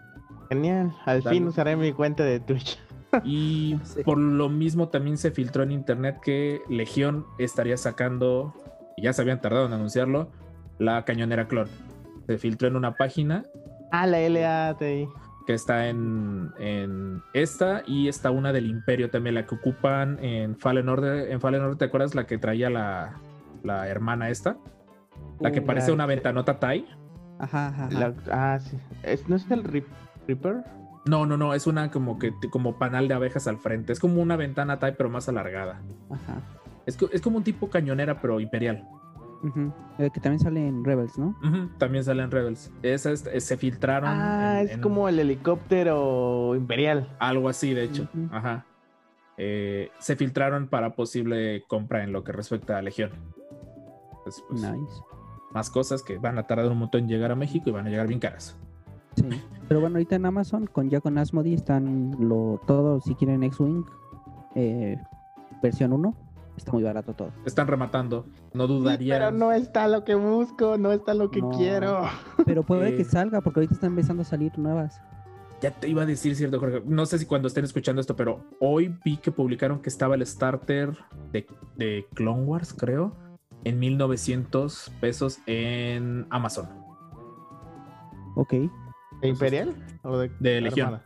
Genial. 0.48 0.92
Al 1.04 1.22
fin 1.22 1.46
usaré 1.46 1.76
mi 1.76 1.92
cuenta 1.92 2.24
de 2.24 2.40
Twitch. 2.40 2.78
Y 3.24 3.76
Sí. 3.82 4.04
por 4.04 4.18
lo 4.18 4.48
mismo 4.48 4.88
también 4.88 5.16
se 5.18 5.32
filtró 5.32 5.64
en 5.64 5.72
internet 5.72 6.18
que 6.22 6.60
Legión 6.68 7.26
estaría 7.38 7.76
sacando, 7.76 8.54
y 8.96 9.02
ya 9.02 9.12
se 9.12 9.22
habían 9.22 9.40
tardado 9.40 9.66
en 9.66 9.72
anunciarlo, 9.72 10.30
la 10.78 11.04
cañonera 11.04 11.48
clon. 11.48 11.66
Se 12.28 12.38
filtró 12.38 12.68
en 12.68 12.76
una 12.76 12.94
página 12.94 13.42
Ah, 13.90 14.06
la 14.06 14.20
LATI. 14.28 15.08
Que 15.50 15.54
está 15.54 15.88
en, 15.88 16.52
en 16.60 17.22
esta 17.32 17.82
y 17.84 18.06
está 18.06 18.30
una 18.30 18.52
del 18.52 18.66
Imperio 18.66 19.10
también, 19.10 19.34
la 19.34 19.46
que 19.46 19.56
ocupan 19.56 20.16
en 20.22 20.56
Fallen 20.56 20.88
Order. 20.88 21.28
En 21.32 21.40
Fallen 21.40 21.60
Order, 21.62 21.76
¿te 21.76 21.86
acuerdas 21.86 22.14
la 22.14 22.24
que 22.24 22.38
traía 22.38 22.70
la, 22.70 23.14
la 23.64 23.88
hermana 23.88 24.30
esta? 24.30 24.56
La 25.40 25.50
que 25.50 25.58
Uh, 25.58 25.66
parece 25.66 25.88
la- 25.88 25.94
una 25.94 26.06
ventanota 26.06 26.60
Tai. 26.60 26.86
Ajá, 27.40 27.66
ajá. 27.68 27.86
ajá. 27.86 27.98
La- 27.98 28.14
ah, 28.54 28.60
sí. 28.60 28.78
¿Es, 29.02 29.28
¿No 29.28 29.34
es 29.34 29.50
el 29.50 29.64
Rip- 29.64 29.88
Reaper? 30.28 30.62
No, 31.06 31.26
no, 31.26 31.36
no, 31.36 31.52
es 31.52 31.66
una 31.66 31.90
como 31.90 32.20
que 32.20 32.32
como 32.52 32.78
panal 32.78 33.08
de 33.08 33.14
abejas 33.14 33.48
al 33.48 33.58
frente. 33.58 33.92
Es 33.92 33.98
como 33.98 34.22
una 34.22 34.36
ventana 34.36 34.78
Tai, 34.78 34.94
pero 34.96 35.10
más 35.10 35.28
alargada. 35.28 35.80
Ajá. 36.10 36.38
Es, 36.86 36.96
es 37.12 37.20
como 37.20 37.38
un 37.38 37.42
tipo 37.42 37.70
cañonera, 37.70 38.20
pero 38.20 38.38
imperial. 38.38 38.84
Eh, 39.98 40.10
que 40.12 40.20
también 40.20 40.38
sale 40.40 40.66
en 40.66 40.84
Rebels, 40.84 41.18
¿no? 41.18 41.34
También 41.78 42.04
salen 42.04 42.30
Rebels. 42.30 42.70
Esas 42.82 43.26
eh, 43.26 43.40
se 43.40 43.56
filtraron. 43.56 44.08
Ah, 44.10 44.60
en- 44.60 44.66
es 44.68 44.74
en- 44.74 44.80
como 44.82 45.08
el 45.08 45.18
helicóptero 45.18 46.54
imperial. 46.56 47.08
Algo 47.18 47.48
así, 47.48 47.72
de 47.74 47.84
hecho. 47.84 48.08
Ajá. 48.30 48.66
Eh, 49.38 49.90
se 49.98 50.16
filtraron 50.16 50.68
para 50.68 50.94
posible 50.94 51.64
compra 51.68 52.04
en 52.04 52.12
lo 52.12 52.22
que 52.24 52.32
respecta 52.32 52.76
a 52.76 52.82
Legión. 52.82 53.10
Entonces, 54.18 54.44
pues, 54.48 54.60
Nice. 54.62 54.92
más 55.52 55.70
cosas 55.70 56.02
que 56.02 56.18
van 56.18 56.38
a 56.38 56.46
tardar 56.46 56.70
un 56.70 56.78
montón 56.78 57.02
en 57.02 57.08
llegar 57.08 57.30
a 57.32 57.36
México 57.36 57.70
y 57.70 57.72
van 57.72 57.86
a 57.86 57.90
llegar 57.90 58.06
bien 58.06 58.20
caras. 58.20 58.56
Sí. 59.16 59.24
Pero 59.66 59.80
bueno, 59.80 59.96
ahorita 59.96 60.16
en 60.16 60.26
Amazon, 60.26 60.66
con 60.66 60.90
ya 60.90 61.00
con 61.00 61.16
Asmodee, 61.18 61.54
están 61.54 62.14
lo, 62.20 62.60
todo, 62.66 63.00
si 63.00 63.14
quieren 63.14 63.42
X-Wing, 63.44 63.84
eh, 64.54 64.98
versión 65.62 65.92
1, 65.92 66.14
está 66.60 66.72
muy 66.72 66.82
barato 66.82 67.12
todo. 67.14 67.30
Están 67.44 67.66
rematando. 67.66 68.26
No 68.54 68.66
Sí, 68.66 68.72
dudaría. 68.72 69.14
pero 69.14 69.30
no 69.32 69.52
está 69.52 69.88
lo 69.88 70.04
que 70.04 70.14
busco, 70.14 70.78
no 70.78 70.92
está 70.92 71.14
lo 71.14 71.30
que 71.30 71.40
No. 71.40 71.50
quiero. 71.50 72.02
Pero 72.46 72.62
puede 72.62 72.94
que 72.96 73.02
Eh. 73.02 73.04
salga, 73.06 73.40
porque 73.40 73.60
ahorita 73.60 73.74
están 73.74 73.90
empezando 73.90 74.22
a 74.22 74.24
salir 74.24 74.58
nuevas. 74.58 75.00
Ya 75.60 75.70
te 75.72 75.88
iba 75.88 76.02
a 76.02 76.06
decir, 76.06 76.34
cierto, 76.36 76.58
Jorge. 76.58 76.82
No 76.86 77.04
sé 77.04 77.18
si 77.18 77.26
cuando 77.26 77.46
estén 77.48 77.64
escuchando 77.64 78.00
esto, 78.00 78.16
pero 78.16 78.40
hoy 78.60 78.96
vi 79.04 79.18
que 79.18 79.30
publicaron 79.30 79.80
que 79.80 79.90
estaba 79.90 80.14
el 80.14 80.24
starter 80.26 80.96
de, 81.32 81.46
de 81.76 82.06
Clone 82.14 82.44
Wars, 82.44 82.72
creo, 82.72 83.12
en 83.64 83.78
1900 83.78 84.90
pesos 85.00 85.38
en 85.46 86.26
Amazon. 86.30 86.66
Ok. 88.36 88.54
¿De 89.20 89.28
imperial? 89.28 89.74
¿O 90.02 90.16
de, 90.16 90.30
De 90.40 90.60
Legión. 90.62 90.86
Armada? 90.86 91.04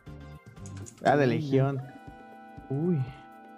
Ah, 1.03 1.17
de 1.17 1.27
Legión. 1.27 1.81
Uy. 2.69 2.97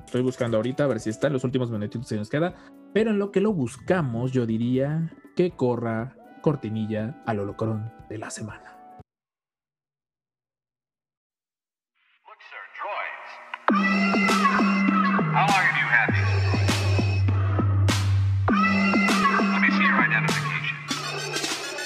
Estoy 0.07 0.21
buscando 0.21 0.55
ahorita 0.55 0.85
a 0.85 0.87
ver 0.87 1.01
si 1.01 1.09
está 1.09 1.27
en 1.27 1.33
los 1.33 1.43
últimos 1.43 1.69
minutitos 1.69 2.07
que 2.07 2.15
nos 2.15 2.29
queda. 2.29 2.55
Pero 2.93 3.11
en 3.11 3.19
lo 3.19 3.29
que 3.29 3.41
lo 3.41 3.51
buscamos, 3.51 4.31
yo 4.31 4.45
diría 4.45 5.11
que 5.35 5.51
corra 5.51 6.15
cortinilla 6.41 7.21
al 7.25 7.41
holocrón 7.41 7.91
de 8.09 8.17
la 8.17 8.29
semana. 8.29 8.73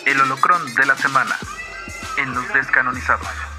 El 0.05 0.21
holocrón 0.21 0.75
de 0.75 0.85
la 0.85 0.95
semana 0.95 1.35
en 2.19 2.35
los 2.35 2.53
descanonizados. 2.53 3.50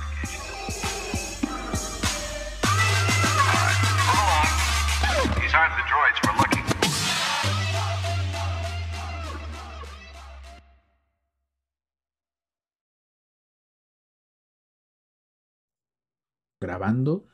Grabando. 16.63 17.27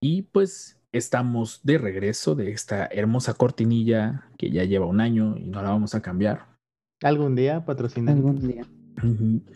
Y 0.00 0.22
pues 0.22 0.80
estamos 0.92 1.60
de 1.64 1.76
regreso 1.76 2.34
de 2.34 2.52
esta 2.52 2.86
hermosa 2.86 3.34
cortinilla 3.34 4.30
que 4.38 4.50
ya 4.50 4.64
lleva 4.64 4.86
un 4.86 5.00
año 5.00 5.36
y 5.36 5.48
no 5.48 5.60
la 5.60 5.70
vamos 5.70 5.94
a 5.94 6.00
cambiar. 6.00 6.56
Algún 7.02 7.36
día 7.36 7.66
patrocinan, 7.66 8.16
Algún 8.16 8.48
día. 8.48 8.66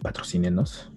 Patrocínenos. 0.02 0.92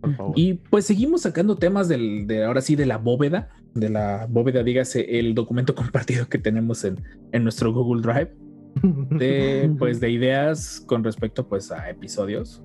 por 0.00 0.14
favor. 0.14 0.32
Y 0.36 0.54
pues 0.54 0.84
seguimos 0.84 1.22
sacando 1.22 1.56
temas 1.56 1.88
del, 1.88 2.26
de 2.26 2.44
ahora 2.44 2.60
sí 2.60 2.76
de 2.76 2.86
la 2.86 2.98
bóveda 2.98 3.50
de 3.74 3.90
la 3.90 4.26
bóveda, 4.28 4.62
dígase 4.62 5.18
el 5.18 5.34
documento 5.34 5.74
compartido 5.74 6.28
que 6.28 6.38
tenemos 6.38 6.84
en, 6.84 7.02
en 7.32 7.42
nuestro 7.42 7.72
Google 7.72 8.02
Drive, 8.02 8.34
de, 8.82 9.74
pues, 9.78 10.00
de 10.00 10.10
ideas 10.10 10.82
con 10.86 11.04
respecto 11.04 11.48
pues, 11.48 11.70
a 11.70 11.88
episodios. 11.90 12.62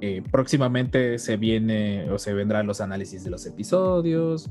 Eh, 0.00 0.22
próximamente 0.30 1.18
se 1.18 1.36
viene 1.36 2.10
o 2.10 2.18
se 2.18 2.34
vendrán 2.34 2.66
los 2.66 2.80
análisis 2.80 3.24
de 3.24 3.30
los 3.30 3.46
episodios. 3.46 4.50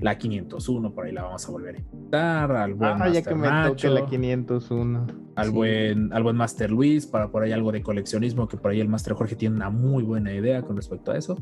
La 0.00 0.16
501, 0.16 0.94
por 0.94 1.06
ahí 1.06 1.12
la 1.12 1.24
vamos 1.24 1.46
a 1.48 1.50
volver 1.52 1.74
a 1.74 1.78
invitar. 1.78 2.52
Al 2.52 2.74
buen 2.74 2.90
Ah, 2.90 2.98
ya 2.98 3.04
Master 3.14 3.24
que 3.24 3.34
me 3.34 3.48
Nacho, 3.48 3.90
la 3.90 4.06
501. 4.06 5.06
al, 5.34 5.46
Sí. 5.46 5.52
buen, 5.52 6.12
al 6.12 6.22
buen 6.22 6.36
Master 6.36 6.70
Luis, 6.70 7.06
para 7.06 7.30
por 7.30 7.42
ahí 7.42 7.50
algo 7.52 7.72
de 7.72 7.82
coleccionismo, 7.82 8.46
que 8.48 8.56
por 8.56 8.70
ahí 8.70 8.80
el 8.80 8.88
Master 8.88 9.14
Jorge 9.14 9.34
tiene 9.34 9.56
una 9.56 9.70
muy 9.70 10.04
buena 10.04 10.32
idea 10.32 10.62
con 10.62 10.76
respecto 10.76 11.10
a 11.10 11.16
eso. 11.18 11.36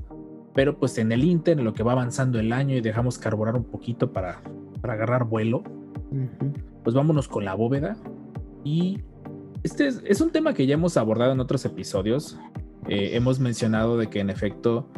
Pero 0.54 0.78
pues 0.78 0.96
en 0.96 1.12
el 1.12 1.22
Inter, 1.22 1.58
en 1.58 1.64
lo 1.66 1.74
que 1.74 1.82
va 1.82 1.92
avanzando 1.92 2.40
el 2.40 2.50
año 2.52 2.74
y 2.74 2.80
dejamos 2.80 3.18
carburar 3.18 3.56
un 3.56 3.64
poquito 3.64 4.10
para, 4.12 4.40
para 4.80 4.94
agarrar 4.94 5.24
vuelo, 5.24 5.62
pues 6.82 6.96
vámonos 6.96 7.28
con 7.28 7.44
la 7.44 7.54
bóveda. 7.54 7.96
Y 8.64 9.00
este 9.62 9.86
es, 9.86 10.02
es 10.06 10.20
un 10.22 10.30
tema 10.30 10.54
que 10.54 10.66
ya 10.66 10.74
hemos 10.74 10.96
abordado 10.96 11.32
en 11.32 11.40
otros 11.40 11.64
episodios. 11.66 12.38
Eh, 12.88 13.16
hemos 13.16 13.40
mencionado 13.40 13.96
de 13.98 14.08
que 14.08 14.20
en 14.20 14.30
efecto 14.30 14.88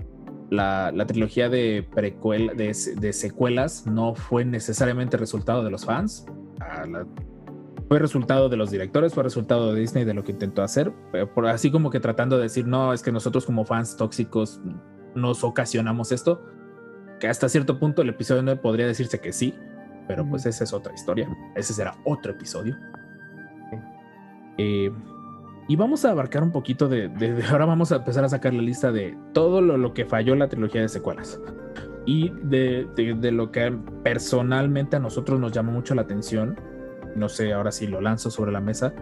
la, 0.50 0.92
la 0.94 1.06
trilogía 1.06 1.48
de, 1.48 1.86
de, 1.94 2.76
de 3.00 3.12
secuelas 3.12 3.86
no 3.86 4.14
fue 4.14 4.44
necesariamente 4.44 5.16
resultado 5.16 5.64
de 5.64 5.70
los 5.70 5.84
fans. 5.84 6.26
La- 6.88 7.06
fue 7.88 7.98
resultado 7.98 8.50
de 8.50 8.58
los 8.58 8.70
directores, 8.70 9.14
fue 9.14 9.22
resultado 9.22 9.72
de 9.72 9.80
Disney 9.80 10.04
de 10.04 10.12
lo 10.12 10.22
que 10.22 10.32
intentó 10.32 10.62
hacer. 10.62 10.92
eh, 11.14 11.24
por, 11.24 11.46
así 11.46 11.70
como 11.70 11.88
que 11.88 12.00
tratando 12.00 12.36
de 12.36 12.42
decir, 12.42 12.66
no, 12.66 12.92
es 12.92 13.02
que 13.02 13.10
nosotros 13.10 13.46
como 13.46 13.64
fans 13.64 13.96
tóxicos 13.96 14.60
nos 15.14 15.42
ocasionamos 15.42 16.12
esto. 16.12 16.42
Que 17.18 17.28
hasta 17.28 17.48
cierto 17.48 17.78
punto 17.78 18.02
el 18.02 18.10
episodio 18.10 18.42
9 18.42 18.60
podría 18.60 18.86
decirse 18.86 19.20
que 19.20 19.32
sí, 19.32 19.54
pero 20.06 20.28
pues 20.28 20.44
esa 20.44 20.64
es 20.64 20.72
otra 20.74 20.92
historia. 20.94 21.28
Ese 21.56 21.72
será 21.72 21.96
otro 22.04 22.32
episodio. 22.32 22.76
Eh, 24.58 24.90
y 25.68 25.76
vamos 25.76 26.04
a 26.04 26.10
abarcar 26.10 26.42
un 26.42 26.50
poquito 26.50 26.88
de, 26.88 27.08
de- 27.08 27.34
de- 27.34 27.44
Ahora 27.44 27.66
vamos 27.66 27.92
a 27.92 27.96
empezar 27.96 28.24
a 28.24 28.28
sacar 28.28 28.52
la 28.54 28.62
lista 28.62 28.90
de 28.90 29.16
todo 29.32 29.60
lo, 29.60 29.76
lo 29.76 29.92
que 29.94 30.04
falló 30.06 30.32
en 30.32 30.38
la 30.40 30.48
trilogía 30.48 30.80
de 30.80 30.88
secuelas. 30.88 31.40
Y 32.06 32.30
de, 32.42 32.88
de- 32.96 33.14
de 33.14 33.30
lo 33.32 33.52
que 33.52 33.70
personalmente 34.02 34.96
a 34.96 34.98
nosotros 34.98 35.38
nos 35.38 35.52
llamó 35.52 35.72
mucho 35.72 35.94
la 35.94 36.02
atención. 36.02 36.58
No 37.14 37.28
sé, 37.28 37.52
ahora 37.52 37.70
sí 37.70 37.86
lo 37.86 38.00
lanzo 38.00 38.30
sobre 38.30 38.50
la 38.50 38.60
mesa. 38.60 38.92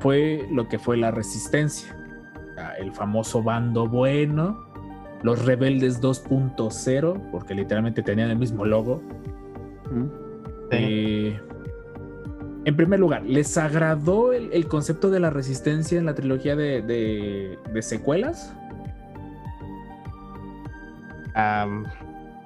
Fue 0.00 0.46
lo 0.50 0.68
que 0.68 0.78
fue 0.78 0.96
la 0.96 1.10
resistencia. 1.10 1.94
Ah, 2.58 2.72
El 2.78 2.92
famoso 2.92 3.42
bando 3.42 3.86
bueno. 3.86 4.64
Los 5.22 5.44
rebeldes 5.44 6.00
2.0, 6.02 7.30
porque 7.30 7.54
literalmente 7.54 8.02
tenían 8.02 8.30
el 8.30 8.38
mismo 8.38 8.64
logo. 8.64 9.02
Ujú. 9.90 10.10
Eh, 10.70 11.40
en 12.66 12.76
primer 12.76 13.00
lugar, 13.00 13.22
¿les 13.24 13.56
agradó 13.56 14.32
el, 14.34 14.52
el 14.52 14.68
concepto 14.68 15.08
de 15.08 15.20
la 15.20 15.30
resistencia 15.30 15.98
en 15.98 16.04
la 16.04 16.14
trilogía 16.14 16.54
de, 16.56 16.82
de- 16.82 17.58
de 17.72 17.82
secuelas? 17.82 18.54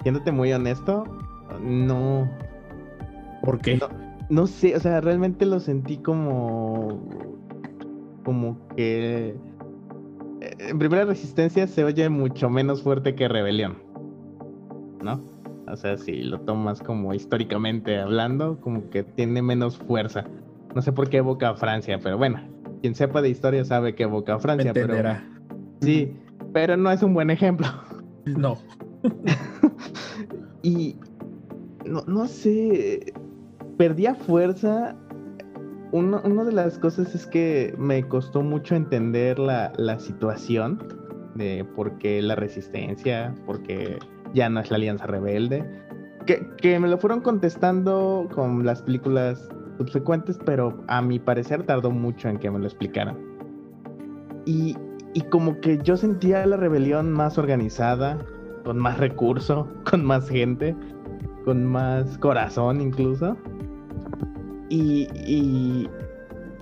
Siéndote 0.03 0.31
muy 0.31 0.51
honesto, 0.51 1.03
no, 1.61 2.27
¿Por 3.43 3.59
qué? 3.61 3.77
No. 3.77 3.87
no 4.29 4.47
sé, 4.47 4.75
o 4.75 4.79
sea, 4.79 4.99
realmente 5.01 5.45
lo 5.45 5.59
sentí 5.59 5.97
como, 5.97 6.99
como 8.23 8.57
que 8.75 9.35
eh, 10.41 10.55
en 10.59 10.79
primera 10.79 11.05
resistencia 11.05 11.67
se 11.67 11.83
oye 11.83 12.09
mucho 12.09 12.49
menos 12.49 12.81
fuerte 12.81 13.15
que 13.15 13.27
rebelión, 13.27 13.77
¿no? 15.03 15.21
O 15.71 15.75
sea, 15.77 15.97
si 15.97 16.23
lo 16.23 16.39
tomas 16.41 16.81
como 16.81 17.13
históricamente 17.13 17.97
hablando, 17.99 18.59
como 18.59 18.89
que 18.89 19.03
tiene 19.03 19.41
menos 19.41 19.77
fuerza. 19.77 20.25
No 20.75 20.81
sé 20.81 20.91
por 20.91 21.09
qué 21.09 21.17
evoca 21.17 21.49
a 21.49 21.55
Francia, 21.55 21.99
pero 22.01 22.17
bueno, 22.17 22.39
quien 22.81 22.93
sepa 22.95 23.21
de 23.21 23.29
historia 23.29 23.63
sabe 23.65 23.95
que 23.95 24.03
evoca 24.03 24.35
a 24.35 24.39
Francia, 24.39 24.73
pero 24.73 24.95
sí, 25.81 26.13
pero 26.53 26.77
no 26.77 26.91
es 26.91 27.01
un 27.03 27.13
buen 27.13 27.29
ejemplo. 27.29 27.67
No. 28.25 28.57
Y 30.63 30.95
no, 31.87 32.03
no 32.05 32.27
sé, 32.27 33.13
perdía 33.77 34.13
fuerza. 34.13 34.95
Uno- 35.91 36.21
Una 36.23 36.43
de 36.43 36.51
las 36.51 36.77
cosas 36.77 37.15
es 37.15 37.25
que 37.25 37.73
me 37.79 38.07
costó 38.07 38.43
mucho 38.43 38.75
entender 38.75 39.39
la, 39.39 39.73
la 39.77 39.99
situación 39.99 40.77
de 41.33 41.65
por 41.75 41.97
qué 41.97 42.21
la 42.21 42.35
resistencia, 42.35 43.33
porque 43.47 43.97
ya 44.33 44.49
no 44.49 44.59
es 44.59 44.69
la 44.69 44.77
Alianza 44.77 45.05
Rebelde. 45.07 45.65
Que, 46.25 46.47
que 46.57 46.79
me 46.79 46.87
lo 46.87 46.97
fueron 46.97 47.21
contestando 47.21 48.29
con 48.33 48.65
las 48.65 48.83
películas 48.83 49.49
subsecuentes, 49.77 50.39
pero 50.45 50.83
a 50.87 51.01
mi 51.01 51.19
parecer 51.19 51.63
tardó 51.63 51.91
mucho 51.91 52.29
en 52.29 52.37
que 52.37 52.51
me 52.51 52.59
lo 52.59 52.65
explicaran. 52.65 53.17
Y, 54.45 54.77
y 55.13 55.21
como 55.21 55.59
que 55.59 55.79
yo 55.79 55.97
sentía 55.97 56.45
la 56.45 56.57
rebelión 56.57 57.11
más 57.11 57.37
organizada, 57.37 58.17
con 58.63 58.77
más 58.77 58.99
recurso, 58.99 59.67
con 59.89 60.05
más 60.05 60.29
gente, 60.29 60.75
con 61.45 61.65
más 61.65 62.17
corazón 62.19 62.81
incluso. 62.81 63.35
Y, 64.69 65.07
y 65.13 65.89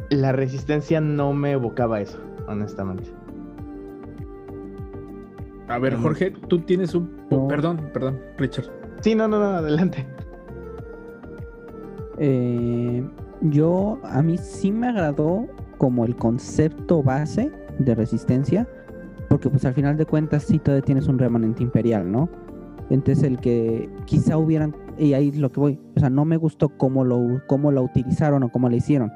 la 0.10 0.32
resistencia 0.32 1.00
no 1.00 1.34
me 1.34 1.52
evocaba 1.52 2.02
eso, 2.02 2.20
honestamente. 2.48 3.19
A 5.70 5.78
ver. 5.80 5.96
Jorge, 5.96 6.32
tú 6.48 6.60
tienes 6.60 6.94
un... 6.96 7.10
No. 7.30 7.48
Perdón, 7.48 7.90
perdón, 7.94 8.20
Richard. 8.38 8.66
Sí, 9.02 9.16
no, 9.16 9.28
no, 9.28 9.40
no, 9.40 9.46
adelante. 9.58 10.06
Eh, 12.18 13.08
yo, 13.42 14.00
a 14.04 14.22
mí 14.22 14.38
sí 14.38 14.72
me 14.72 14.88
agradó 14.90 15.48
como 15.78 16.06
el 16.06 16.16
concepto 16.16 17.02
base 17.02 17.52
de 17.78 17.96
resistencia, 17.96 18.68
porque 19.30 19.50
pues 19.50 19.64
al 19.66 19.74
final 19.74 19.96
de 19.96 20.06
cuentas 20.06 20.44
sí 20.44 20.60
todavía 20.60 20.84
tienes 20.84 21.08
un 21.08 21.18
remanente 21.18 21.64
imperial, 21.64 22.12
¿no? 22.12 22.30
Entonces 22.90 23.24
el 23.24 23.40
que 23.40 23.90
quizá 24.06 24.38
hubieran, 24.38 24.76
y 24.98 25.14
ahí 25.14 25.30
es 25.30 25.38
lo 25.38 25.50
que 25.52 25.60
voy, 25.60 25.80
o 25.96 26.00
sea, 26.00 26.10
no 26.10 26.26
me 26.26 26.36
gustó 26.36 26.70
cómo 26.70 27.06
lo, 27.06 27.42
cómo 27.48 27.72
lo 27.72 27.84
utilizaron 27.84 28.44
o 28.44 28.50
cómo 28.52 28.68
lo 28.68 28.76
hicieron. 28.76 29.12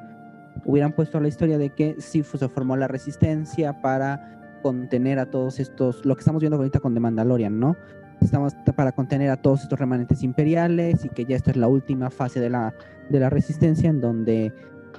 Hubieran 0.65 0.93
puesto 0.93 1.19
la 1.19 1.27
historia 1.27 1.57
de 1.57 1.71
que 1.71 1.95
sí 1.97 2.21
fu- 2.21 2.37
se 2.37 2.47
formó 2.47 2.77
la 2.77 2.87
resistencia 2.87 3.81
para 3.81 4.42
contener 4.63 5.19
a 5.19 5.29
todos 5.29 5.59
estos, 5.59 6.03
lo 6.05 6.15
que 6.15 6.21
estamos 6.21 6.41
viendo 6.41 6.57
ahorita 6.57 6.79
con 6.79 6.95
The 6.95 6.99
Mandalorian, 6.99 7.59
¿no? 7.59 7.75
Estamos 8.21 8.55
para 8.75 8.93
contener 8.93 9.29
a 9.29 9.37
todos 9.37 9.61
estos 9.61 9.77
remanentes 9.77 10.23
imperiales 10.23 11.03
y 11.05 11.09
que 11.09 11.25
ya 11.25 11.35
esta 11.35 11.51
es 11.51 11.57
la 11.57 11.67
última 11.67 12.09
fase 12.09 12.39
de 12.39 12.49
la, 12.49 12.73
de 13.09 13.19
la 13.19 13.29
resistencia 13.29 13.89
en 13.89 13.99
donde 13.99 14.53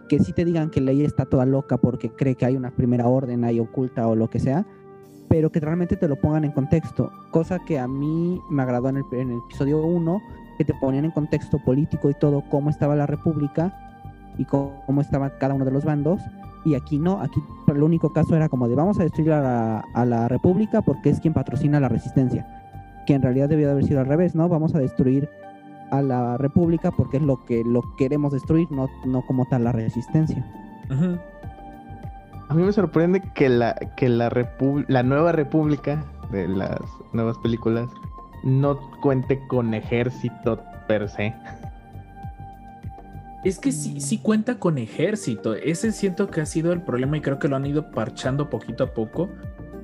que 0.09 0.19
si 0.19 0.33
te 0.35 0.45
digan 0.45 0.71
que 0.71 0.83
Leia 0.83 1.07
está 1.07 1.25
toda 1.25 1.47
loca 1.47 1.79
porque 1.79 2.11
cree 2.11 2.35
que 2.35 2.45
hay 2.45 2.57
una 2.57 2.71
primera 2.71 3.09
orden 3.09 3.45
ahí 3.45 3.59
oculta 3.59 4.07
o 4.07 4.15
lo 4.15 4.29
que 4.29 4.39
sea, 4.39 4.67
pero 5.29 5.51
que 5.51 5.61
realmente 5.61 5.97
te 5.97 6.07
lo 6.07 6.17
pongan 6.17 6.45
en 6.45 6.53
contexto, 6.53 7.11
cosa 7.31 7.59
que 7.67 7.79
a 7.79 7.89
mí 7.89 8.41
me 8.51 8.63
agradó 8.63 8.91
en 8.91 8.99
el, 8.99 9.05
en 9.13 9.31
el 9.31 9.39
episodio 9.47 9.83
1, 9.83 10.21
que 10.59 10.65
te 10.65 10.75
ponían 10.75 11.07
en 11.07 11.11
contexto 11.11 11.59
político 11.65 12.11
y 12.11 12.15
todo, 12.15 12.45
cómo 12.51 12.69
estaba 12.69 12.95
la 12.95 13.07
república 13.07 13.75
y 14.37 14.45
cómo, 14.45 14.83
cómo 14.85 15.01
estaba 15.01 15.39
cada 15.39 15.55
uno 15.55 15.65
de 15.65 15.71
los 15.71 15.85
bandos, 15.85 16.21
y 16.65 16.75
aquí 16.75 16.99
no, 16.99 17.21
aquí 17.21 17.43
el 17.69 17.83
único 17.83 18.13
caso 18.13 18.35
era 18.37 18.49
como 18.49 18.69
de 18.69 18.75
vamos 18.75 18.99
a 18.99 19.03
destruir 19.03 19.33
a 19.33 19.41
la, 19.41 19.85
a 19.95 20.05
la 20.05 20.29
república 20.29 20.83
porque 20.83 21.11
es 21.11 21.21
quien 21.21 21.35
patrocina 21.35 21.81
la 21.81 21.89
resistencia, 21.89 22.47
que 23.07 23.15
en 23.15 23.23
realidad 23.23 23.49
debió 23.49 23.67
de 23.67 23.73
haber 23.73 23.85
sido 23.85 24.01
al 24.01 24.07
revés, 24.07 24.35
¿no? 24.35 24.49
Vamos 24.49 24.75
a 24.75 24.79
destruir 24.79 25.29
a 25.91 26.01
la 26.03 26.37
república 26.39 26.91
porque 26.91 27.19
es 27.19 27.23
lo 27.23 27.45
que 27.45 27.63
lo 27.65 27.83
queremos 27.97 28.33
destruir, 28.33 28.71
no, 28.73 28.89
no 29.07 29.23
como 29.27 29.45
tal 29.47 29.65
la 29.65 29.73
resistencia. 29.73 30.45
A 32.49 32.55
mí 32.55 32.63
me 32.63 32.73
sorprende 32.73 33.21
que 33.35 33.49
la, 33.49 33.75
que 33.97 34.09
la, 34.09 34.31
repu- 34.31 34.85
la 34.89 35.03
nueva 35.03 35.33
república 35.33 36.05
de 36.31 36.49
las 36.49 36.79
nuevas 37.13 37.39
películas 37.39 37.89
no 38.43 38.79
cuente 39.01 39.47
con 39.49 39.73
ejército 39.75 40.61
per 40.87 41.09
se. 41.09 41.35
Es 43.45 43.59
que 43.59 43.73
sí, 43.73 44.01
sí 44.01 44.19
cuenta 44.19 44.59
con 44.59 44.79
ejército. 44.79 45.55
Ese 45.55 45.93
siento 45.93 46.31
que 46.31 46.41
ha 46.41 46.47
sido 46.47 46.73
el 46.73 46.81
problema 46.81 47.19
y 47.19 47.21
creo 47.21 47.39
que 47.39 47.47
lo 47.47 47.57
han 47.57 47.67
ido 47.67 47.91
parchando 47.91 48.49
poquito 48.49 48.85
a 48.85 48.95
poco. 48.95 49.29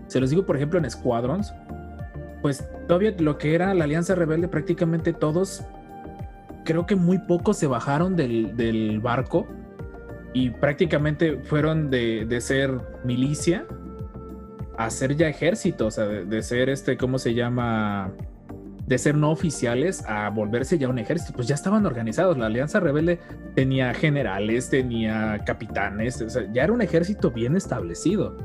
Se 0.07 0.19
los 0.19 0.31
digo, 0.31 0.47
por 0.47 0.57
ejemplo, 0.57 0.79
en 0.79 0.91
Squadrons. 0.91 1.53
Pues 2.41 2.67
todavía 2.89 3.15
lo 3.19 3.37
que 3.37 3.55
era 3.55 3.75
la 3.75 3.85
Alianza 3.85 4.15
Rebelde, 4.15 4.49
prácticamente 4.49 5.13
todos, 5.13 5.63
creo 6.65 6.87
que 6.87 6.97
muy 6.97 7.19
pocos 7.19 7.59
se 7.59 7.67
bajaron 7.67 8.17
del, 8.17 8.57
del 8.57 8.99
barco 8.99 9.47
y 10.33 10.49
prácticamente 10.49 11.39
fueron 11.45 11.91
de, 11.91 12.25
de 12.25 12.41
ser 12.41 12.81
milicia 13.05 13.67
a 14.79 14.89
ser 14.89 15.17
ya 15.17 15.29
ejército, 15.29 15.89
o 15.89 15.91
sea, 15.91 16.07
de, 16.07 16.25
de 16.25 16.43
ser 16.43 16.71
este, 16.71 16.97
¿cómo 16.97 17.19
se 17.19 17.35
llama? 17.35 18.11
De 18.91 18.99
ser 18.99 19.14
no 19.14 19.30
oficiales 19.30 20.05
a 20.09 20.28
volverse 20.30 20.76
ya 20.76 20.88
un 20.88 20.99
ejército. 20.99 21.32
Pues 21.32 21.47
ya 21.47 21.55
estaban 21.55 21.86
organizados. 21.86 22.36
La 22.36 22.47
Alianza 22.47 22.80
Rebelde 22.80 23.20
tenía 23.55 23.95
generales, 23.95 24.68
tenía 24.68 25.38
capitanes, 25.47 26.24
ya 26.53 26.64
era 26.64 26.72
un 26.72 26.82
ejército 26.82 27.30
bien 27.30 27.55
establecido. 27.57 28.36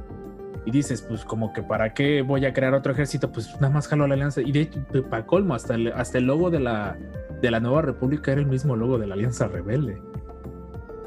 Y 0.64 0.72
dices, 0.72 1.02
pues 1.02 1.26
como 1.26 1.52
que 1.52 1.62
para 1.64 1.94
qué 1.94 2.22
voy 2.22 2.46
a 2.46 2.54
crear 2.54 2.74
otro 2.76 2.92
ejército, 2.94 3.32
pues 3.32 3.54
nada 3.60 3.72
más 3.72 3.88
jalo 3.88 4.04
a 4.04 4.08
la 4.08 4.14
alianza. 4.14 4.42
Y 4.42 4.52
de 4.52 4.62
hecho, 4.62 4.84
para 5.10 5.26
colmo, 5.26 5.56
hasta 5.56 5.76
el, 5.76 5.88
hasta 5.94 6.18
el 6.20 6.26
logo 6.26 6.50
de 6.50 6.60
la, 6.60 6.98
de 7.42 7.52
la 7.52 7.60
Nueva 7.60 7.82
República 7.82 8.32
era 8.32 8.42
el 8.42 8.48
mismo 8.48 8.76
logo 8.76 8.98
de 9.00 9.08
la 9.08 9.16
Alianza 9.16 9.48
Rebelde. 9.48 10.02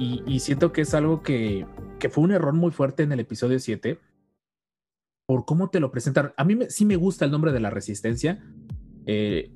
Y, 0.01 0.23
y 0.27 0.41
siento 0.41 0.73
que 0.73 0.81
es 0.83 0.95
algo 0.95 1.23
que, 1.23 1.67
que 1.99 2.09
fue 2.09 2.25
un 2.25 2.31
error 2.33 2.55
muy 2.55 2.71
fuerte 2.73 3.03
en 3.05 3.13
el 3.13 3.21
episodio 3.21 3.59
7 3.59 3.99
por 5.27 5.45
cómo 5.45 5.71
te 5.71 5.81
lo 5.81 5.91
presentan. 5.91 6.33
A 6.37 6.45
mí 6.45 6.55
me- 6.57 6.71
sí 6.71 6.85
me 6.87 6.97
gusta 6.97 7.25
el 7.25 7.31
nombre 7.31 7.53
de 7.53 7.61
la 7.61 7.71
resistencia. 7.71 8.39
Eh, 9.11 9.51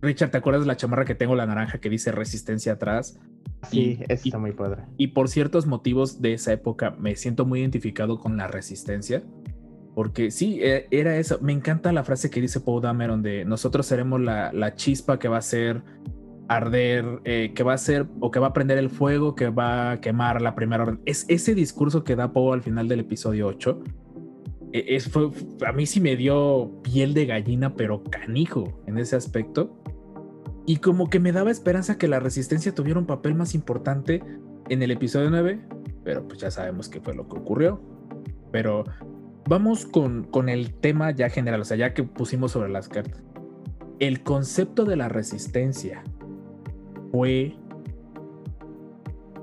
Richard, 0.00 0.30
¿te 0.30 0.38
acuerdas 0.38 0.62
de 0.62 0.66
la 0.66 0.76
chamarra 0.76 1.04
que 1.04 1.14
tengo, 1.14 1.34
la 1.34 1.46
naranja, 1.46 1.78
que 1.78 1.88
dice 1.90 2.10
resistencia 2.10 2.72
atrás? 2.72 3.20
Sí, 3.70 3.98
Y- 4.08 4.12
está 4.12 4.38
muy 4.38 4.52
padre. 4.52 4.82
Y 4.96 5.08
por 5.08 5.28
ciertos 5.28 5.66
motivos 5.66 6.20
de 6.20 6.32
esa 6.34 6.52
época 6.52 6.90
me 6.98 7.14
siento 7.16 7.44
muy 7.46 7.60
identificado 7.60 8.18
con 8.18 8.36
la 8.36 8.46
resistencia. 8.48 9.22
Porque 9.94 10.30
sí, 10.30 10.58
eh, 10.60 10.88
era 10.90 11.16
eso. 11.18 11.38
Me 11.40 11.52
encanta 11.52 11.92
la 11.92 12.02
frase 12.02 12.28
que 12.28 12.40
dice 12.40 12.60
Paul 12.60 12.82
Dameron 12.82 13.22
de 13.22 13.44
nosotros 13.44 13.86
seremos 13.86 14.20
la, 14.20 14.52
la 14.52 14.74
chispa 14.74 15.18
que 15.18 15.28
va 15.28 15.36
a 15.36 15.38
hacer 15.38 15.82
arder, 16.48 17.20
eh, 17.24 17.52
que 17.54 17.62
va 17.62 17.72
a 17.72 17.74
hacer 17.76 18.06
o 18.20 18.30
que 18.30 18.38
va 18.40 18.48
a 18.48 18.52
prender 18.52 18.76
el 18.78 18.90
fuego, 18.90 19.34
que 19.34 19.48
va 19.50 19.92
a 19.92 20.00
quemar 20.00 20.42
la 20.42 20.54
primera 20.54 20.82
orden. 20.82 21.00
Es 21.06 21.24
ese 21.28 21.54
discurso 21.54 22.04
que 22.04 22.16
da 22.16 22.32
Poe 22.32 22.52
al 22.54 22.62
final 22.62 22.88
del 22.88 23.00
episodio 23.00 23.46
8. 23.46 23.82
Eh, 24.74 24.96
es, 24.96 25.08
fue, 25.08 25.30
a 25.64 25.72
mí 25.72 25.86
sí 25.86 26.00
me 26.00 26.16
dio 26.16 26.82
piel 26.82 27.14
de 27.14 27.26
gallina, 27.26 27.76
pero 27.76 28.02
canijo 28.02 28.82
en 28.86 28.98
ese 28.98 29.14
aspecto. 29.14 29.80
Y 30.66 30.78
como 30.78 31.08
que 31.08 31.20
me 31.20 31.30
daba 31.30 31.52
esperanza 31.52 31.96
que 31.96 32.08
la 32.08 32.18
resistencia 32.18 32.74
tuviera 32.74 32.98
un 32.98 33.06
papel 33.06 33.36
más 33.36 33.54
importante 33.54 34.22
en 34.68 34.82
el 34.82 34.90
episodio 34.90 35.30
9, 35.30 35.60
pero 36.02 36.26
pues 36.26 36.40
ya 36.40 36.50
sabemos 36.50 36.88
qué 36.88 37.00
fue 37.00 37.14
lo 37.14 37.28
que 37.28 37.38
ocurrió. 37.38 37.80
Pero 38.50 38.84
vamos 39.48 39.86
con, 39.86 40.24
con 40.24 40.48
el 40.48 40.74
tema 40.74 41.12
ya 41.12 41.30
general, 41.30 41.60
o 41.60 41.64
sea, 41.64 41.76
ya 41.76 41.94
que 41.94 42.02
pusimos 42.02 42.50
sobre 42.50 42.70
las 42.70 42.88
cartas. 42.88 43.22
El 44.00 44.24
concepto 44.24 44.84
de 44.84 44.96
la 44.96 45.08
resistencia 45.08 46.02
fue 47.12 47.56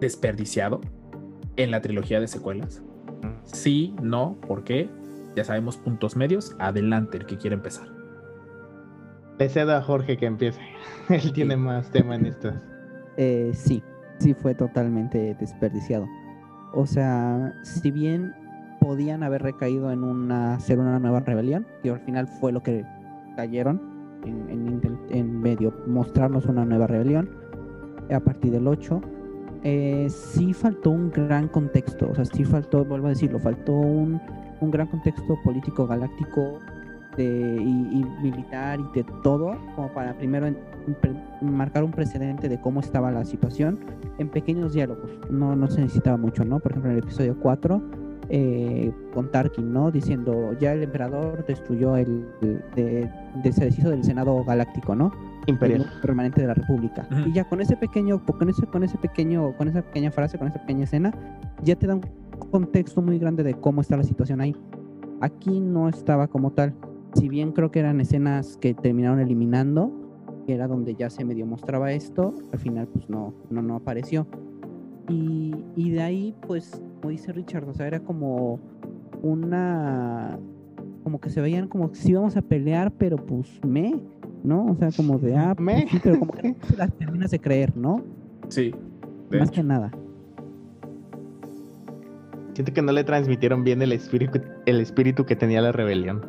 desperdiciado 0.02 0.82
en 1.56 1.72
la 1.72 1.82
trilogía 1.82 2.20
de 2.20 2.28
secuelas. 2.28 2.84
Sí, 3.46 3.96
no, 4.02 4.36
¿por 4.42 4.66
qué? 4.66 4.90
Ya 5.36 5.44
sabemos 5.44 5.78
puntos 5.78 6.16
medios. 6.16 6.56
Adelante, 6.60 7.18
el 7.18 7.26
que 7.26 7.38
quiera 7.38 7.56
empezar. 7.56 7.88
Le 9.40 9.50
cedo 9.50 9.76
a 9.76 9.82
Jorge 9.82 10.18
que 10.18 10.26
empiece. 10.26 10.62
Él 11.10 11.32
tiene 11.34 11.56
más 11.58 11.90
tema 11.92 12.16
en 12.16 12.26
estas. 12.28 12.56
Eh, 13.18 13.52
sí, 13.54 13.84
sí 14.20 14.34
fue 14.34 14.56
totalmente 14.56 15.36
desperdiciado. 15.38 16.08
O 16.74 16.86
sea, 16.86 17.54
si 17.62 17.92
bien 17.92 18.34
podían 18.80 19.22
haber 19.22 19.44
recaído 19.44 19.92
en 19.92 20.06
una 20.06 20.56
hacer 20.56 20.80
una 20.80 20.98
nueva 20.98 21.20
rebelión, 21.20 21.68
que 21.84 21.90
al 21.92 22.00
final 22.00 22.28
fue 22.40 22.54
lo 22.54 22.64
que 22.64 22.86
cayeron 23.36 23.82
en, 24.26 24.50
en 24.50 24.66
inten- 24.82 25.00
en 25.10 25.42
medio 25.42 25.74
mostrarnos 25.88 26.46
una 26.46 26.64
nueva 26.64 26.88
rebelión 26.88 27.30
a 28.10 28.22
partir 28.22 28.52
del 28.54 28.66
8. 28.68 29.02
eh, 29.64 30.08
sí 30.10 30.54
faltó 30.54 30.90
un 30.92 31.12
gran 31.12 31.50
contexto, 31.50 32.10
o 32.10 32.16
sea, 32.16 32.24
sí 32.26 32.46
faltó, 32.46 32.86
vuelvo 32.86 33.08
a 33.08 33.10
decirlo, 33.10 33.40
faltó 33.40 33.74
un, 33.74 34.22
un 34.62 34.72
gran 34.72 34.88
contexto 34.88 35.38
político 35.44 35.86
galáctico 35.88 36.60
de, 37.18 37.58
y, 37.60 38.00
y 38.00 38.06
militar 38.22 38.80
y 38.80 38.98
de 39.00 39.04
todo, 39.24 39.56
como 39.76 39.90
para 39.90 40.14
primero 40.14 40.48
en- 40.48 40.58
pre- 41.02 41.14
marcar 41.42 41.84
un 41.84 41.92
precedente 41.92 42.48
de 42.48 42.60
cómo 42.62 42.80
estaba 42.80 43.12
la 43.12 43.26
situación 43.26 43.80
en 44.18 44.30
pequeños 44.30 44.74
diálogos. 44.74 45.12
No, 45.30 45.56
no 45.56 45.68
se 45.68 45.82
necesitaba 45.82 46.16
mucho, 46.18 46.46
¿no? 46.46 46.60
Por 46.60 46.72
ejemplo, 46.72 46.92
en 46.92 46.98
el 46.98 47.04
episodio 47.04 47.36
4, 47.40 47.82
eh, 48.30 48.94
con 49.14 49.30
Tarkin, 49.30 49.74
¿no? 49.74 49.92
Diciendo, 49.92 50.54
ya 50.58 50.72
el 50.72 50.84
emperador 50.84 51.46
destruyó 51.46 51.98
el, 51.98 52.26
el- 52.42 52.64
de, 52.76 53.10
de- 53.44 53.52
se 53.52 53.66
deshizo 53.66 53.90
del 53.90 54.04
Senado 54.06 54.42
Galáctico, 54.46 54.96
¿no? 54.96 55.12
Imperial. 55.48 55.86
permanente 56.04 56.40
de 56.40 56.48
la 56.48 56.54
República. 56.54 57.08
Ujú. 57.12 57.30
Y 57.30 57.34
ya 57.34 57.44
con 57.50 57.60
ese 57.62 57.76
pequeño, 57.76 58.24
con 58.24 58.48
ese, 58.48 58.66
con 58.68 58.84
ese 58.84 58.98
pequeño, 59.00 59.54
con 59.58 59.68
esa 59.68 59.82
pequeña 59.82 60.12
frase, 60.12 60.38
con 60.38 60.48
esa 60.48 60.60
pequeña 60.60 60.84
escena, 60.86 61.12
ya 61.64 61.76
te 61.76 61.88
da 61.88 61.96
un 61.96 62.02
contexto 62.50 63.02
muy 63.02 63.20
grande 63.20 63.44
de 63.44 63.54
cómo 63.54 63.82
está 63.82 63.98
la 63.98 64.04
situación 64.04 64.42
ahí. 64.42 64.56
Aquí 65.22 65.60
no 65.60 65.90
estaba 65.90 66.28
como 66.28 66.52
tal. 66.52 66.74
Si 67.16 67.30
bien 67.30 67.52
creo 67.52 67.72
que 67.72 67.80
eran 67.80 68.00
escenas 68.02 68.58
que 68.58 68.74
terminaron 68.74 69.20
eliminando, 69.20 69.92
que 70.48 70.54
era 70.54 70.68
donde 70.68 70.96
ya 70.96 71.10
se 71.10 71.26
medio 71.26 71.46
mostraba 71.46 71.92
esto, 71.92 72.34
al 72.52 72.60
final 72.60 72.88
pues 72.88 73.10
no, 73.10 73.34
no, 73.50 73.62
no 73.62 73.76
apareció. 73.76 74.28
Y, 75.10 75.54
y 75.76 75.92
de 75.92 76.02
ahí, 76.02 76.36
pues, 76.48 76.82
como 77.02 77.12
dice 77.12 77.34
Richard, 77.34 77.68
o 77.68 77.74
sea, 77.74 77.88
era 77.88 78.00
como 78.00 78.60
una 79.22 80.40
como 81.04 81.20
que 81.20 81.30
se 81.30 81.42
veían 81.42 81.68
como 81.68 81.94
sí 81.94 82.12
íbamos 82.12 82.38
a 82.38 82.42
pelear, 82.42 82.92
pero 82.92 83.18
pues 83.18 83.60
me, 83.66 84.00
¿no? 84.44 84.66
O 84.68 84.76
sea, 84.76 84.90
como 84.96 85.18
de 85.18 85.36
ah, 85.36 85.54
pues, 85.56 85.66
Me. 85.66 85.88
sí, 85.90 86.00
pero 86.04 86.20
como 86.20 86.32
que 86.32 86.50
no 86.50 86.56
las 86.78 86.94
terminas 86.94 87.32
de 87.32 87.40
creer, 87.40 87.76
¿no? 87.76 88.04
Sí. 88.50 88.74
de 89.30 89.40
Más 89.40 89.50
hecho. 89.50 89.62
que 89.62 89.68
nada. 89.68 89.92
Siento 92.54 92.74
que 92.74 92.82
no 92.82 92.92
le 92.92 93.04
transmitieron 93.04 93.64
bien 93.64 93.82
el 93.82 93.92
espíritu, 93.92 94.42
el 94.66 94.82
espíritu 94.82 95.26
que 95.26 95.36
tenía 95.36 95.62
la 95.62 95.72
rebelión. 95.72 96.22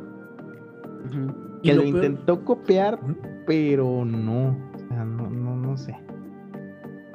Que 1.63 1.75
lo, 1.75 1.83
intentó 1.83 2.45
copiar, 2.45 2.99
pero 3.47 4.05
no. 4.05 4.57
O 4.75 4.79
sea, 4.89 5.05
no, 5.05 5.29
no, 5.29 5.57
no 5.57 5.77
sé. 5.77 5.97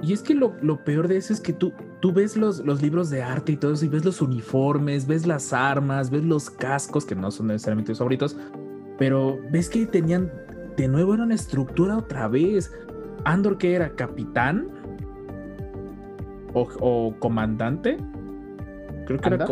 Y 0.01 0.13
es 0.13 0.21
que 0.21 0.35
lo, 0.35 0.55
lo 0.61 0.83
peor 0.83 1.07
de 1.07 1.17
eso 1.17 1.33
es 1.33 1.41
que 1.41 1.53
tú, 1.53 1.73
tú 2.01 2.13
ves 2.13 2.37
los, 2.37 2.59
los 2.59 2.81
libros 2.81 3.09
de 3.09 3.23
arte 3.23 3.53
y 3.53 3.57
todo 3.57 3.73
eso, 3.73 3.85
y 3.85 3.87
ves 3.87 4.05
los 4.05 4.21
uniformes, 4.21 5.07
ves 5.07 5.25
las 5.25 5.53
armas, 5.53 6.11
ves 6.11 6.23
los 6.23 6.49
cascos, 6.49 7.05
que 7.05 7.15
no 7.15 7.31
son 7.31 7.47
necesariamente 7.47 7.91
tus 7.91 7.99
favoritos, 7.99 8.37
pero 8.99 9.39
ves 9.51 9.69
que 9.69 9.85
tenían, 9.85 10.31
de 10.75 10.87
nuevo 10.87 11.13
era 11.13 11.23
una 11.23 11.35
estructura 11.35 11.97
otra 11.97 12.27
vez. 12.27 12.73
Andor 13.23 13.57
que 13.57 13.73
era 13.73 13.89
capitán 13.95 14.69
o, 16.53 16.67
o 16.79 17.19
comandante. 17.19 17.97
Creo 19.07 19.19
que 19.19 19.29
era... 19.33 19.47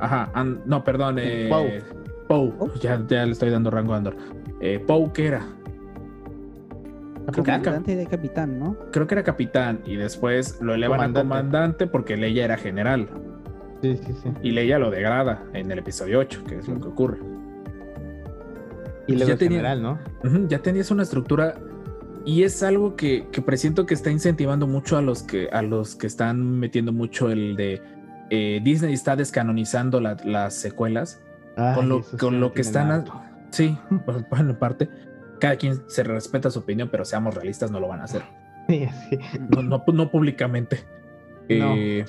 Ajá, 0.00 0.32
no, 0.64 0.82
perdón. 0.84 1.18
Eh, 1.18 1.46
Poe. 1.50 1.82
Poe. 2.28 2.50
Poe. 2.52 2.70
Ya, 2.80 3.02
ya 3.06 3.26
le 3.26 3.32
estoy 3.32 3.50
dando 3.50 3.70
rango 3.70 3.94
a 3.94 3.98
Andor. 3.98 4.16
Eh, 4.60 4.78
Poe, 4.86 5.10
¿qué 5.12 5.26
era? 5.26 5.40
Creo 7.32 7.42
que 7.44 7.50
era 7.50 7.58
Comandante 7.58 7.96
de 7.96 8.06
capitán, 8.06 8.58
¿no? 8.58 8.76
creo 8.92 9.06
que 9.06 9.14
era 9.14 9.22
capitán 9.22 9.80
y 9.86 9.96
después 9.96 10.58
lo 10.60 10.74
elevan 10.74 11.00
a 11.00 11.04
Comandante. 11.04 11.28
comandante 11.28 11.86
porque 11.86 12.16
Leia 12.18 12.44
era 12.44 12.56
general 12.58 13.08
Sí, 13.80 13.96
sí, 13.96 14.12
sí. 14.22 14.28
y 14.42 14.50
Leia 14.50 14.78
lo 14.78 14.90
degrada 14.90 15.42
en 15.54 15.70
el 15.70 15.78
episodio 15.78 16.18
8, 16.18 16.44
que 16.46 16.58
es 16.58 16.68
lo 16.68 16.78
que 16.80 16.88
ocurre. 16.88 17.18
Y 19.06 19.12
Ya 19.12 19.18
luego 19.18 19.32
el 19.32 19.38
tenía- 19.38 19.58
general, 19.58 19.82
¿no? 19.82 19.98
Ya 20.48 20.58
tenías 20.58 20.90
una 20.90 21.02
estructura 21.02 21.54
y 22.26 22.42
es 22.42 22.62
algo 22.62 22.94
que, 22.96 23.26
que 23.32 23.40
presiento 23.42 23.86
que 23.86 23.94
está 23.94 24.10
incentivando 24.10 24.66
mucho 24.66 24.96
a 24.98 25.02
los 25.02 25.22
que, 25.22 25.48
a 25.50 25.62
los 25.62 25.96
que 25.96 26.06
están 26.06 26.58
metiendo 26.58 26.92
mucho 26.92 27.30
el 27.30 27.56
de 27.56 27.80
eh, 28.30 28.60
Disney 28.62 28.92
está 28.94 29.16
descanonizando 29.16 30.00
la- 30.00 30.16
las 30.24 30.54
secuelas 30.54 31.20
Ay, 31.56 31.74
con 31.74 31.88
lo, 31.88 32.02
con 32.18 32.50
que 32.52 32.60
están... 32.62 32.90
a-. 32.90 33.04
Sí, 33.50 33.76
bueno, 34.30 34.50
en 34.50 34.56
parte. 34.56 34.88
Cada 35.40 35.56
quien 35.56 35.82
se 35.88 36.02
respeta 36.04 36.50
su 36.50 36.60
opinión, 36.60 36.88
pero 36.90 37.04
seamos 37.04 37.34
realistas, 37.34 37.70
no 37.70 37.80
lo 37.80 37.88
van 37.88 38.00
a 38.00 38.04
hacer. 38.04 38.22
Sí, 38.66 38.88
sí. 39.10 39.18
no, 39.50 39.62
no, 39.62 39.84
no 39.92 40.10
públicamente. 40.10 40.78
No. 41.50 41.74
Eh, 41.76 42.06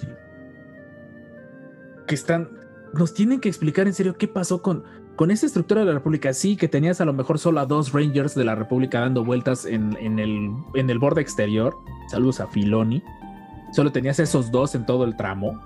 que 2.08 2.16
están. 2.16 2.48
Nos 2.94 3.14
tienen 3.14 3.42
que 3.42 3.50
explicar 3.50 3.88
en 3.88 3.94
serio 3.94 4.16
qué 4.18 4.30
pasó 4.30 4.62
con, 4.62 4.86
con 5.18 5.32
esa 5.32 5.46
estructura 5.48 5.82
de 5.82 5.88
la 5.88 5.94
República. 5.96 6.32
Sí, 6.34 6.56
que 6.56 6.70
tenías 6.70 7.02
a 7.02 7.06
lo 7.06 7.12
mejor 7.12 7.40
solo 7.40 7.60
a 7.60 7.66
dos 7.66 7.92
Rangers 7.92 8.36
de 8.36 8.46
la 8.46 8.56
República 8.56 9.02
dando 9.02 9.26
vueltas 9.26 9.66
en, 9.66 9.98
en 10.00 10.18
el, 10.20 10.50
en 10.76 10.90
el 10.90 10.98
borde 10.98 11.20
exterior. 11.22 11.76
Saludos 12.10 12.40
a 12.40 12.48
Filoni. 12.48 13.04
Solo 13.74 13.92
tenías 13.92 14.20
esos 14.20 14.50
dos 14.50 14.76
en 14.76 14.86
todo 14.86 15.04
el 15.04 15.18
tramo. 15.18 15.62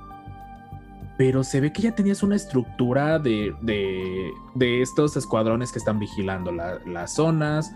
Pero 1.19 1.43
se 1.43 1.59
ve 1.59 1.73
que 1.73 1.81
ya 1.81 1.93
tenías 1.93 2.23
una 2.23 2.37
estructura 2.37 3.19
de, 3.19 3.53
de, 3.61 4.31
de 4.55 4.81
estos 4.81 5.17
escuadrones 5.17 5.73
que 5.73 5.77
están 5.79 5.99
vigilando 5.99 6.49
la- 6.53 6.79
las 6.85 7.13
zonas, 7.15 7.73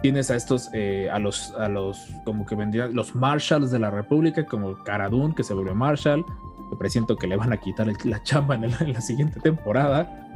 tienes 0.00 0.30
a 0.30 0.34
estos, 0.34 0.70
eh, 0.72 1.10
a 1.12 1.18
los, 1.18 1.52
a 1.58 1.68
los, 1.68 2.08
como 2.24 2.46
que 2.46 2.54
vendrían, 2.54 2.94
los 2.94 3.14
Marshalls 3.14 3.70
de 3.70 3.78
la 3.80 3.90
República, 3.90 4.46
como 4.46 4.82
Cara 4.82 5.10
Dune, 5.10 5.34
que 5.34 5.44
se 5.44 5.52
vuelve 5.52 5.74
Marshall, 5.74 6.24
que 6.70 6.76
presiento 6.76 7.16
que 7.16 7.26
le 7.26 7.36
van 7.36 7.52
a 7.52 7.58
quitar 7.58 7.86
el- 7.86 7.98
la 8.04 8.22
chamba 8.22 8.54
en, 8.54 8.64
el- 8.64 8.74
en 8.80 8.94
la 8.94 9.00
siguiente 9.02 9.40
temporada. 9.40 10.26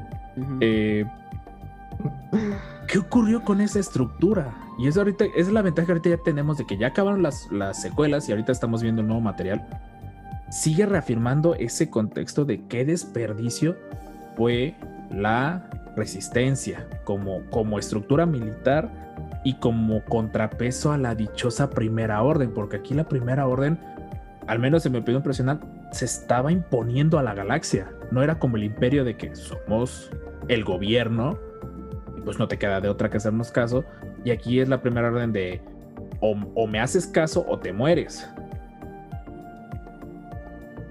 Eh, 0.61 1.07
¿Qué 2.87 2.99
ocurrió 2.99 3.43
con 3.43 3.63
esa 3.63 3.79
estructura? 3.81 4.55
Y 4.79 4.87
eso 4.87 5.01
ahorita, 5.01 5.25
esa 5.25 5.35
es 5.39 5.53
la 5.53 5.63
ventaja 5.63 5.87
que 5.87 5.93
ahorita 5.93 6.11
ya 6.11 6.17
tenemos 6.19 6.59
de 6.59 6.67
que 6.67 6.77
ya 6.77 6.89
acabaron 6.89 7.23
las, 7.23 7.51
las 7.51 7.81
secuelas 7.81 8.29
y 8.29 8.33
ahorita 8.33 8.53
estamos 8.53 8.83
viendo 8.83 9.01
un 9.01 9.09
nuevo 9.09 9.23
material. 9.23 9.67
Sigue 10.51 10.85
reafirmando 10.85 11.55
ese 11.55 11.91
contexto 11.91 12.45
de 12.45 12.67
qué 12.67 12.85
desperdicio 12.85 13.77
fue 14.37 14.75
la 15.11 15.71
resistencia 15.97 16.89
como, 17.05 17.43
como 17.51 17.79
estructura 17.79 18.27
militar 18.27 18.91
y 19.45 19.55
como 19.55 20.05
contrapeso 20.05 20.93
a 20.93 20.99
la 20.99 21.15
dichosa 21.15 21.71
primera 21.71 22.23
orden, 22.23 22.53
porque 22.53 22.77
aquí 22.77 22.95
la 22.95 23.09
primera 23.09 23.47
orden, 23.47 23.79
al 24.47 24.59
menos 24.59 24.85
en 24.87 24.93
mi 24.93 24.99
opinión 24.99 25.23
personal, 25.23 25.61
se 25.93 26.05
estaba 26.05 26.51
imponiendo 26.51 27.19
a 27.19 27.23
la 27.23 27.35
galaxia. 27.35 27.91
No 28.11 28.23
era 28.23 28.39
como 28.39 28.57
el 28.57 28.65
imperio 28.65 29.05
de 29.05 29.17
que 29.17 29.35
somos 29.37 30.11
el 30.49 30.65
gobierno 30.65 31.39
y 32.17 32.21
pues 32.23 32.39
no 32.39 32.49
te 32.49 32.59
queda 32.59 32.81
de 32.81 32.89
otra 32.89 33.09
que 33.09 33.19
hacernos 33.19 33.53
caso. 33.53 33.85
Y 34.25 34.33
aquí 34.33 34.61
es 34.61 34.69
la 34.69 34.83
primera 34.83 35.09
orden 35.09 35.33
de 35.33 35.61
o, 36.21 36.33
o 36.55 36.67
me 36.67 36.81
haces 36.81 37.07
caso 37.07 37.47
o 37.49 37.59
te 37.59 37.73
mueres. 37.73 38.29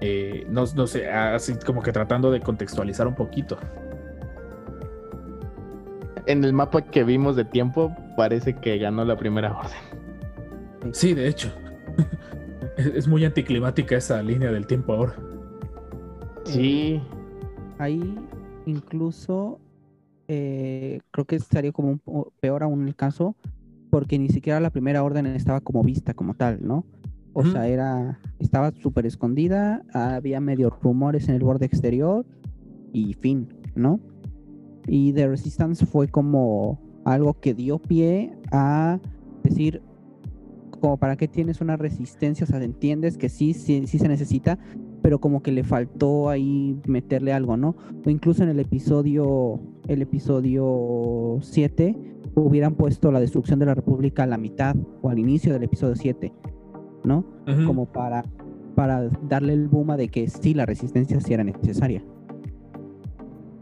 Eh, 0.00 0.46
no, 0.48 0.64
no 0.74 0.86
sé, 0.86 1.10
así 1.10 1.54
como 1.64 1.82
que 1.82 1.92
tratando 1.92 2.30
de 2.30 2.40
contextualizar 2.40 3.06
un 3.06 3.14
poquito. 3.14 3.58
En 6.26 6.44
el 6.44 6.52
mapa 6.52 6.82
que 6.82 7.04
vimos 7.04 7.36
de 7.36 7.44
tiempo, 7.44 7.94
parece 8.16 8.54
que 8.56 8.78
ganó 8.78 9.04
la 9.04 9.16
primera 9.16 9.56
orden. 9.56 10.92
Sí, 10.92 11.14
de 11.14 11.28
hecho. 11.28 11.52
es, 12.76 12.86
es 12.86 13.08
muy 13.08 13.24
anticlimática 13.24 13.96
esa 13.96 14.22
línea 14.22 14.50
del 14.50 14.66
tiempo 14.66 14.92
ahora. 14.94 15.14
Sí. 16.44 17.02
Ahí 17.78 18.16
incluso 18.66 19.60
eh, 20.28 21.00
creo 21.10 21.24
que 21.24 21.36
estaría 21.36 21.72
como 21.72 21.88
un 22.04 22.26
peor 22.40 22.62
aún 22.62 22.86
el 22.86 22.94
caso, 22.94 23.34
porque 23.90 24.18
ni 24.18 24.28
siquiera 24.28 24.60
la 24.60 24.70
primera 24.70 25.02
orden 25.02 25.26
estaba 25.26 25.60
como 25.60 25.82
vista 25.82 26.14
como 26.14 26.34
tal, 26.34 26.60
¿no? 26.62 26.84
O 27.32 27.44
sea, 27.44 27.68
era, 27.68 28.18
estaba 28.38 28.72
súper 28.72 29.06
escondida, 29.06 29.82
había 29.92 30.40
medio 30.40 30.70
rumores 30.70 31.28
en 31.28 31.36
el 31.36 31.42
borde 31.42 31.66
exterior 31.66 32.26
y 32.92 33.14
fin, 33.14 33.48
¿no? 33.74 34.00
Y 34.86 35.12
The 35.12 35.28
Resistance 35.28 35.86
fue 35.86 36.08
como 36.08 36.80
algo 37.04 37.38
que 37.38 37.54
dio 37.54 37.78
pie 37.78 38.32
a 38.50 38.98
decir, 39.44 39.82
como 40.80 40.96
para 40.96 41.16
qué 41.16 41.28
tienes 41.28 41.60
una 41.60 41.76
resistencia, 41.76 42.44
o 42.44 42.46
sea, 42.46 42.62
entiendes 42.62 43.16
que 43.16 43.28
sí, 43.28 43.54
sí, 43.54 43.86
sí 43.86 43.98
se 43.98 44.08
necesita, 44.08 44.58
pero 45.02 45.20
como 45.20 45.42
que 45.42 45.52
le 45.52 45.62
faltó 45.62 46.28
ahí 46.28 46.78
meterle 46.86 47.32
algo, 47.32 47.56
¿no? 47.56 47.76
O 48.04 48.10
incluso 48.10 48.42
en 48.42 48.48
el 48.48 48.60
episodio, 48.60 49.60
el 49.86 50.02
episodio 50.02 51.38
7, 51.42 51.96
hubieran 52.34 52.74
puesto 52.74 53.10
la 53.12 53.20
destrucción 53.20 53.58
de 53.58 53.66
la 53.66 53.74
República 53.74 54.24
a 54.24 54.26
la 54.26 54.38
mitad 54.38 54.76
o 55.02 55.10
al 55.10 55.18
inicio 55.18 55.52
del 55.52 55.62
episodio 55.62 55.96
7, 55.96 56.32
¿no? 57.04 57.24
Como 57.66 57.86
para, 57.86 58.24
para 58.74 59.08
darle 59.28 59.52
el 59.54 59.68
boom 59.68 59.90
a 59.90 59.96
de 59.96 60.08
que 60.08 60.28
sí, 60.28 60.54
la 60.54 60.66
resistencia 60.66 61.20
sí 61.20 61.32
era 61.34 61.44
necesaria. 61.44 62.02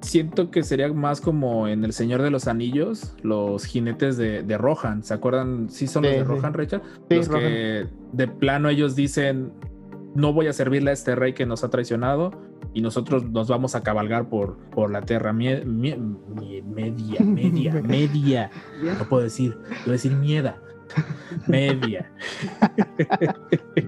Siento 0.01 0.51
que 0.53 0.63
sería 0.63 0.93
más 0.93 1.21
como 1.21 1.67
en 1.67 1.85
El 1.85 1.93
Señor 1.93 2.23
de 2.23 2.31
los 2.31 2.47
Anillos, 2.47 3.17
los 3.23 3.65
jinetes 3.65 4.17
de, 4.17 4.45
de 4.45 4.57
Rohan. 4.57 5.03
¿Se 5.03 5.13
acuerdan? 5.13 5.69
Sí, 5.69 5.89
son 5.89 6.05
los 6.05 6.13
de 6.13 6.19
sí. 6.19 6.25
Rohan, 6.25 6.55
Richard. 6.55 6.83
Sí, 7.11 7.17
los 7.17 7.29
que 7.29 7.87
de 8.13 8.29
plano 8.29 8.69
ellos 8.69 8.95
dicen: 8.95 9.51
No 10.15 10.33
voy 10.33 10.47
a 10.47 10.53
servirle 10.53 10.91
a 10.91 10.93
este 10.93 11.17
rey 11.17 11.33
que 11.33 11.47
nos 11.47 11.65
ha 11.65 11.69
traicionado 11.71 12.31
y 12.75 12.81
nosotros 12.81 13.29
nos 13.29 13.49
vamos 13.49 13.75
a 13.75 13.83
cabalgar 13.83 14.29
por, 14.29 14.57
por 14.71 14.91
la 14.93 15.03
tierra. 15.03 15.33
Mie- 15.33 15.65
mie- 15.65 15.99
mie- 15.99 16.63
media, 16.63 17.21
media, 17.25 17.83
media. 17.85 18.51
No 19.01 19.05
puedo 19.09 19.25
decir, 19.25 19.59
voy 19.85 19.89
a 19.89 19.93
decir 19.93 20.13
mieda. 20.13 20.63
Media. 21.47 22.11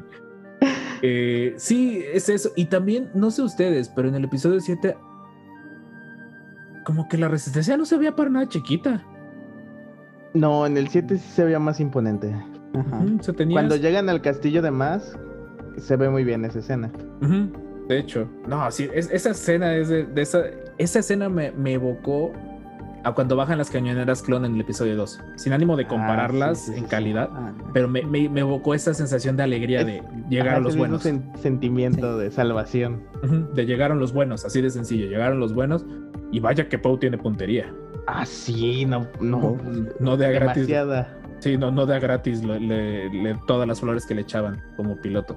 Eh, 1.03 1.55
sí, 1.57 2.05
es 2.13 2.29
eso. 2.29 2.51
Y 2.57 2.67
también, 2.67 3.09
no 3.15 3.31
sé 3.31 3.41
ustedes, 3.41 3.89
pero 3.89 4.09
en 4.09 4.15
el 4.17 4.25
episodio 4.25 4.61
7, 4.61 4.95
como 6.85 7.09
que 7.09 7.17
la 7.17 7.29
resistencia 7.29 7.75
no 7.79 7.87
se 7.87 7.97
veía 7.97 8.15
para 8.15 8.29
nada 8.29 8.47
chiquita. 8.47 9.03
No, 10.35 10.67
en 10.67 10.77
el 10.77 10.89
7 10.89 11.17
sí 11.17 11.27
se 11.31 11.45
veía 11.45 11.59
más 11.59 11.81
imponente. 11.81 12.31
Ajá. 12.75 13.03
Cuando 13.51 13.77
llegan 13.77 14.11
al 14.11 14.21
castillo 14.21 14.61
de 14.61 14.71
más, 14.71 15.19
se 15.79 15.97
ve 15.97 16.11
muy 16.11 16.23
bien 16.23 16.45
esa 16.45 16.59
escena. 16.59 16.91
De 17.89 17.99
hecho, 17.99 18.29
no, 18.47 18.71
sí, 18.71 18.89
es- 18.93 19.11
esa 19.11 19.31
escena 19.31 19.75
es 19.75 19.89
de, 19.89 20.05
de 20.05 20.21
esa. 20.21 20.43
Esa 20.77 20.99
escena 20.99 21.31
me, 21.31 21.51
me 21.53 21.73
evocó 21.73 22.33
a 23.03 23.13
cuando 23.13 23.35
bajan 23.37 23.59
las 23.59 23.71
cañoneras 23.71 24.23
clon 24.23 24.45
en 24.45 24.55
el 24.55 24.61
episodio 24.61 24.97
2. 24.97 25.21
Sin 25.37 25.53
ánimo 25.53 25.77
de 25.77 25.85
Ah, 25.85 25.89
compararlas 25.89 26.59
sí, 26.59 26.65
sí, 26.67 26.73
sí, 26.73 26.79
en 26.79 26.85
sí. 26.85 26.91
calidad, 26.91 27.31
Ah, 27.33 27.53
no. 27.57 27.73
pero 27.73 27.89
me, 27.89 28.03
me- 28.03 28.29
me 28.29 28.41
evocó 28.41 28.75
esa 28.75 28.93
sensación 28.95 29.37
de 29.37 29.43
alegría 29.43 29.81
Es- 29.81 29.87
de 29.87 30.03
llegar 30.29 30.57
a 30.57 30.61
los 30.61 30.77
buenos. 30.77 31.05
sen- 31.05 31.35
sentimiento 31.37 32.19
de 32.19 32.31
salvación. 32.31 33.03
Ujú, 33.23 33.53
De 33.55 33.67
llegaron 33.67 33.99
los 33.99 34.13
buenos, 34.13 34.45
así 34.45 34.61
de 34.61 34.71
sencillo. 34.71 35.07
Llegaron 35.09 35.41
los 35.41 35.55
buenos 35.55 35.85
y 36.31 36.41
vaya 36.41 36.69
que 36.69 36.79
Poe 36.79 36.99
tiene 36.99 37.17
puntería. 37.19 37.73
Ah, 38.07 38.25
sí, 38.27 38.85
no, 38.87 39.07
no. 39.21 39.57
No 39.99 40.17
de 40.17 40.27
a 40.27 40.31
gratis. 40.31 40.67
demasiada. 40.67 41.17
Sí, 41.39 41.57
no, 41.57 41.71
no 41.71 41.87
de 41.87 41.97
a 41.97 41.99
gratis 42.01 42.45
le- 42.45 42.61
le- 42.61 43.09
le- 43.11 43.35
todas 43.47 43.67
las 43.67 43.81
flores 43.81 44.05
que 44.05 44.15
le 44.15 44.23
echaban 44.23 44.61
como 44.77 44.97
piloto. 45.01 45.37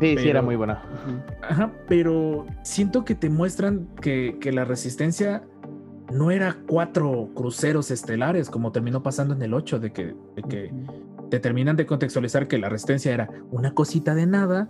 Sí, 0.00 0.16
sí, 0.18 0.28
era 0.28 0.42
muy 0.42 0.56
bueno. 0.56 0.74
Ujú. 0.74 1.18
Ajá, 1.48 1.70
pero 1.88 2.46
siento 2.62 3.04
que 3.04 3.14
te 3.14 3.30
muestran 3.30 3.86
que, 4.00 4.38
que 4.40 4.52
la 4.52 4.64
resistencia 4.64 5.42
no 6.12 6.30
era 6.30 6.56
cuatro 6.66 7.30
cruceros 7.34 7.90
estelares 7.90 8.50
como 8.50 8.72
terminó 8.72 9.02
pasando 9.02 9.34
en 9.34 9.42
el 9.42 9.54
8, 9.54 9.80
de 9.80 9.92
que, 9.92 10.14
de 10.36 10.42
que 10.42 10.72
te 11.30 11.40
terminan 11.40 11.76
de 11.76 11.86
contextualizar 11.86 12.48
que 12.48 12.58
la 12.58 12.68
resistencia 12.68 13.12
era 13.12 13.28
una 13.50 13.74
cosita 13.74 14.14
de 14.14 14.26
nada 14.26 14.68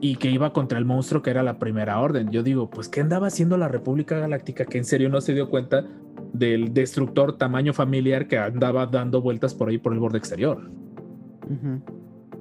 y 0.00 0.16
que 0.16 0.30
iba 0.30 0.52
contra 0.52 0.78
el 0.78 0.84
monstruo 0.84 1.22
que 1.22 1.30
era 1.30 1.42
la 1.42 1.58
primera 1.58 1.98
orden. 2.00 2.30
Yo 2.30 2.42
digo, 2.42 2.70
pues, 2.70 2.88
¿qué 2.88 3.00
andaba 3.00 3.26
haciendo 3.26 3.56
la 3.56 3.68
República 3.68 4.18
Galáctica 4.18 4.64
que 4.64 4.78
en 4.78 4.84
serio 4.84 5.08
no 5.08 5.20
se 5.20 5.34
dio 5.34 5.48
cuenta 5.48 5.84
del 6.32 6.72
destructor 6.72 7.36
tamaño 7.36 7.72
familiar 7.72 8.28
que 8.28 8.38
andaba 8.38 8.86
dando 8.86 9.20
vueltas 9.22 9.54
por 9.54 9.70
ahí 9.70 9.78
por 9.78 9.92
el 9.92 9.98
borde 9.98 10.18
exterior? 10.18 10.70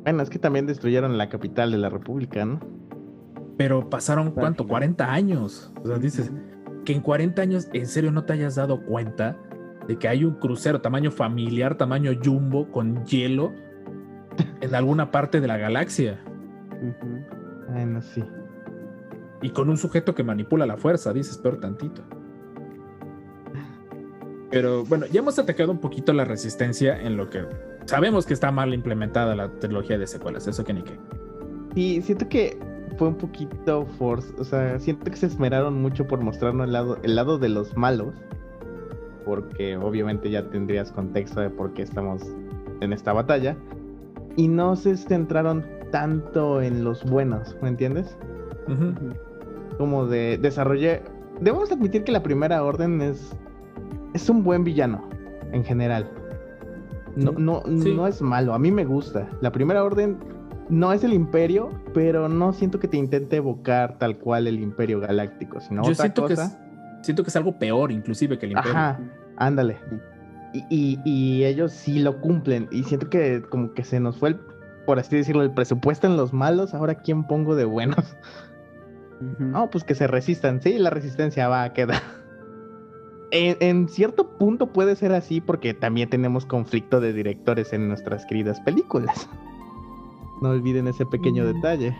Bueno, 0.03 0.21
es 0.21 0.30
que 0.30 0.39
también 0.39 0.67
destruyeron 0.67 1.17
la 1.17 1.30
capital 1.30 1.71
de 1.71 1.78
la 1.78 1.89
República, 1.89 2.45
¿no? 2.45 2.59
Pero 3.57 3.89
pasaron, 3.89 4.32
¿cuánto? 4.32 4.63
final. 4.63 4.69
40 4.69 5.11
años. 5.11 5.73
O 5.84 5.88
sea, 5.88 5.97
dices, 5.97 6.32
que 6.88 6.93
en 6.93 7.01
40 7.01 7.41
años 7.41 7.67
en 7.73 7.85
serio 7.85 8.13
no 8.13 8.23
te 8.23 8.31
hayas 8.31 8.55
dado 8.55 8.81
cuenta 8.81 9.35
de 9.89 9.97
que 9.97 10.07
hay 10.07 10.23
un 10.23 10.35
crucero 10.35 10.79
tamaño 10.79 11.11
familiar, 11.11 11.75
tamaño 11.75 12.13
jumbo, 12.23 12.71
con 12.71 13.05
hielo 13.05 13.53
en 14.61 14.73
alguna 14.73 15.11
parte 15.11 15.41
de 15.41 15.47
la 15.47 15.57
galaxia 15.57 16.17
Ujú. 16.71 17.25
Bueno, 17.73 18.01
sí. 18.01 18.23
y 19.41 19.49
con 19.49 19.69
un 19.69 19.75
sujeto 19.75 20.15
que 20.15 20.23
manipula 20.23 20.65
la 20.65 20.77
fuerza, 20.77 21.11
dices, 21.11 21.38
peor 21.38 21.59
tantito. 21.59 22.03
Pero 24.49 24.85
bueno, 24.85 25.07
ya 25.07 25.19
hemos 25.19 25.38
atacado 25.38 25.73
un 25.73 25.79
poquito 25.79 26.13
la 26.13 26.23
resistencia 26.23 27.01
en 27.01 27.17
lo 27.17 27.29
que 27.29 27.45
sabemos 27.83 28.25
que 28.25 28.33
está 28.33 28.49
mal 28.49 28.73
implementada 28.73 29.35
la 29.35 29.51
trilogía 29.59 29.97
de 29.97 30.07
secuelas, 30.07 30.47
eso 30.47 30.63
que 30.63 30.73
ni 30.73 30.83
qué. 30.83 30.97
Y 31.75 32.01
siento 32.01 32.29
que 32.29 32.57
fue 32.97 33.07
un 33.09 33.15
poquito 33.15 33.85
force, 33.97 34.33
o 34.39 34.43
sea, 34.43 34.79
siento 34.79 35.09
que 35.09 35.17
se 35.17 35.27
esmeraron 35.27 35.81
mucho 35.81 36.07
por 36.07 36.19
mostrarnos 36.21 36.65
el 36.67 36.73
lado, 36.73 36.97
el 37.03 37.15
lado 37.15 37.37
de 37.37 37.49
los 37.49 37.75
malos, 37.77 38.15
porque 39.25 39.77
obviamente 39.77 40.29
ya 40.29 40.49
tendrías 40.49 40.91
contexto 40.91 41.41
de 41.41 41.49
por 41.49 41.73
qué 41.73 41.83
estamos 41.83 42.21
en 42.81 42.93
esta 42.93 43.13
batalla, 43.13 43.55
y 44.35 44.47
no 44.47 44.75
se 44.75 44.95
centraron 44.97 45.65
tanto 45.91 46.61
en 46.61 46.83
los 46.83 47.03
buenos, 47.09 47.55
¿me 47.61 47.69
entiendes? 47.69 48.17
Como 49.77 50.05
de 50.05 50.37
desarrollar... 50.37 51.01
Debemos 51.39 51.71
admitir 51.71 52.03
que 52.03 52.11
la 52.11 52.23
primera 52.23 52.63
orden 52.63 53.01
es, 53.01 53.35
es 54.13 54.29
un 54.29 54.43
buen 54.43 54.63
villano, 54.63 55.07
en 55.51 55.63
general. 55.63 56.09
No, 57.15 57.31
no, 57.31 57.63
Sí. 57.81 57.93
no 57.95 58.05
es 58.07 58.21
malo, 58.21 58.53
a 58.53 58.59
mí 58.59 58.71
me 58.71 58.85
gusta. 58.85 59.27
La 59.41 59.51
primera 59.51 59.83
orden 59.83 60.17
no 60.70 60.91
es 60.93 61.03
el 61.03 61.13
imperio, 61.13 61.70
pero 61.93 62.28
no 62.30 62.53
siento 62.53 62.80
que 62.80 62.88
te 62.88 62.97
intente 62.97 63.38
evocar 63.38 63.97
tal 63.97 64.18
cual 64.18 64.47
el 64.47 64.59
imperio 64.59 64.99
galáctico, 64.99 65.59
sino 65.61 65.84
Yo 65.84 65.91
otra 65.91 66.03
siento 66.03 66.26
que, 66.28 66.36
cosa. 66.36 66.45
es, 66.45 67.05
siento 67.05 67.24
que 67.24 67.30
es 67.30 67.36
algo 67.36 67.57
peor 67.57 67.91
inclusive 67.91 68.38
que 68.38 68.45
el 68.45 68.51
imperio. 68.53 68.72
Ajá, 68.72 68.99
ándale. 69.38 69.78
Y, 70.53 70.63
y- 70.70 70.99
y 71.05 71.43
ellos 71.45 71.72
sí 71.72 71.99
lo 71.99 72.20
cumplen. 72.22 72.68
Y 72.72 72.84
siento 72.84 73.09
que 73.09 73.41
como 73.49 73.74
que 73.74 73.84
se 73.84 73.99
nos 73.99 74.18
fue, 74.18 74.30
el, 74.30 74.39
por 74.86 74.97
así 74.99 75.15
decirlo, 75.15 75.43
el 75.43 75.51
presupuesto 75.51 76.07
en 76.07 76.18
los 76.18 76.34
malos. 76.34 76.74
Ahora, 76.74 76.95
¿quién 76.95 77.26
pongo 77.26 77.55
de 77.55 77.65
buenos? 77.65 78.15
No, 79.39 79.70
pues 79.70 79.84
que 79.84 79.95
se 79.95 80.05
resistan. 80.07 80.61
Sí, 80.61 80.78
la 80.78 80.89
resistencia 80.89 81.47
va 81.49 81.63
a 81.63 81.74
quedar. 81.74 82.01
En, 83.32 83.57
en 83.59 83.89
cierto 83.89 84.38
punto 84.38 84.72
puede 84.72 84.95
ser 84.95 85.11
así 85.11 85.41
porque 85.41 85.74
también 85.74 86.09
tenemos 86.09 86.45
conflicto 86.45 87.01
de 87.01 87.11
directores 87.11 87.74
en 87.74 87.88
nuestras 87.89 88.26
queridas 88.26 88.59
películas. 88.61 89.28
No 90.41 90.49
olviden 90.49 90.88
ese 90.88 91.05
pequeño 91.05 91.43
Mm. 91.43 91.53
detalle. 91.53 91.95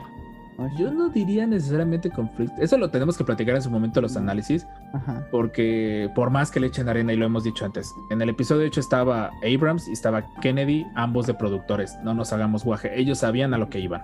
Yo 0.76 0.92
no 0.92 1.10
diría 1.10 1.46
necesariamente 1.46 2.10
conflicto. 2.10 2.56
Eso 2.60 2.80
lo 2.80 2.90
tenemos 2.90 3.16
que 3.16 3.24
platicar 3.24 3.56
en 3.56 3.62
su 3.62 3.70
momento 3.70 4.02
los 4.02 4.16
Mm. 4.16 4.18
análisis, 4.18 4.66
Ajá. 4.92 5.28
porque 5.30 6.10
por 6.16 6.32
más 6.32 6.50
que 6.50 6.60
le 6.60 6.66
echen 6.68 6.90
arena, 6.90 7.14
y 7.14 7.16
lo 7.16 7.26
hemos 7.28 7.44
dicho 7.44 7.64
antes, 7.64 7.94
en 8.10 8.22
el 8.24 8.30
episodio 8.30 8.66
8 8.66 8.80
estaba 8.80 9.30
Abrams 9.44 9.88
y 9.88 9.92
estaba 9.92 10.24
Kennedy, 10.42 10.88
ambos 10.96 11.28
de 11.28 11.36
productores. 11.36 11.96
No 12.04 12.16
nos 12.16 12.34
hagamos 12.34 12.64
guaje. 12.64 13.00
Ellos 13.00 13.20
sabían 13.20 13.54
a 13.54 13.60
lo 13.60 13.70
que 13.70 13.80
iban. 13.80 14.02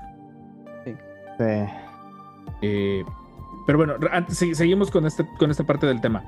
Sí. 0.85 0.93
Eh, 2.61 3.03
pero 3.65 3.77
bueno, 3.79 3.95
antes, 4.11 4.37
se- 4.37 4.53
seguimos 4.55 4.91
con, 4.91 5.05
este, 5.07 5.25
con 5.39 5.49
esta 5.49 5.63
parte 5.63 5.87
del 5.87 6.01
tema. 6.01 6.23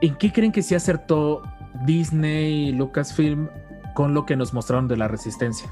¿En 0.00 0.14
qué 0.14 0.32
creen 0.32 0.52
que 0.52 0.62
se 0.62 0.76
acertó 0.76 1.42
Disney, 1.84 2.72
Lucasfilm 2.72 3.48
con 3.94 4.14
lo 4.14 4.24
que 4.26 4.36
nos 4.36 4.54
mostraron 4.54 4.86
de 4.88 4.96
la 4.96 5.08
resistencia? 5.08 5.70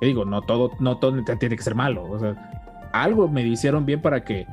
Te 0.00 0.06
digo, 0.06 0.24
no 0.24 0.42
todo, 0.42 0.72
no 0.80 0.98
todo 0.98 1.22
tiene 1.38 1.56
que 1.56 1.62
ser 1.62 1.74
malo. 1.74 2.04
O 2.04 2.18
sea, 2.18 2.88
algo 2.92 3.28
me 3.28 3.42
hicieron 3.42 3.84
bien 3.86 4.00
para 4.00 4.24
que. 4.24 4.46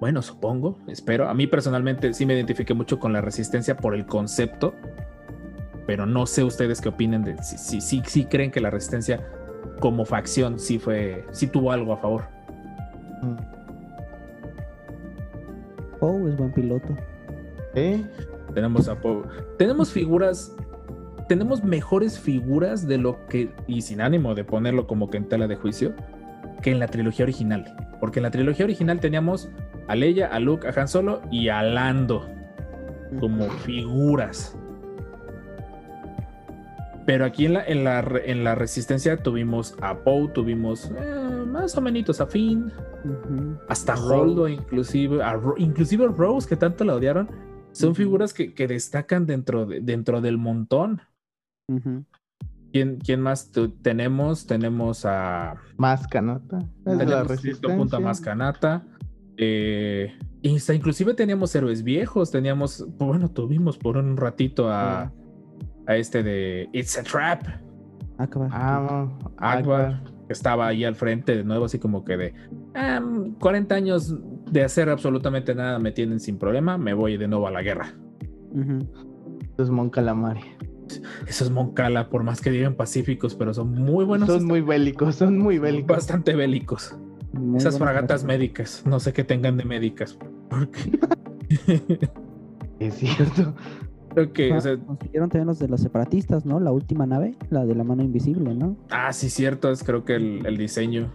Bueno, 0.00 0.22
supongo, 0.22 0.78
espero. 0.86 1.28
A 1.28 1.34
mí 1.34 1.46
personalmente 1.46 2.12
sí 2.12 2.26
me 2.26 2.34
identifiqué 2.34 2.74
mucho 2.74 2.98
con 2.98 3.12
la 3.12 3.20
resistencia 3.20 3.76
por 3.76 3.94
el 3.94 4.06
concepto. 4.06 4.74
pero 5.86 6.06
no 6.06 6.26
sé 6.26 6.44
ustedes 6.44 6.80
qué 6.80 6.88
opinen 6.88 7.22
de 7.22 7.42
si, 7.42 7.58
si, 7.58 7.80
si, 7.80 8.02
si 8.06 8.24
creen 8.24 8.50
que 8.50 8.60
la 8.60 8.70
resistencia 8.70 9.20
como 9.80 10.04
facción 10.04 10.58
sí 10.58 10.78
fue, 10.78 11.24
sí 11.32 11.46
tuvo 11.46 11.72
algo 11.72 11.92
a 11.92 11.96
favor. 11.98 12.24
Mm. 13.22 13.54
Poe 16.00 16.30
es 16.30 16.36
buen 16.36 16.52
piloto. 16.52 16.88
¿Eh? 17.74 18.04
Tenemos 18.54 18.88
a 18.88 19.00
Poe. 19.00 19.22
Tenemos 19.58 19.90
figuras. 19.90 20.54
Tenemos 21.28 21.64
mejores 21.64 22.18
figuras 22.18 22.86
de 22.86 22.98
lo 22.98 23.26
que. 23.26 23.50
Y 23.66 23.82
sin 23.82 24.00
ánimo 24.00 24.34
de 24.34 24.44
ponerlo 24.44 24.86
como 24.86 25.10
que 25.10 25.16
en 25.18 25.28
tela 25.28 25.46
de 25.46 25.56
juicio. 25.56 25.94
Que 26.62 26.70
en 26.70 26.78
la 26.78 26.88
trilogía 26.88 27.24
original. 27.24 27.64
Porque 28.00 28.18
en 28.18 28.24
la 28.24 28.30
trilogía 28.30 28.64
original 28.64 29.00
teníamos 29.00 29.50
a 29.88 29.94
Leia, 29.96 30.26
a 30.28 30.38
Luke, 30.40 30.66
a 30.68 30.80
Han 30.80 30.88
Solo 30.88 31.22
y 31.30 31.48
a 31.48 31.62
Lando. 31.62 32.28
Como 33.20 33.44
figuras. 33.48 34.56
Pero 37.06 37.26
aquí 37.26 37.44
en 37.46 37.52
la, 37.54 37.64
en 37.64 37.84
la, 37.84 38.00
en 38.24 38.44
la 38.44 38.54
resistencia 38.54 39.18
tuvimos 39.18 39.76
a 39.82 39.98
Poe, 39.98 40.28
tuvimos 40.28 40.90
eh, 40.98 41.44
más 41.46 41.76
o 41.76 41.82
menos 41.82 42.18
a 42.20 42.26
Finn, 42.26 42.72
hasta. 43.68 43.94
Holdo, 43.94 44.48
inclusive, 44.48 45.22
a 45.22 45.34
Ro- 45.34 45.54
inclusive 45.58 46.06
Rose, 46.08 46.48
que 46.48 46.56
tanto 46.56 46.82
la 46.82 46.94
odiaron, 46.94 47.28
son 47.72 47.94
figuras 47.94 48.32
que, 48.32 48.54
que 48.54 48.66
destacan 48.66 49.26
dentro, 49.26 49.66
de- 49.66 49.80
dentro 49.80 50.22
del 50.22 50.38
montón. 50.38 51.02
¿Quién, 52.72 52.98
quién 52.98 53.20
más 53.20 53.52
tenemos? 53.82 54.46
Tenemos 54.46 55.04
a. 55.06 55.54
Más 55.76 56.06
canota. 56.08 56.58
Es 56.84 56.96
la 56.96 56.98
tenemos 56.98 57.30
a 57.30 57.36
cierto 57.36 57.68
punto 57.68 57.96
a 57.96 58.00
resistencia. 58.00 58.00
Mascanata. 58.00 58.84
Eh, 59.36 60.12
inclusive 60.42 61.14
teníamos 61.14 61.54
héroes 61.54 61.82
viejos. 61.84 62.30
Teníamos, 62.30 62.84
bueno, 62.98 63.30
tuvimos 63.30 63.78
por 63.78 63.96
un 63.96 64.16
ratito 64.16 64.70
a, 64.70 65.12
a 65.86 65.96
este 65.96 66.22
de 66.22 66.68
It's 66.72 66.98
a 66.98 67.02
Trap. 67.04 67.42
Akbar. 68.18 68.48
Ah, 68.52 69.08
Akbar, 69.38 70.02
que 70.26 70.32
estaba 70.32 70.68
ahí 70.68 70.84
al 70.84 70.94
frente 70.94 71.36
de 71.36 71.44
nuevo, 71.44 71.64
así 71.64 71.78
como 71.80 72.04
que 72.04 72.16
de 72.16 72.34
"Ah, 72.74 73.00
40 73.40 73.74
años 73.74 74.16
de 74.52 74.62
hacer 74.62 74.88
absolutamente 74.88 75.52
nada 75.54 75.78
me 75.80 75.90
tienen 75.90 76.20
sin 76.20 76.38
problema, 76.38 76.78
me 76.78 76.94
voy 76.94 77.16
de 77.16 77.26
nuevo 77.26 77.48
a 77.48 77.50
la 77.50 77.62
guerra. 77.62 77.92
Ujú. 78.52 78.88
Es 79.58 79.68
Mon 79.70 79.90
Calamari. 79.90 80.42
Eso 81.26 81.44
es 81.44 81.50
Moncala, 81.50 82.08
por 82.10 82.22
más 82.22 82.40
que 82.40 82.50
digan 82.50 82.74
pacíficos, 82.74 83.34
pero 83.34 83.52
son 83.54 83.72
muy 83.72 84.04
buenos. 84.04 84.28
son 84.28 84.44
muy 84.44 84.60
bélicos, 84.60 85.16
son 85.16 85.38
muy 85.38 85.58
bélicos. 85.58 85.96
bastante 85.96 86.34
bélicos. 86.34 86.96
Muy 87.32 87.56
Esas 87.58 87.78
fragatas 87.78 88.22
médicas, 88.24 88.82
no 88.86 89.00
sé 89.00 89.12
qué 89.12 89.24
tengan 89.24 89.56
de 89.56 89.64
médicas. 89.64 90.16
Porque 90.48 90.98
Es 92.78 92.94
cierto. 92.94 93.54
creo 94.14 94.32
que, 94.32 94.52
o 94.52 94.56
Ah, 94.56 94.60
sea, 94.60 94.76
Consiguieron 94.78 95.28
también 95.28 95.46
los 95.46 95.58
de 95.58 95.68
los 95.68 95.80
separatistas, 95.80 96.44
¿no? 96.44 96.60
La 96.60 96.70
última 96.72 97.06
nave, 97.06 97.36
la 97.50 97.64
de 97.64 97.74
la 97.74 97.84
mano 97.84 98.02
invisible, 98.02 98.54
¿no? 98.54 98.76
ah, 98.90 99.12
sí, 99.12 99.28
cierto, 99.30 99.70
es 99.70 99.82
creo 99.82 100.04
que 100.04 100.14
el, 100.16 100.44
el 100.46 100.56
diseño 100.56 101.12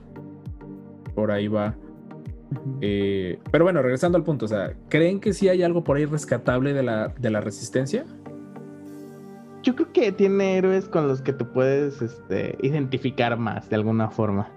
por 1.16 1.32
ahí 1.32 1.48
va. 1.48 1.76
Eh, 2.82 3.40
pero 3.52 3.64
bueno, 3.66 3.82
regresando 3.82 4.18
al 4.18 4.24
punto, 4.24 4.46
o 4.46 4.48
sea, 4.48 4.74
¿creen 4.90 5.20
que 5.20 5.34
sí 5.34 5.50
hay 5.50 5.62
algo 5.64 5.84
por 5.84 5.98
ahí 5.98 6.06
rescatable 6.06 6.74
de 6.74 6.82
la, 6.84 7.10
de 7.10 7.30
la 7.30 7.42
resistencia? 7.42 8.06
Yo 9.64 9.76
creo 9.76 9.92
que 9.92 10.12
tiene 10.12 10.58
héroes 10.58 10.88
con 10.88 11.08
los 11.08 11.22
que 11.22 11.34
te 11.34 11.44
puedes 11.44 12.02
este, 12.02 12.58
identificar 12.62 13.38
más 13.38 13.70
de 13.70 13.76
alguna 13.76 14.10
forma. 14.10 14.50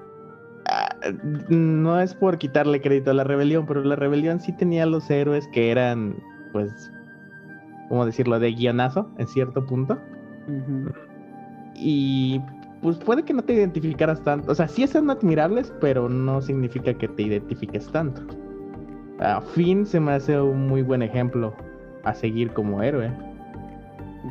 Ah, 0.67 0.95
no 1.49 2.01
es 2.01 2.15
por 2.15 2.39
quitarle 2.39 2.81
crédito 2.81 3.11
a 3.11 3.15
la 3.15 3.25
rebelión, 3.25 3.67
pero 3.67 3.83
la 3.83 3.97
rebelión 3.97 4.41
sí 4.41 4.53
tenía 4.53 4.87
los 4.87 5.11
héroes 5.11 5.49
que 5.53 5.71
eran, 5.71 6.17
pues, 6.53 6.93
¿cómo 7.89 8.07
decirlo?, 8.07 8.39
de 8.39 8.53
guionazo 8.53 9.11
en 9.19 9.27
cierto 9.27 9.67
punto. 9.67 9.99
Y 11.75 12.41
pues 12.83 12.99
puede 12.99 13.23
que 13.25 13.33
no 13.33 13.43
te 13.43 13.55
identificaras 13.55 14.23
tanto. 14.23 14.53
O 14.53 14.55
sea, 14.55 14.69
sí 14.69 14.87
son 14.87 15.11
admirables, 15.11 15.73
pero 15.81 16.09
no 16.09 16.43
significa 16.43 16.93
que 16.95 17.09
te 17.09 17.23
identifiques 17.23 17.89
tanto. 17.91 18.23
A 19.21 19.41
Finn 19.41 19.87
se 19.87 20.01
me 20.01 20.13
hace 20.13 20.41
un 20.41 20.67
muy 20.67 20.83
buen 20.83 21.03
ejemplo 21.03 21.55
a 22.05 22.13
seguir 22.13 22.53
como 22.53 22.83
héroe. 22.83 23.11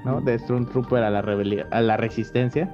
¿No? 0.06 0.22
De 0.22 0.38
Stormtrooper 0.40 1.04
a 1.04 1.10
la 1.10 1.22
rebelión, 1.22 1.68
a 1.72 1.82
la 1.82 1.98
resistencia. 1.98 2.70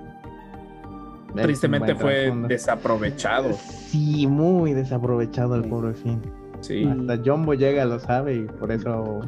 Tristemente 1.35 1.93
fue 1.95 2.13
trasfondo. 2.23 2.47
desaprovechado. 2.47 3.53
Sí, 3.53 4.25
muy 4.27 4.73
desaprovechado 4.73 5.55
el 5.55 5.63
Sí. 5.63 5.69
pobre 5.69 5.93
Finn. 5.93 6.21
Sí, 6.61 6.85
Hasta 6.85 7.17
Jumbo 7.23 7.53
llega, 7.53 7.85
lo 7.85 7.99
sabe 7.99 8.35
y 8.35 8.41
por 8.45 8.71
eso 8.71 9.19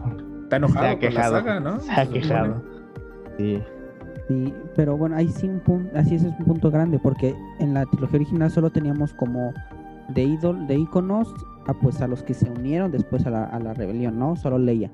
está 0.43 0.55
enojado 0.55 0.85
se 0.85 0.89
ha 0.89 0.93
con 0.95 1.01
la 1.03 1.09
quejado. 1.09 1.35
saga, 1.35 1.59
¿no? 1.59 1.79
Se 1.79 1.91
ha 1.91 2.05
quejado. 2.09 2.63
Sí. 3.37 3.61
Sí, 4.27 4.53
pero 4.75 4.97
bueno, 4.97 5.15
ahí 5.15 5.27
sí 5.27 5.47
un 5.47 5.59
punto, 5.59 5.91
así 5.97 6.15
ese 6.15 6.29
es 6.29 6.33
un 6.39 6.45
punto 6.45 6.71
grande, 6.71 6.99
porque 6.99 7.35
en 7.59 7.73
la 7.73 7.85
trilogía 7.85 8.17
original 8.17 8.49
solo 8.51 8.69
teníamos 8.71 9.13
como 9.13 9.53
de 10.09 10.23
ídol, 10.23 10.67
de 10.67 10.75
íconos, 10.75 11.33
a 11.67 11.73
pues 11.73 12.01
a 12.01 12.07
los 12.07 12.23
que 12.23 12.33
se 12.33 12.49
unieron 12.49 12.91
después 12.91 13.25
a 13.27 13.29
la, 13.31 13.43
a 13.45 13.59
la 13.59 13.73
rebelión, 13.73 14.17
¿no? 14.17 14.35
Solo 14.35 14.57
Leia. 14.57 14.89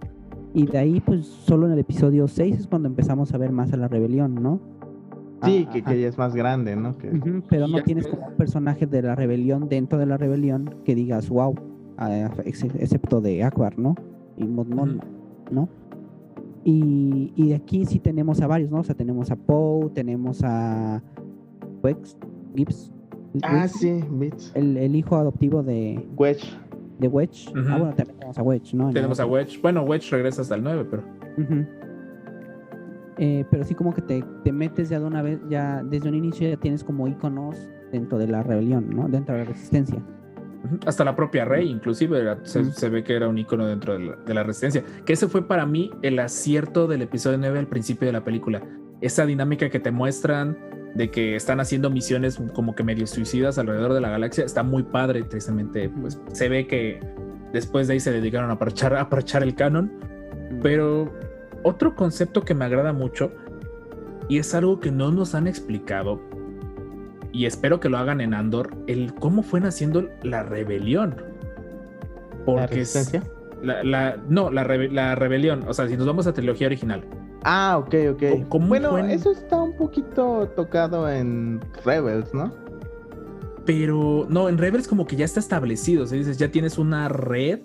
Y 0.56 0.66
de 0.66 0.78
ahí, 0.78 1.02
pues, 1.02 1.26
solo 1.28 1.68
en 1.68 1.74
el 1.74 1.80
episodio 1.80 2.28
6 2.28 2.60
es 2.62 2.68
cuando 2.68 2.88
empezamos 2.88 3.34
a 3.34 3.38
ver 3.38 3.52
más 3.52 3.72
a 3.74 3.78
la 3.78 3.88
rebelión, 3.88 4.36
¿no? 4.36 4.60
Sí, 5.44 5.66
Ah, 5.68 5.72
que, 5.72 5.84
que 5.84 5.94
ella 5.96 6.08
es 6.08 6.18
más 6.18 6.34
grande, 6.34 6.76
¿no? 6.78 6.98
Que... 6.98 7.10
Pero 7.50 7.68
no 7.68 7.78
ya 7.78 7.84
tienes 7.84 8.08
como 8.08 8.26
un 8.28 8.36
personaje 8.36 8.88
de 8.88 9.02
la 9.02 9.16
rebelión 9.16 9.68
dentro 9.70 10.00
de 10.00 10.06
la 10.06 10.18
rebelión 10.18 10.76
que 10.86 10.96
digas, 10.96 11.30
wow, 11.30 11.54
excepto 12.46 13.20
de 13.22 13.44
Akbar, 13.44 13.78
¿no? 13.78 13.96
Y 14.38 14.46
Mon 14.46 14.70
Mothma, 14.70 15.04
¿no? 15.52 15.68
Y, 16.64 17.32
y 17.36 17.50
de 17.50 17.56
aquí 17.56 17.86
sí 17.86 18.00
tenemos 18.00 18.42
a 18.42 18.48
varios, 18.48 18.72
¿no? 18.72 18.80
O 18.80 18.84
sea, 18.84 18.96
tenemos 18.96 19.30
a 19.32 19.36
Poe, 19.36 19.90
tenemos 19.90 20.42
a 20.44 21.04
Wex, 21.84 22.18
Gibbs, 22.56 22.92
Ah, 23.44 23.64
Wex, 23.64 23.72
sí, 23.74 24.00
Beats. 24.12 24.52
el, 24.56 24.78
el 24.78 24.96
hijo 24.96 25.18
adoptivo 25.18 25.62
de, 25.62 26.08
Wedge. 26.18 26.48
De 27.00 27.08
Wedge. 27.08 27.48
Ah, 27.50 27.78
bueno, 27.78 27.94
también 27.96 28.18
tenemos 28.18 28.38
a 28.38 28.42
Wedge, 28.44 28.74
¿no? 28.74 28.88
En 28.90 28.94
Tenemos 28.94 29.20
a. 29.20 29.26
Wedge. 29.26 29.60
Bueno, 29.62 29.84
Wedge 29.84 30.10
regresa 30.12 30.42
hasta 30.42 30.56
el 30.56 30.64
9, 30.64 30.86
pero. 30.90 31.04
Eh, 33.18 33.46
pero 33.50 33.64
sí 33.64 33.74
como 33.76 33.94
que 33.94 34.02
te, 34.02 34.24
te 34.44 34.52
metes 34.52 34.90
ya 34.90 35.00
de 35.00 35.06
una 35.06 35.22
vez, 35.22 35.40
ya 35.50 35.82
desde 35.84 36.10
un 36.10 36.16
inicio 36.16 36.50
ya 36.50 36.58
tienes 36.58 36.84
como 36.84 37.08
iconos 37.08 37.70
dentro 37.92 38.18
de 38.18 38.28
la 38.28 38.44
rebelión, 38.44 38.90
¿no? 38.90 39.08
Dentro 39.08 39.36
de 39.36 39.46
la 39.46 39.50
resistencia. 39.52 40.02
Hasta 40.86 41.06
la 41.06 41.16
propia 41.16 41.46
Rey, 41.46 41.70
inclusive, 41.70 42.20
era- 42.20 42.40
se, 42.44 42.64
se 42.72 42.90
ve 42.90 43.04
que 43.04 43.16
era 43.16 43.30
un 43.30 43.38
icono 43.38 43.68
dentro 43.68 43.94
de 43.94 44.00
la, 44.00 44.16
de 44.16 44.34
la 44.34 44.44
resistencia. 44.44 44.84
Que 45.06 45.14
ese 45.14 45.28
fue 45.28 45.48
para 45.48 45.66
mí 45.66 45.92
el 46.02 46.18
acierto 46.20 46.88
del 46.88 47.04
episodio 47.04 47.38
9 47.38 47.60
al 47.60 47.68
principio 47.68 48.08
de 48.08 48.12
la 48.14 48.24
película. 48.24 48.62
Esa 49.00 49.26
dinámica 49.26 49.70
que 49.70 49.80
te 49.80 49.92
muestran 49.92 50.58
de 50.96 51.12
que 51.12 51.36
están 51.36 51.60
haciendo 51.60 51.90
misiones 51.90 52.40
como 52.54 52.74
que 52.74 52.84
medio 52.84 53.06
suicidas 53.06 53.58
alrededor 53.58 53.94
de 53.94 54.02
la 54.02 54.10
galaxia 54.10 54.46
está 54.46 54.64
muy 54.64 54.84
padre. 54.84 55.24
Tristemente, 55.24 55.90
pues 55.90 56.20
se 56.32 56.50
ve 56.50 56.66
que 56.68 57.00
después 57.54 57.88
de 57.88 57.94
ahí 57.94 58.00
se 58.00 58.12
dedicaron 58.12 58.50
a 58.50 58.58
parchar, 58.58 58.96
a 58.96 59.10
parchar 59.10 59.44
el 59.44 59.56
canon. 59.56 59.92
Pero 60.64 61.12
otro 61.64 61.96
concepto 61.96 62.42
que 62.44 62.54
me 62.54 62.66
agrada 62.66 62.94
mucho 62.94 63.32
y 64.30 64.38
es 64.40 64.56
algo 64.56 64.80
que 64.80 64.92
no 64.92 65.12
nos 65.12 65.36
han 65.36 65.48
explicado 65.48 66.22
y 67.32 67.46
espero 67.46 67.80
que 67.82 67.90
lo 67.90 67.98
hagan 67.98 68.22
en 68.22 68.34
Andor, 68.34 68.74
el 68.88 69.14
cómo 69.14 69.44
fue 69.44 69.60
naciendo 69.60 70.10
la 70.24 70.44
rebelión. 70.44 71.16
¿La 72.32 72.46
Porque 72.46 72.76
resistencia? 72.78 73.24
la- 73.62 73.84
la- 73.84 74.18
no, 74.30 74.50
la, 74.52 74.64
rebe- 74.64 74.90
la 74.92 75.16
rebelión, 75.16 75.66
o 75.68 75.74
sea, 75.74 75.88
si 75.90 75.98
nos 75.98 76.08
vamos 76.08 76.28
a 76.28 76.34
trilogía 76.34 76.68
original. 76.68 77.04
Ah, 77.48 77.78
ok, 77.78 77.94
ok. 78.14 78.24
¿Cómo- 78.32 78.50
cómo 78.50 78.68
bueno, 78.70 78.90
fue 78.90 79.14
eso 79.14 79.32
está 79.32 79.62
un 79.62 79.78
poquito 79.78 80.52
tocado 80.56 81.08
en 81.10 81.62
Rebels, 81.86 82.34
¿no? 82.34 82.52
Pero 83.68 84.26
no, 84.30 84.50
en 84.50 84.58
Rebels 84.58 84.88
como 84.88 85.06
que 85.06 85.16
ya 85.16 85.26
está 85.26 85.40
establecido, 85.40 86.04
o 86.04 86.08
sea, 86.08 86.18
dices, 86.18 86.38
ya 86.40 86.50
tienes 86.50 86.80
una 86.80 87.08
red 87.08 87.60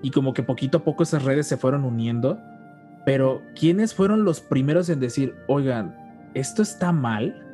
y 0.00 0.10
como 0.10 0.32
que 0.32 0.42
poquito 0.42 0.78
a 0.78 0.84
poco 0.84 1.02
esas 1.02 1.22
redes 1.22 1.46
se 1.46 1.58
fueron 1.58 1.84
uniendo. 1.84 2.38
Pero 3.04 3.42
¿quiénes 3.58 3.94
fueron 3.94 4.24
los 4.24 4.40
primeros 4.40 4.88
en 4.88 5.00
decir, 5.00 5.34
oigan, 5.48 5.94
esto 6.34 6.62
está 6.62 6.92
mal? 6.92 7.44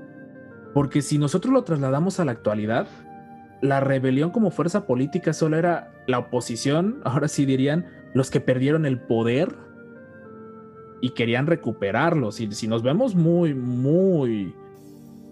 Porque 0.73 1.03
si 1.03 1.19
nosotros 1.19 1.53
lo 1.53 1.65
trasladamos 1.65 2.21
a 2.21 2.25
la 2.25 2.33
actualidad, 2.33 2.87
la 3.61 3.81
rebelión 3.81 4.31
como 4.31 4.53
fuerza 4.53 4.87
política 4.87 5.33
solo 5.33 5.57
era 5.57 5.91
la 6.07 6.21
oposición, 6.21 7.01
ahora 7.05 7.27
sí 7.27 7.45
dirían, 7.45 7.87
los 8.15 8.31
que 8.31 8.41
perdieron 8.41 8.87
el 8.87 9.01
poder 9.01 9.68
y 11.01 11.11
querían 11.11 11.47
recuperarlo. 11.47 12.33
Si, 12.33 12.51
si 12.53 12.67
nos 12.67 12.83
vemos 12.83 13.15
muy, 13.15 13.55
muy, 13.55 14.55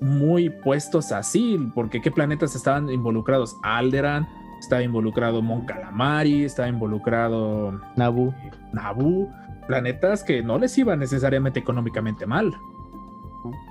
muy 0.00 0.50
puestos 0.50 1.12
así, 1.12 1.58
porque 1.74 2.00
qué 2.00 2.10
planetas 2.10 2.54
estaban 2.54 2.90
involucrados? 2.90 3.56
Alderan, 3.62 4.26
estaba 4.60 4.82
involucrado 4.82 5.42
Mon 5.42 5.66
Calamari, 5.66 6.44
estaba 6.44 6.68
involucrado 6.68 7.80
Nabu. 7.96 8.32
Naboo, 8.72 9.28
planetas 9.66 10.22
que 10.22 10.42
no 10.42 10.58
les 10.58 10.76
iba 10.78 10.96
necesariamente 10.96 11.60
económicamente 11.60 12.26
mal. 12.26 12.52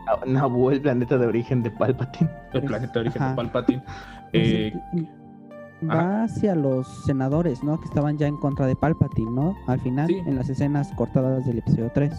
Ah, 0.08 0.20
Nabu, 0.26 0.70
el 0.72 0.82
planeta 0.82 1.18
de 1.18 1.28
origen 1.28 1.64
de 1.64 1.72
Palpatine. 1.72 2.30
El 2.54 2.64
planeta 2.64 2.94
de 2.94 3.00
origen 3.02 3.30
de. 3.30 3.36
Palpatine. 3.36 3.84
Eh, 4.34 4.74
va 5.84 6.24
hacia 6.24 6.56
los 6.56 6.88
senadores, 7.06 7.64
¿no? 7.64 7.80
Que 7.80 7.86
estaban 7.86 8.18
ya 8.18 8.28
en 8.28 8.38
contra 8.38 8.66
de 8.66 8.76
Palpatine, 8.76 9.32
¿no? 9.32 9.56
Al 9.68 9.80
final, 9.80 10.08
Sí. 10.08 10.16
en 10.26 10.36
las 10.36 10.50
escenas 10.50 10.92
cortadas 10.96 11.46
del 11.46 11.60
episodio 11.60 11.92
3. 11.94 12.14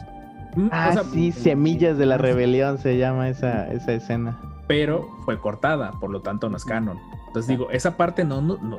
Mm, 0.56 0.66
o 0.66 0.68
Ah, 0.72 0.92
sea, 0.92 1.04
sí, 1.04 1.32
Semillas 1.32 1.98
de 1.98 2.06
la 2.06 2.18
Rebelión 2.18 2.78
se 2.78 2.96
llama 2.98 3.28
esa, 3.28 3.68
esa 3.72 3.92
escena. 3.92 4.38
pero 4.68 5.06
fue 5.24 5.38
cortada, 5.38 5.92
por 6.00 6.10
lo 6.10 6.22
tanto 6.22 6.48
no 6.48 6.56
es 6.56 6.64
canon. 6.64 6.98
Entonces 7.28 7.48
digo, 7.48 7.70
esa 7.70 7.96
parte 7.96 8.24
no, 8.24 8.40
no, 8.40 8.56
no- 8.58 8.78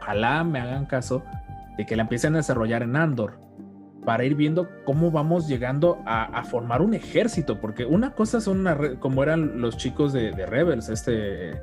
ojalá 0.00 0.44
me 0.44 0.60
hagan 0.60 0.86
caso 0.86 1.22
de 1.76 1.84
que 1.84 1.96
la 1.96 2.02
empiecen 2.02 2.34
a 2.34 2.36
desarrollar 2.38 2.82
en 2.82 2.94
Andor 2.96 3.38
para 4.04 4.24
ir 4.24 4.36
viendo 4.36 4.68
cómo 4.84 5.10
vamos 5.10 5.48
llegando 5.48 5.98
a, 6.06 6.24
a 6.26 6.44
formar 6.44 6.80
un 6.80 6.94
ejército, 6.94 7.60
porque 7.60 7.84
una 7.84 8.12
cosa 8.12 8.40
son 8.40 8.60
una 8.60 8.74
re- 8.74 8.98
como 9.00 9.22
eran 9.24 9.60
los 9.60 9.76
chicos 9.76 10.12
de, 10.12 10.30
de 10.30 10.46
Rebels, 10.46 10.88
este, 10.90 11.60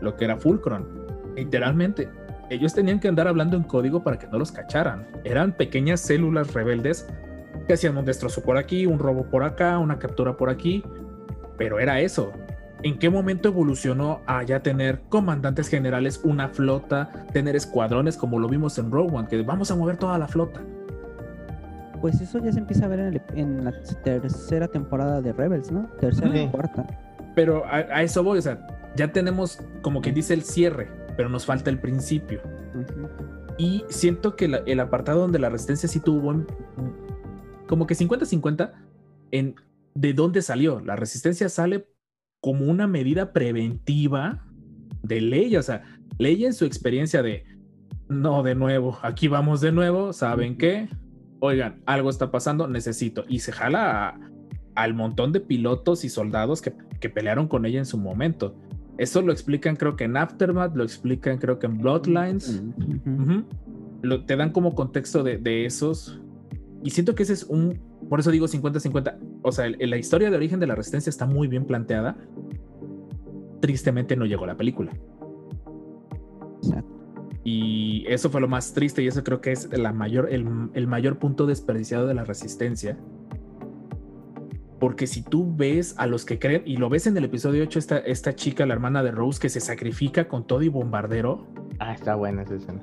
lo 0.00 0.14
que 0.16 0.24
era 0.26 0.36
Fulcron, 0.36 1.01
literalmente. 1.36 2.08
Ellos 2.50 2.74
tenían 2.74 3.00
que 3.00 3.08
andar 3.08 3.28
hablando 3.28 3.56
en 3.56 3.62
código 3.62 4.02
para 4.02 4.18
que 4.18 4.26
no 4.26 4.38
los 4.38 4.52
cacharan. 4.52 5.06
Eran 5.24 5.52
pequeñas 5.52 6.00
células 6.00 6.52
rebeldes 6.52 7.06
que 7.66 7.74
hacían 7.74 7.96
un 7.96 8.04
destrozo 8.04 8.42
por 8.42 8.56
aquí, 8.58 8.86
un 8.86 8.98
robo 8.98 9.24
por 9.24 9.42
acá, 9.44 9.78
una 9.78 9.98
captura 9.98 10.36
por 10.36 10.50
aquí, 10.50 10.82
pero 11.56 11.78
era 11.80 12.00
eso. 12.00 12.32
¿En 12.82 12.98
qué 12.98 13.08
momento 13.08 13.48
evolucionó 13.48 14.20
a 14.26 14.42
ya 14.42 14.60
tener 14.60 15.02
comandantes 15.08 15.68
generales, 15.68 16.20
una 16.24 16.48
flota, 16.48 17.10
tener 17.32 17.54
escuadrones 17.54 18.16
como 18.16 18.38
lo 18.40 18.48
vimos 18.48 18.76
en 18.78 18.90
Rogue 18.90 19.14
One, 19.16 19.28
que 19.28 19.40
vamos 19.42 19.70
a 19.70 19.76
mover 19.76 19.96
toda 19.96 20.18
la 20.18 20.26
flota? 20.26 20.60
Pues 22.00 22.20
eso 22.20 22.40
ya 22.40 22.50
se 22.52 22.58
empieza 22.58 22.86
a 22.86 22.88
ver 22.88 22.98
en, 22.98 23.06
el- 23.14 23.22
en 23.34 23.64
la 23.64 23.72
tercera 24.02 24.66
temporada 24.66 25.20
de 25.22 25.32
Rebels, 25.32 25.70
¿no? 25.70 25.86
Tercera 26.00 26.32
Sí. 26.32 26.38
y 26.40 26.48
cuarta. 26.48 26.84
Pero 27.36 27.64
a, 27.66 27.76
a 27.76 28.02
eso 28.02 28.24
voy, 28.24 28.38
o 28.38 28.42
sea, 28.42 28.66
ya 28.96 29.12
tenemos 29.12 29.60
como 29.82 30.00
quien 30.00 30.16
dice 30.16 30.34
el 30.34 30.42
cierre, 30.42 30.88
pero 31.16 31.28
nos 31.28 31.46
falta 31.46 31.70
el 31.70 31.78
principio. 31.80 32.40
Y 33.58 33.84
siento 33.88 34.34
que 34.36 34.48
la- 34.48 34.62
el 34.66 34.80
apartado 34.80 35.20
donde 35.20 35.38
la 35.38 35.50
resistencia 35.50 35.88
sí 35.88 36.00
tuvo 36.00 36.44
como 37.66 37.86
que 37.86 37.94
50-50 37.94 38.72
en 39.30 39.54
de 39.94 40.12
dónde 40.14 40.42
salió. 40.42 40.80
La 40.80 40.96
resistencia 40.96 41.48
sale 41.48 41.86
como 42.40 42.64
una 42.66 42.86
medida 42.86 43.32
preventiva 43.32 44.46
de 45.02 45.20
Leia. 45.20 45.60
O 45.60 45.62
sea, 45.62 45.82
Leia 46.18 46.46
en 46.46 46.54
su 46.54 46.64
experiencia 46.64 47.22
de 47.22 47.44
no, 48.08 48.42
de 48.42 48.54
nuevo, 48.54 48.98
aquí 49.02 49.28
vamos 49.28 49.60
de 49.60 49.72
nuevo, 49.72 50.12
¿saben 50.12 50.58
qué? 50.58 50.88
Oigan, 51.40 51.82
algo 51.86 52.10
está 52.10 52.30
pasando, 52.30 52.68
necesito. 52.68 53.24
Y 53.28 53.38
se 53.40 53.52
jala 53.52 54.08
a- 54.08 54.20
al 54.74 54.94
montón 54.94 55.32
de 55.32 55.40
pilotos 55.40 56.04
y 56.04 56.08
soldados 56.08 56.62
que, 56.62 56.74
que 57.00 57.08
pelearon 57.10 57.48
con 57.48 57.64
ella 57.66 57.78
en 57.78 57.86
su 57.86 57.98
momento. 57.98 58.54
Eso 58.98 59.22
lo 59.22 59.32
explican 59.32 59.76
creo 59.76 59.96
que 59.96 60.04
en 60.04 60.16
Aftermath, 60.16 60.76
lo 60.76 60.84
explican 60.84 61.38
creo 61.38 61.58
que 61.58 61.66
en 61.66 61.78
Bloodlines. 61.78 62.62
Lo- 64.02 64.24
te 64.24 64.36
dan 64.36 64.50
como 64.52 64.74
contexto 64.74 65.22
de, 65.22 65.38
de 65.38 65.64
esos. 65.64 66.20
Y 66.84 66.90
siento 66.90 67.14
que 67.14 67.22
ese 67.22 67.32
es 67.32 67.44
un. 67.44 67.78
Por 68.08 68.20
eso 68.20 68.30
digo 68.30 68.46
50-50. 68.46 69.16
O 69.42 69.52
sea, 69.52 69.66
el- 69.66 69.90
la 69.90 69.96
historia 69.96 70.30
de 70.30 70.36
origen 70.36 70.60
de 70.60 70.66
la 70.66 70.74
resistencia 70.74 71.10
está 71.10 71.26
muy 71.26 71.48
bien 71.48 71.64
planteada. 71.64 72.16
Tristemente 73.60 74.16
no 74.16 74.24
llegó 74.26 74.44
la 74.46 74.56
película. 74.56 74.92
Exacto. 76.62 76.90
Y 77.44 78.04
eso 78.08 78.30
fue 78.30 78.40
lo 78.40 78.48
más 78.48 78.72
triste. 78.74 79.02
Y 79.02 79.06
eso 79.06 79.22
creo 79.24 79.40
que 79.40 79.52
es 79.52 79.68
la 79.76 79.92
mayor, 79.92 80.28
el, 80.32 80.46
el 80.74 80.86
mayor 80.86 81.18
punto 81.18 81.46
desperdiciado 81.46 82.06
de 82.06 82.14
la 82.14 82.24
resistencia. 82.24 82.98
Porque 84.82 85.06
si 85.06 85.22
tú 85.22 85.54
ves 85.54 85.94
a 85.96 86.08
los 86.08 86.24
que 86.24 86.40
creen, 86.40 86.64
y 86.66 86.76
lo 86.76 86.88
ves 86.88 87.06
en 87.06 87.16
el 87.16 87.22
episodio 87.22 87.62
8, 87.62 87.78
esta, 87.78 87.98
esta 87.98 88.34
chica, 88.34 88.66
la 88.66 88.74
hermana 88.74 89.04
de 89.04 89.12
Rose, 89.12 89.38
que 89.40 89.48
se 89.48 89.60
sacrifica 89.60 90.26
con 90.26 90.44
todo 90.44 90.60
y 90.62 90.68
bombardero, 90.68 91.46
Ah, 91.78 91.94
está 91.94 92.16
buena 92.16 92.42
esa 92.42 92.56
escena. 92.56 92.80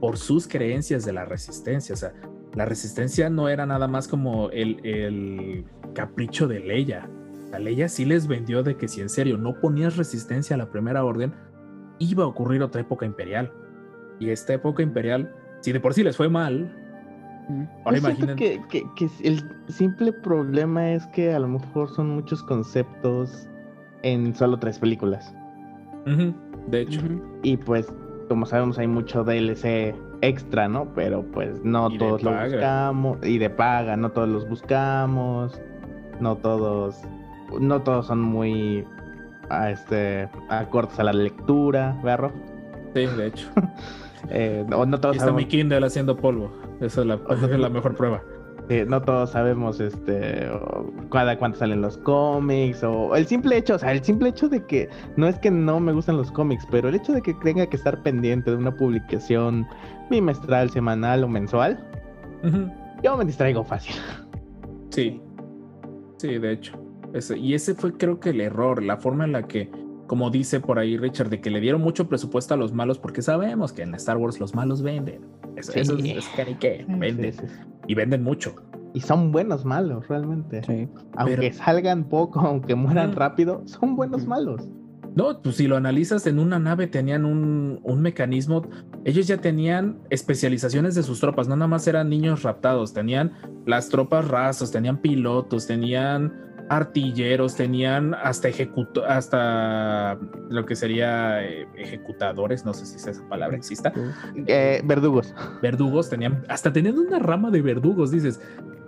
Por 0.00 0.16
sus 0.16 0.48
creencias 0.48 1.04
de 1.04 1.12
la 1.12 1.26
resistencia. 1.26 1.92
O 1.92 1.96
sea, 1.96 2.14
la 2.54 2.64
resistencia 2.64 3.28
no 3.28 3.50
era 3.50 3.66
nada 3.66 3.88
más 3.88 4.08
como 4.08 4.48
el, 4.52 4.80
el 4.84 5.66
capricho 5.94 6.48
de 6.48 6.60
Leia. 6.60 7.10
La 7.52 7.58
Leia 7.58 7.90
sí 7.90 8.06
les 8.06 8.26
vendió 8.26 8.62
de 8.62 8.78
que 8.78 8.88
si 8.88 9.02
en 9.02 9.10
serio 9.10 9.36
no 9.36 9.60
ponías 9.60 9.98
resistencia 9.98 10.54
a 10.54 10.58
la 10.58 10.70
primera 10.70 11.04
orden, 11.04 11.34
iba 11.98 12.24
a 12.24 12.26
ocurrir 12.26 12.62
otra 12.62 12.80
época 12.80 13.06
imperial. 13.06 13.52
Y 14.18 14.30
esta 14.30 14.54
época 14.54 14.82
imperial, 14.82 15.34
si 15.60 15.72
de 15.72 15.80
por 15.80 15.92
sí 15.92 16.02
les 16.02 16.16
fue 16.16 16.30
mal. 16.30 16.83
Ahora 17.84 17.98
Yo 17.98 18.06
siento 18.06 18.24
imaginen. 18.24 18.36
que, 18.36 18.60
que- 18.68 18.84
que 18.96 19.08
el 19.28 19.42
simple 19.68 20.12
problema 20.12 20.92
es 20.92 21.06
que 21.08 21.32
a 21.34 21.38
lo 21.38 21.48
mejor 21.48 21.88
son 21.90 22.10
muchos 22.10 22.42
conceptos 22.42 23.48
en 24.02 24.34
solo 24.34 24.58
tres 24.58 24.78
películas. 24.78 25.34
De 26.68 26.80
hecho. 26.82 27.00
Y 27.42 27.56
pues, 27.56 27.92
como 28.28 28.44
sabemos, 28.46 28.78
hay 28.78 28.86
mucho 28.86 29.24
DLC 29.24 29.94
extra, 30.22 30.68
¿no? 30.68 30.86
Pero 30.94 31.22
pues 31.32 31.62
no 31.64 31.90
Y 31.90 31.98
todos 31.98 32.22
lo 32.22 32.32
buscamos. 32.32 33.18
Y 33.26 33.38
de 33.38 33.50
paga, 33.50 33.96
no 33.96 34.10
todos 34.10 34.28
los 34.28 34.48
buscamos. 34.48 35.60
No 36.20 36.36
todos. 36.36 37.00
No 37.60 37.82
todos 37.82 38.06
son 38.06 38.20
muy. 38.20 38.84
A 39.50 39.70
este, 39.70 40.28
acordes 40.48 40.98
a 40.98 41.04
la 41.04 41.12
lectura, 41.12 41.98
¿verdad, 42.02 42.30
Rob? 42.30 42.32
sí, 42.94 43.06
de 43.06 43.26
hecho. 43.26 43.48
Eh, 44.30 44.64
no 44.66 44.98
todos 45.00 45.16
está 45.16 45.30
mi 45.32 45.44
Kindle 45.44 45.84
haciendo 45.84 46.16
polvo. 46.16 46.50
Esa 46.80 47.00
es 47.02 47.06
la, 47.06 47.18
esa 47.30 47.46
es 47.52 47.58
la 47.58 47.68
mejor 47.68 47.94
prueba. 47.94 48.22
eh, 48.68 48.86
no 48.88 49.00
todos 49.02 49.30
sabemos 49.30 49.78
este 49.80 50.48
cada 51.10 51.38
cuánto 51.38 51.58
salen 51.58 51.80
los 51.82 51.98
cómics 51.98 52.82
o 52.82 53.14
el 53.14 53.26
simple 53.26 53.56
hecho, 53.58 53.74
o 53.74 53.78
sea, 53.78 53.92
el 53.92 54.02
simple 54.02 54.30
hecho 54.30 54.48
de 54.48 54.64
que 54.64 54.88
no 55.16 55.26
es 55.28 55.38
que 55.38 55.50
no 55.50 55.80
me 55.80 55.92
gustan 55.92 56.16
los 56.16 56.30
cómics, 56.32 56.66
pero 56.70 56.88
el 56.88 56.94
hecho 56.94 57.12
de 57.12 57.20
que 57.22 57.34
tenga 57.34 57.66
que 57.66 57.76
estar 57.76 58.02
pendiente 58.02 58.50
de 58.50 58.56
una 58.56 58.74
publicación 58.74 59.66
bimestral, 60.10 60.70
semanal 60.70 61.22
o 61.24 61.28
mensual, 61.28 61.78
yo 63.02 63.16
me 63.16 63.24
distraigo 63.24 63.64
fácil. 63.64 63.94
Sí, 64.90 65.20
sí, 66.18 66.38
de 66.38 66.52
hecho. 66.52 66.78
Ese- 67.12 67.38
y 67.38 67.54
ese 67.54 67.74
fue 67.74 67.92
creo 67.96 68.18
que 68.18 68.30
el 68.30 68.40
error, 68.40 68.82
la 68.82 68.96
forma 68.96 69.24
en 69.24 69.32
la 69.32 69.46
que, 69.46 69.70
como 70.06 70.30
dice 70.30 70.60
por 70.60 70.78
ahí 70.78 70.96
Richard, 70.96 71.28
de 71.30 71.40
que 71.40 71.50
le 71.50 71.60
dieron 71.60 71.80
mucho 71.80 72.08
presupuesto 72.08 72.54
a 72.54 72.56
los 72.56 72.72
malos, 72.72 72.98
porque 72.98 73.22
sabemos 73.22 73.72
que 73.72 73.82
en 73.82 73.94
Star 73.94 74.16
Wars 74.16 74.40
los 74.40 74.54
malos 74.54 74.82
venden. 74.82 75.20
Eso, 75.56 75.72
Sí. 75.72 75.80
eso 75.80 75.96
es, 75.98 76.04
es 76.04 76.28
canique, 76.36 76.84
venden. 76.88 77.32
Sí, 77.32 77.38
sí, 77.40 77.46
sí. 77.48 77.60
Y 77.86 77.94
venden 77.94 78.22
mucho. 78.22 78.54
Y 78.92 79.00
son 79.00 79.32
buenos 79.32 79.64
malos, 79.64 80.06
realmente. 80.08 80.62
Sí. 80.64 80.88
Aunque 81.16 81.36
Pero- 81.36 81.54
salgan 81.56 82.04
poco, 82.04 82.40
aunque 82.40 82.74
mueran 82.74 83.10
Ujú. 83.10 83.18
rápido, 83.18 83.62
son 83.66 83.96
buenos 83.96 84.26
malos. 84.26 84.68
No, 85.16 85.40
pues 85.42 85.56
si 85.56 85.68
lo 85.68 85.76
analizas 85.76 86.26
en 86.26 86.40
una 86.40 86.58
nave 86.58 86.88
tenían 86.88 87.24
un, 87.24 87.78
un 87.84 88.00
mecanismo, 88.02 88.62
ellos 89.04 89.28
ya 89.28 89.36
tenían 89.36 89.98
especializaciones 90.10 90.96
de 90.96 91.04
sus 91.04 91.20
tropas, 91.20 91.46
no 91.46 91.54
nada 91.54 91.68
más 91.68 91.86
eran 91.86 92.08
niños 92.10 92.42
raptados, 92.42 92.92
tenían 92.92 93.32
las 93.64 93.88
tropas 93.90 94.26
razas, 94.26 94.72
tenían 94.72 94.98
pilotos, 94.98 95.68
tenían 95.68 96.32
artilleros, 96.68 97.56
tenían 97.56 98.14
hasta 98.14 98.48
ejecuto, 98.48 99.04
hasta 99.04 100.18
lo 100.48 100.64
que 100.64 100.74
sería 100.76 101.44
eh, 101.44 101.66
ejecutadores, 101.76 102.64
no 102.64 102.72
sé 102.72 102.86
si 102.86 102.96
esa 102.96 103.28
palabra 103.28 103.56
exista, 103.56 103.92
Eh, 104.46 104.80
verdugos. 104.84 105.34
verdugos, 105.62 106.08
tenían, 106.10 106.44
hasta 106.48 106.72
teniendo 106.72 107.02
una 107.02 107.18
rama 107.18 107.50
de 107.50 107.60
verdugos, 107.62 108.10
dices, 108.10 108.40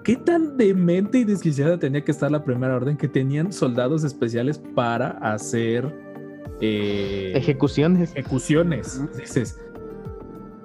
¿qué 0.04 0.16
tan 0.16 0.56
demente 0.56 1.18
y 1.18 1.24
desquiciada 1.24 1.78
tenía 1.78 2.02
que 2.02 2.12
estar 2.12 2.30
la 2.30 2.44
primera 2.44 2.76
orden 2.76 2.96
que 2.96 3.08
tenían 3.08 3.52
soldados 3.52 4.04
especiales 4.04 4.58
para 4.74 5.10
hacer 5.10 5.92
eh, 6.60 7.32
Ejecuciones. 7.34 8.12
ejecuciones? 8.12 9.02
Dices, 9.18 9.60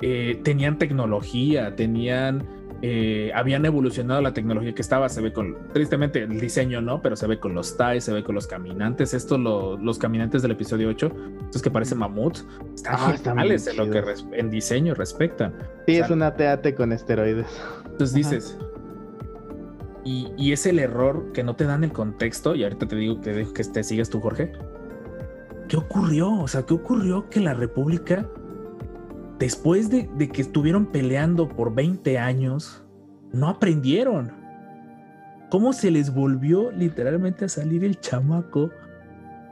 eh, 0.01 0.39
tenían 0.43 0.77
tecnología, 0.77 1.75
tenían, 1.75 2.47
eh, 2.83 3.31
habían 3.35 3.63
evolucionado 3.65 4.21
la 4.21 4.33
tecnología 4.33 4.73
que 4.73 4.81
estaba, 4.81 5.07
se 5.09 5.21
ve 5.21 5.31
con, 5.31 5.55
tristemente 5.73 6.23
el 6.23 6.39
diseño 6.39 6.81
no, 6.81 7.01
pero 7.01 7.15
se 7.15 7.27
ve 7.27 7.39
con 7.39 7.53
los 7.53 7.77
TIE, 7.77 8.01
se 8.01 8.11
ve 8.11 8.23
con 8.23 8.33
los 8.35 8.47
caminantes, 8.47 9.13
estos 9.13 9.39
lo- 9.39 9.77
los 9.77 9.97
caminantes 9.99 10.41
del 10.41 10.51
episodio 10.51 10.89
8, 10.89 11.11
estos 11.45 11.61
que 11.61 11.69
parecen 11.69 11.99
mamuts, 11.99 12.45
están 12.73 12.95
Ah, 12.97 13.15
en 13.45 13.77
lo 13.77 13.89
que 13.91 14.01
res- 14.01 14.25
en 14.31 14.49
diseño 14.49 14.95
respectan. 14.95 15.53
Sí, 15.85 15.93
o 15.93 15.95
sea, 15.97 16.05
es 16.05 16.11
una 16.11 16.33
teate 16.35 16.73
con 16.73 16.91
esteroides. 16.91 17.47
Entonces 17.85 18.13
dices, 18.15 18.57
y, 20.03 20.31
y 20.37 20.51
es 20.51 20.65
el 20.65 20.79
error 20.79 21.31
que 21.33 21.43
no 21.43 21.55
te 21.55 21.65
dan 21.65 21.83
el 21.83 21.91
contexto, 21.91 22.55
y 22.55 22.63
ahorita 22.63 22.87
te 22.87 22.95
digo 22.95 23.21
que 23.21 23.31
dejo 23.33 23.53
que 23.53 23.63
te 23.63 23.83
sigas 23.83 24.09
tú, 24.09 24.19
Jorge. 24.19 24.51
¿Qué 25.67 25.77
ocurrió? 25.77 26.31
O 26.33 26.47
sea, 26.47 26.63
¿qué 26.63 26.73
ocurrió 26.73 27.29
que 27.29 27.39
la 27.39 27.53
República, 27.53 28.27
después 29.41 29.89
de, 29.89 30.07
de 30.17 30.29
que 30.29 30.43
estuvieron 30.43 30.85
peleando 30.85 31.49
por 31.49 31.73
20 31.73 32.19
años, 32.19 32.83
no 33.33 33.49
aprendieron? 33.49 34.31
¿Cómo 35.49 35.73
se 35.73 35.89
les 35.89 36.13
volvió 36.13 36.71
literalmente 36.71 37.45
a 37.45 37.49
salir 37.49 37.83
el 37.83 37.99
chamaco 37.99 38.69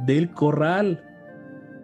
del 0.06 0.30
corral? 0.30 1.04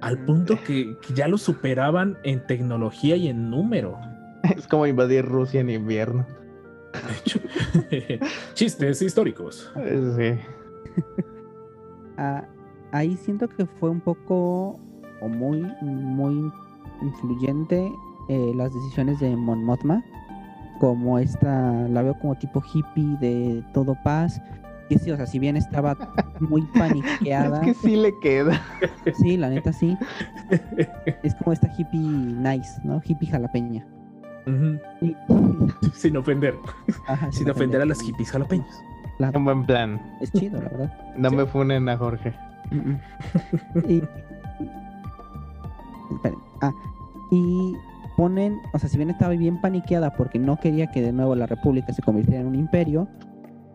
Al 0.02 0.24
punto 0.24 0.60
que, 0.64 0.96
que 1.02 1.14
ya 1.16 1.28
lo 1.28 1.40
superaban 1.40 2.20
en 2.24 2.46
tecnología 2.46 3.16
y 3.16 3.28
en 3.28 3.50
número. 3.50 3.98
Es 4.56 4.68
como 4.68 4.86
invadir 4.86 5.26
Rusia 5.26 5.62
en 5.62 5.72
invierno. 5.72 6.28
De 6.94 7.18
hecho, 7.18 7.40
chistes 8.54 9.02
históricos. 9.02 9.72
Eh, 9.78 10.38
Sí. 10.38 11.02
Ah, 12.18 12.46
ahí 12.94 13.18
siento 13.18 13.50
que 13.50 13.66
fue 13.66 13.90
un 13.90 14.00
poco 14.00 14.80
o 15.20 15.28
muy, 15.28 15.60
muy 15.82 16.50
influyente 17.02 17.92
eh, 18.30 18.52
las 18.56 18.74
decisiones 18.74 19.20
de 19.20 19.36
Mon 19.36 19.64
Mothma 19.64 20.04
como 20.80 21.20
esta, 21.20 21.72
la 21.88 22.02
veo 22.02 22.18
como 22.20 22.36
tipo 22.36 22.62
hippie 22.74 23.18
de 23.22 23.64
todo 23.74 23.96
paz. 24.04 24.42
Que 24.90 25.00
sí, 25.00 25.10
o 25.10 25.16
sea, 25.16 25.26
si 25.26 25.40
bien 25.40 25.56
estaba 25.58 25.96
muy 26.42 26.62
paniqueada. 26.78 27.62
Es 27.62 27.66
que 27.66 27.74
sí 27.88 27.96
le 27.96 28.14
queda. 28.20 28.62
Sí, 29.20 29.38
la 29.38 29.50
neta 29.50 29.72
sí. 29.74 29.98
Es 31.24 31.34
como 31.36 31.54
esta 31.54 31.72
hippie 31.76 32.00
nice, 32.00 32.80
¿no? 32.84 33.02
Hippie 33.04 33.28
jalapeña. 33.30 33.86
Sin 35.94 36.18
ofender. 36.18 36.56
Ajá, 37.08 37.32
Sin 37.32 37.50
ofender 37.50 37.82
a 37.82 37.86
las 37.86 38.02
hippies 38.02 38.32
jalapeños. 38.32 38.68
Claro, 39.18 39.40
Un 39.40 39.46
buen 39.46 39.66
plan. 39.66 40.00
es 40.22 40.32
chido, 40.34 40.62
la 40.62 40.70
verdad. 40.70 40.94
No 41.18 41.30
Sí. 41.30 41.36
me 41.36 41.46
funen 41.46 41.88
a 41.90 41.98
Jorge. 41.98 42.34
Mm, 42.70 42.76
mm. 42.78 43.00
y, 43.90 44.04
Ah, 46.62 46.74
y 47.32 47.74
ponen, 48.18 48.60
o 48.74 48.80
sea, 48.80 48.90
si 48.90 48.98
bien 48.98 49.10
estaba 49.10 49.34
bien 49.34 49.60
paniqueada 49.60 50.14
porque 50.16 50.40
no 50.40 50.60
quería 50.60 50.88
que 50.92 51.02
de 51.02 51.12
nuevo 51.12 51.36
la 51.36 51.46
república 51.46 51.94
se 51.94 52.02
convirtiera 52.02 52.42
en 52.42 52.48
un 52.48 52.56
imperio, 52.56 53.08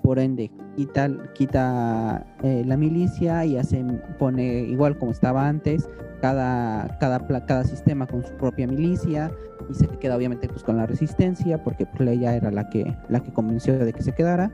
por 0.02 0.18
ende 0.18 0.50
quita, 0.76 1.10
quita 1.34 2.26
eh, 2.42 2.64
la 2.66 2.76
milicia 2.76 3.44
y 3.44 3.56
hace, 3.56 3.84
pone 4.18 4.62
igual 4.62 4.96
como 4.98 5.12
estaba 5.12 5.46
antes, 5.46 5.88
cada, 6.20 6.98
cada, 6.98 7.46
cada 7.46 7.64
sistema 7.64 8.06
con 8.06 8.24
su 8.24 8.32
propia 8.34 8.66
milicia 8.66 9.30
y 9.68 9.74
se 9.74 9.86
queda 9.86 10.16
obviamente 10.16 10.48
pues 10.48 10.62
con 10.62 10.76
la 10.76 10.86
resistencia 10.86 11.62
porque 11.62 11.86
pues 11.86 12.08
ella 12.08 12.34
era 12.34 12.50
la 12.50 12.68
que, 12.68 12.96
la 13.08 13.20
que 13.20 13.32
convenció 13.32 13.78
de 13.78 13.92
que 13.92 14.02
se 14.02 14.12
quedara, 14.12 14.50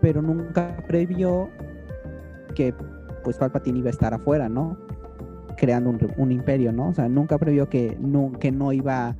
pero 0.00 0.22
nunca 0.22 0.76
previó 0.86 1.50
que 2.54 2.74
pues 3.22 3.36
Palpatine 3.36 3.78
iba 3.78 3.88
a 3.88 3.92
estar 3.92 4.14
afuera, 4.14 4.48
¿no? 4.48 4.78
Creando 5.60 5.94
un, 6.16 6.32
imperio, 6.32 6.72
¿no? 6.72 6.88
O 6.88 6.94
sea, 6.94 7.08
nunca 7.08 7.36
previó 7.38 7.68
que 7.68 7.96
no, 8.00 8.32
que 8.40 8.50
no 8.50 8.72
iba 8.72 9.14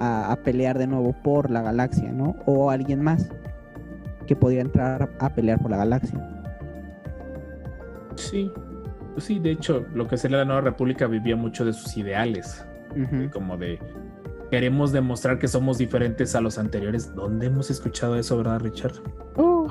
a, 0.00 0.32
a 0.32 0.36
pelear 0.36 0.78
de 0.78 0.86
nuevo 0.86 1.14
por 1.22 1.50
la 1.50 1.60
galaxia, 1.60 2.10
¿no? 2.10 2.34
O 2.46 2.70
alguien 2.70 3.02
más 3.02 3.30
que 4.26 4.34
podía 4.34 4.62
entrar 4.62 5.10
a 5.18 5.34
pelear 5.34 5.60
por 5.60 5.70
la 5.70 5.76
galaxia. 5.76 6.18
Sí. 8.16 8.50
Pues 9.12 9.24
sí, 9.24 9.38
de 9.38 9.52
hecho, 9.52 9.86
lo 9.94 10.06
que 10.06 10.16
sería 10.16 10.38
la 10.38 10.44
Nueva 10.44 10.60
República 10.60 11.06
vivía 11.06 11.36
mucho 11.36 11.64
de 11.64 11.72
sus 11.72 11.96
ideales. 11.96 12.66
Como 13.32 13.56
de. 13.56 13.78
Queremos 14.50 14.92
demostrar 14.92 15.38
que 15.38 15.48
somos 15.48 15.78
diferentes 15.78 16.34
a 16.34 16.40
los 16.40 16.58
anteriores. 16.58 17.14
¿Dónde 17.14 17.46
hemos 17.46 17.70
escuchado 17.70 18.16
eso, 18.16 18.36
verdad, 18.38 18.60
Richard? 18.60 18.94
Uh, 19.36 19.68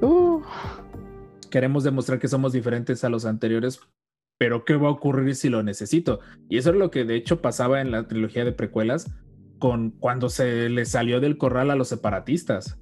uh. 0.04 0.42
Queremos 1.50 1.84
demostrar 1.84 2.18
que 2.18 2.28
somos 2.28 2.52
diferentes 2.52 3.04
a 3.04 3.08
los 3.08 3.24
anteriores. 3.24 3.80
Pero 4.38 4.64
¿qué 4.64 4.76
va 4.76 4.88
a 4.88 4.92
ocurrir 4.92 5.34
si 5.34 5.48
lo 5.48 5.62
necesito? 5.62 6.20
Y 6.48 6.58
eso 6.58 6.70
es 6.70 6.76
lo 6.76 6.90
que 6.90 7.04
de 7.04 7.16
hecho 7.16 7.40
pasaba 7.40 7.80
en 7.80 7.90
la 7.90 8.08
trilogía 8.08 8.44
de 8.44 8.52
precuelas 8.52 9.14
con 9.58 9.90
cuando 9.90 10.28
se 10.28 10.68
le 10.68 10.84
salió 10.84 11.20
del 11.20 11.38
corral 11.38 11.70
a 11.70 11.76
los 11.76 11.88
separatistas. 11.88 12.78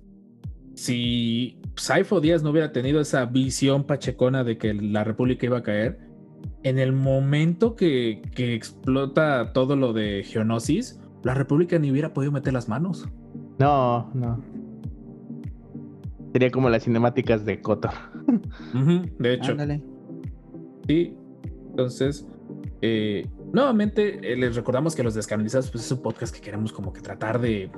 Si 0.75 1.61
Saifo 1.77 2.21
Díaz 2.21 2.43
no 2.43 2.51
hubiera 2.51 2.73
tenido 2.73 3.01
esa 3.01 3.27
visión 3.27 3.85
pachecona 3.85 4.43
de 4.45 4.57
que 4.57 4.73
la 4.73 5.05
República 5.05 5.47
iba 5.47 5.59
a 5.59 5.63
caer, 5.63 5.99
en 6.63 6.79
el 6.79 6.93
momento 6.93 7.77
que, 7.77 8.23
que 8.35 8.55
explota 8.55 9.53
todo 9.53 9.77
lo 9.77 9.93
de 9.93 10.25
Geonosis, 10.25 11.01
la 11.23 11.35
República 11.35 11.79
ni 11.79 11.91
hubiera 11.91 12.15
podido 12.15 12.33
meter 12.33 12.53
las 12.53 12.69
manos. 12.69 13.07
No, 13.59 14.11
no. 14.15 14.43
Sería 16.33 16.51
como 16.51 16.71
las 16.71 16.85
cinemáticas 16.85 17.45
de 17.45 17.61
Kotor. 17.61 17.93
Ujú, 18.75 19.07
de 19.19 19.35
hecho, 19.35 19.53
Ándale. 19.53 19.83
sí. 20.89 21.17
Entonces, 21.73 22.27
eh, 22.83 23.27
nuevamente 23.51 24.33
eh, 24.33 24.37
les 24.37 24.55
recordamos 24.55 24.95
que 24.95 25.03
Los 25.03 25.15
Descanonizados 25.15 25.71
pues, 25.71 25.87
es 25.87 25.93
un 25.93 26.03
podcast 26.03 26.35
que 26.35 26.43
queremos 26.43 26.71
como 26.71 26.93
que 26.93 27.01
tratar 27.01 27.41
de 27.41 27.71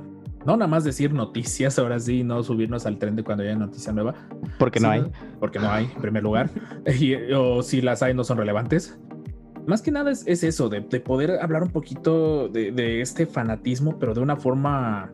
no 0.44 0.56
nada 0.56 0.66
más 0.66 0.82
decir 0.84 1.12
noticias, 1.12 1.78
ahora 1.78 1.98
sí, 2.00 2.24
no 2.24 2.42
subirnos 2.42 2.86
al 2.86 2.98
tren 2.98 3.14
de 3.16 3.22
cuando 3.22 3.44
haya 3.44 3.54
noticia 3.54 3.92
nueva. 3.92 4.14
Porque 4.58 4.80
no 4.80 4.90
hay. 4.90 5.10
Porque 5.40 5.58
no 5.58 5.70
hay, 5.70 5.84
en 5.94 6.02
primer 6.02 6.22
lugar. 6.22 6.50
Y- 7.00 7.14
o 7.32 7.62
si 7.62 7.80
las 7.80 8.02
hay, 8.02 8.14
no 8.14 8.24
son 8.24 8.36
relevantes. 8.36 8.98
Más 9.66 9.80
que 9.80 9.90
nada 9.92 10.10
es, 10.10 10.26
es 10.26 10.42
eso, 10.44 10.68
de, 10.68 10.80
de 10.80 11.00
poder 11.00 11.38
hablar 11.40 11.62
un 11.62 11.70
poquito 11.70 12.48
de, 12.48 12.72
de 12.72 13.00
este 13.00 13.26
fanatismo, 13.26 13.98
pero 13.98 14.12
de 14.12 14.20
una 14.20 14.36
forma, 14.36 15.10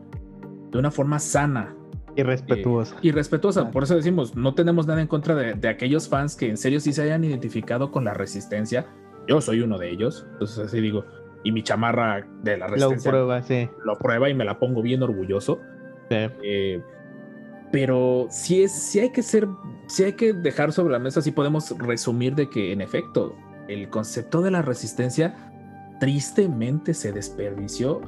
de 0.71 0.77
una 0.79 0.91
forma 0.91 1.19
sana 1.19 1.77
Irrespetuosa. 2.15 2.95
y 3.01 3.11
respetuosa. 3.11 3.61
Claro. 3.61 3.73
Por 3.73 3.83
eso 3.83 3.95
decimos, 3.95 4.35
no 4.35 4.53
tenemos 4.53 4.87
nada 4.87 5.01
en 5.01 5.07
contra 5.07 5.35
de, 5.35 5.53
de 5.53 5.67
aquellos 5.69 6.07
fans 6.09 6.35
que 6.35 6.49
en 6.49 6.57
serio 6.57 6.79
sí 6.79 6.93
se 6.93 7.03
hayan 7.03 7.23
identificado 7.23 7.91
con 7.91 8.03
la 8.05 8.13
resistencia. 8.13 8.85
Yo 9.27 9.39
soy 9.41 9.61
uno 9.61 9.77
de 9.77 9.89
ellos, 9.91 10.25
entonces 10.33 10.59
así 10.59 10.81
digo. 10.81 11.05
Y 11.43 11.51
mi 11.51 11.63
chamarra 11.63 12.27
de 12.43 12.57
la 12.57 12.67
Lo 12.67 12.73
resistencia 12.73 13.11
prueba, 13.11 13.41
sí. 13.43 13.69
lo 13.83 13.97
prueba 13.97 14.29
y 14.29 14.33
me 14.33 14.45
la 14.45 14.59
pongo 14.59 14.81
bien 14.81 15.01
orgulloso. 15.03 15.59
sí. 16.09 16.15
Eh, 16.43 16.81
pero 17.71 18.27
sí, 18.29 18.63
es, 18.63 18.73
sí 18.73 18.99
hay 18.99 19.11
que 19.13 19.21
ser, 19.23 19.47
sí 19.87 20.03
hay 20.03 20.11
que 20.13 20.33
dejar 20.33 20.73
sobre 20.73 20.91
la 20.91 20.99
mesa, 20.99 21.21
sí 21.21 21.31
podemos 21.31 21.69
resumir 21.79 22.35
de 22.35 22.49
que 22.49 22.73
en 22.73 22.81
efecto 22.81 23.33
el 23.69 23.89
concepto 23.89 24.41
de 24.41 24.51
la 24.51 24.61
resistencia 24.61 25.33
tristemente 26.01 26.93
se 26.93 27.13
desperdició, 27.13 28.01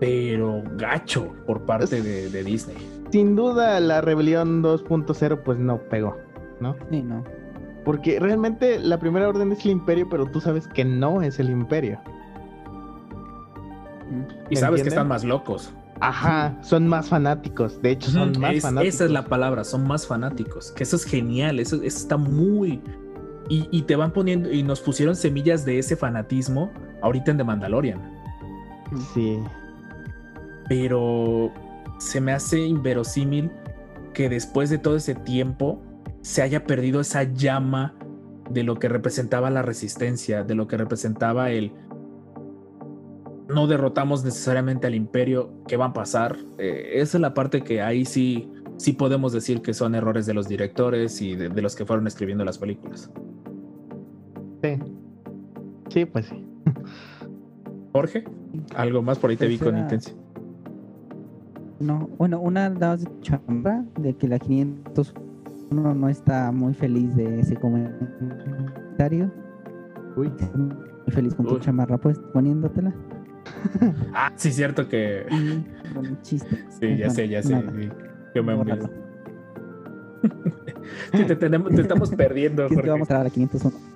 pero 0.00 0.62
gacho 0.76 1.32
por 1.46 1.64
parte 1.64 2.02
de, 2.02 2.28
de 2.28 2.44
Disney. 2.44 2.76
Sin 3.10 3.36
duda 3.36 3.78
la 3.80 4.00
rebelión 4.00 4.62
2.0 4.62 5.42
pues 5.44 5.58
no 5.58 5.78
pegó, 5.88 6.16
¿no? 6.60 6.76
Sí, 6.90 7.02
no. 7.02 7.24
Porque 7.84 8.18
realmente 8.18 8.78
la 8.78 8.98
primera 8.98 9.28
orden 9.28 9.52
es 9.52 9.64
el 9.64 9.72
imperio, 9.72 10.08
pero 10.08 10.26
tú 10.26 10.40
sabes 10.40 10.66
que 10.68 10.84
no 10.84 11.22
es 11.22 11.38
el 11.38 11.50
imperio. 11.50 12.00
Mm. 14.10 14.22
Y 14.50 14.54
¿Me 14.54 14.56
sabes 14.60 14.82
que 14.82 14.88
están 14.88 15.08
más 15.08 15.24
locos. 15.24 15.72
Ajá, 16.00 16.56
son 16.62 16.88
más 16.88 17.08
fanáticos. 17.08 17.80
De 17.80 17.90
hecho, 17.92 18.10
son 18.10 18.32
más 18.40 18.54
es- 18.54 18.62
fanáticos. 18.62 18.94
esa 18.94 19.04
es 19.04 19.10
la 19.10 19.24
palabra, 19.26 19.64
son 19.64 19.86
más 19.86 20.06
fanáticos. 20.06 20.72
Que 20.72 20.82
eso 20.82 20.96
es 20.96 21.04
genial, 21.04 21.60
eso, 21.60 21.76
eso 21.76 21.98
está 21.98 22.16
muy. 22.16 22.82
Y, 23.48 23.68
y 23.70 23.82
te 23.82 23.94
van 23.94 24.10
poniendo, 24.10 24.50
y 24.50 24.62
nos 24.62 24.80
pusieron 24.80 25.14
semillas 25.14 25.64
de 25.64 25.78
ese 25.78 25.94
fanatismo 25.96 26.72
ahorita 27.02 27.30
en 27.30 27.36
The 27.36 27.44
Mandalorian. 27.44 28.00
Sí. 29.12 29.38
pero 30.68 31.52
se 31.98 32.20
me 32.20 32.32
hace 32.32 32.60
inverosímil 32.60 33.50
que 34.12 34.28
después 34.28 34.70
de 34.70 34.78
todo 34.78 34.96
ese 34.96 35.14
tiempo 35.14 35.82
se 36.22 36.42
haya 36.42 36.64
perdido 36.64 37.00
esa 37.00 37.24
llama 37.24 37.96
de 38.50 38.62
lo 38.62 38.78
que 38.78 38.88
representaba 38.88 39.50
la 39.50 39.62
resistencia, 39.62 40.44
de 40.44 40.54
lo 40.54 40.66
que 40.68 40.76
representaba 40.76 41.50
el 41.50 41.72
no 43.48 43.66
derrotamos 43.66 44.24
necesariamente 44.24 44.86
al 44.86 44.94
imperio, 44.94 45.52
¿qué 45.68 45.76
va 45.76 45.86
a 45.86 45.92
pasar? 45.92 46.36
Eh, 46.58 46.92
esa 46.94 47.18
es 47.18 47.20
la 47.20 47.34
parte 47.34 47.62
que 47.62 47.82
ahí 47.82 48.04
sí, 48.04 48.50
sí 48.78 48.94
podemos 48.94 49.32
decir 49.32 49.60
que 49.60 49.74
son 49.74 49.94
errores 49.94 50.24
de 50.26 50.34
los 50.34 50.48
directores 50.48 51.20
y 51.20 51.36
de, 51.36 51.50
de 51.50 51.62
los 51.62 51.76
que 51.76 51.84
fueron 51.84 52.06
escribiendo 52.06 52.44
las 52.44 52.58
películas. 52.58 53.10
Sí. 54.62 54.78
Sí, 55.90 56.04
pues 56.06 56.26
sí. 56.26 56.44
Jorge, 57.92 58.24
algo 58.74 59.02
más 59.02 59.18
por 59.18 59.30
ahí 59.30 59.36
te 59.36 59.46
Pues 59.46 59.60
vi 59.60 59.64
con 59.64 59.78
intención. 59.78 60.16
No, 61.80 62.08
bueno, 62.18 62.40
una 62.40 62.70
dabas 62.70 63.02
de 63.04 63.10
chamba 63.20 63.84
de 63.98 64.14
que 64.16 64.28
la 64.28 64.38
501 64.38 65.94
no 65.94 66.08
está 66.08 66.52
muy 66.52 66.72
feliz 66.74 67.14
de 67.16 67.40
ese 67.40 67.56
comentario. 67.56 69.30
Uy. 70.16 70.32
Muy 70.54 71.12
feliz 71.14 71.34
con 71.34 71.46
tu 71.46 71.58
chamarra, 71.58 71.98
pues, 71.98 72.18
poniéndotela. 72.32 72.92
Ah, 74.14 74.32
sí, 74.36 74.50
cierto 74.52 74.88
que 74.88 75.26
Y 75.30 75.64
bueno, 75.92 76.16
chiste. 76.22 76.64
Sí, 76.80 76.96
ya 76.96 77.10
sé, 77.10 77.28
ya 77.28 77.42
sé. 77.42 77.60
Sí. 77.60 77.88
Yo 78.34 78.42
me 78.44 78.54
uní. 78.54 78.72
Sí, 81.12 81.24
te, 81.24 81.36
tenemos, 81.36 81.74
te 81.74 81.80
estamos 81.82 82.10
perdiendo, 82.16 82.62
Que 82.68 82.74
es 82.74 82.80
que 82.80 82.88
Jorge. 82.88 82.90
vamos 82.90 83.10
a 83.10 83.24
la 83.24 83.30
501. 83.30 83.93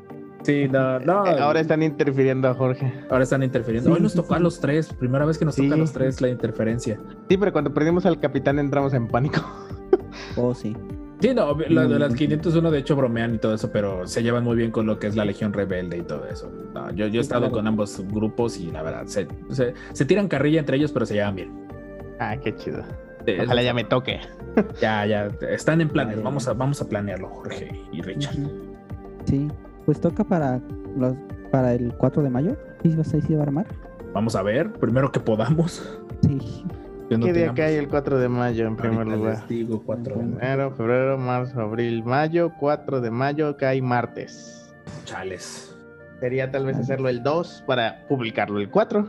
Sí, 0.49 0.67
no, 0.67 0.99
no. 1.01 1.27
Eh, 1.27 1.37
Ahora 1.39 1.61
están 1.61 1.83
interfiriendo 1.83 2.49
a 2.49 2.55
Jorge. 2.55 2.91
ahora 3.11 3.23
están 3.25 3.43
interfiriendo. 3.43 3.91
Sí, 3.91 3.95
Hoy 3.97 4.01
nos 4.03 4.13
sí, 4.13 4.19
tocó 4.19 4.33
a 4.35 4.39
los 4.39 4.59
tres. 4.61 4.91
Primera 4.95 5.27
vez 5.27 5.37
que 5.37 5.45
nos 5.45 5.55
Sí. 5.57 5.65
toca 5.65 5.75
a 5.75 5.79
los 5.79 5.93
tres 5.93 6.23
la 6.23 6.31
interferencia. 6.31 6.99
Sí, 7.29 7.37
pero 7.37 7.53
cuando 7.53 7.75
perdimos 7.75 8.07
al 8.07 8.19
capitán 8.19 8.59
entramos 8.59 8.95
en 8.95 9.09
pánico. 9.09 9.41
Oh, 10.37 10.55
sí. 10.55 10.75
Sí, 11.21 11.35
no, 11.35 11.55
las 11.69 12.13
Mm. 12.13 12.17
501 12.17 12.71
de 12.71 12.79
hecho 12.79 12.97
bromean 12.97 13.35
y 13.35 13.39
todo 13.39 13.55
eso, 13.55 13.71
pero 13.73 14.07
se 14.07 14.23
llevan 14.23 14.43
muy 14.45 14.57
bien 14.57 14.71
con 14.71 14.87
lo 14.87 14.99
que 14.99 15.07
es 15.09 15.17
la 15.17 15.25
Legión 15.25 15.53
Rebelde 15.53 15.99
y 15.99 16.03
todo 16.03 16.27
eso. 16.27 16.51
No, 16.73 16.91
yo, 16.93 17.09
yo 17.09 17.19
he 17.19 17.23
estado 17.23 17.43
claro. 17.43 17.55
con 17.57 17.67
ambos 17.67 18.03
grupos 18.11 18.59
y 18.59 18.71
la 18.71 18.83
verdad, 18.83 19.05
se, 19.07 19.27
se, 19.51 19.75
se 19.93 20.05
tiran 20.07 20.29
carrilla 20.29 20.61
entre 20.61 20.77
ellos, 20.79 20.93
pero 20.93 21.05
se 21.07 21.15
llevan 21.15 21.35
bien. 21.35 21.67
Ah, 22.21 22.37
qué 22.43 22.55
chido. 22.55 22.83
Sí, 23.27 23.35
Ojalá 23.45 23.61
es- 23.61 23.67
ya 23.67 23.75
me 23.75 23.85
toque. 23.85 24.21
ya, 24.81 25.05
ya, 25.07 25.29
están 25.51 25.81
en 25.83 25.89
planes. 25.91 26.23
Vamos 26.23 26.49
a, 26.49 26.55
vamos 26.55 26.81
a 26.81 26.89
planearlo, 26.89 27.29
Jorge 27.29 27.83
y 27.93 28.01
Richard. 28.01 28.37
Sí, 29.25 29.49
pues 29.89 30.03
toca 30.03 30.23
para 30.23 30.61
los 30.99 31.15
para 31.51 31.73
el 31.73 31.95
4 31.95 32.23
de 32.23 32.29
mayo. 32.29 32.59
¿Sí 32.83 32.95
vas 32.95 33.15
a 33.15 33.17
va 33.17 33.39
a 33.39 33.43
armar? 33.43 33.67
Vamos 34.13 34.37
a 34.37 34.43
ver, 34.43 34.71
primero 34.71 35.11
que 35.11 35.19
podamos. 35.19 35.83
Sí. 36.21 36.67
No 37.09 37.25
¿Qué 37.25 37.33
día 37.33 37.55
cae 37.55 37.79
el 37.79 37.89
4 37.89 38.19
de 38.19 38.29
mayo 38.29 38.67
en 38.67 38.77
primer 38.77 38.99
Ahorita 38.99 39.17
lugar? 39.17 39.49
digo 39.49 39.83
cuatro 39.83 40.17
de 40.19 40.25
mayo. 40.25 40.41
Enero, 40.43 40.73
febrero, 40.73 41.17
marzo, 41.17 41.63
abril, 41.63 42.05
mayo. 42.05 42.53
4 42.61 43.01
de 43.01 43.11
mayo 43.11 43.57
cae 43.57 43.81
martes. 43.81 44.75
Chales. 45.07 45.75
Sería 46.21 46.51
tal 46.51 46.67
vez 46.67 46.77
hacerlo 46.77 47.09
el 47.09 47.23
2 47.23 47.65
para 47.67 48.07
publicarlo 48.09 48.61
el 48.61 48.69
4. 48.69 49.07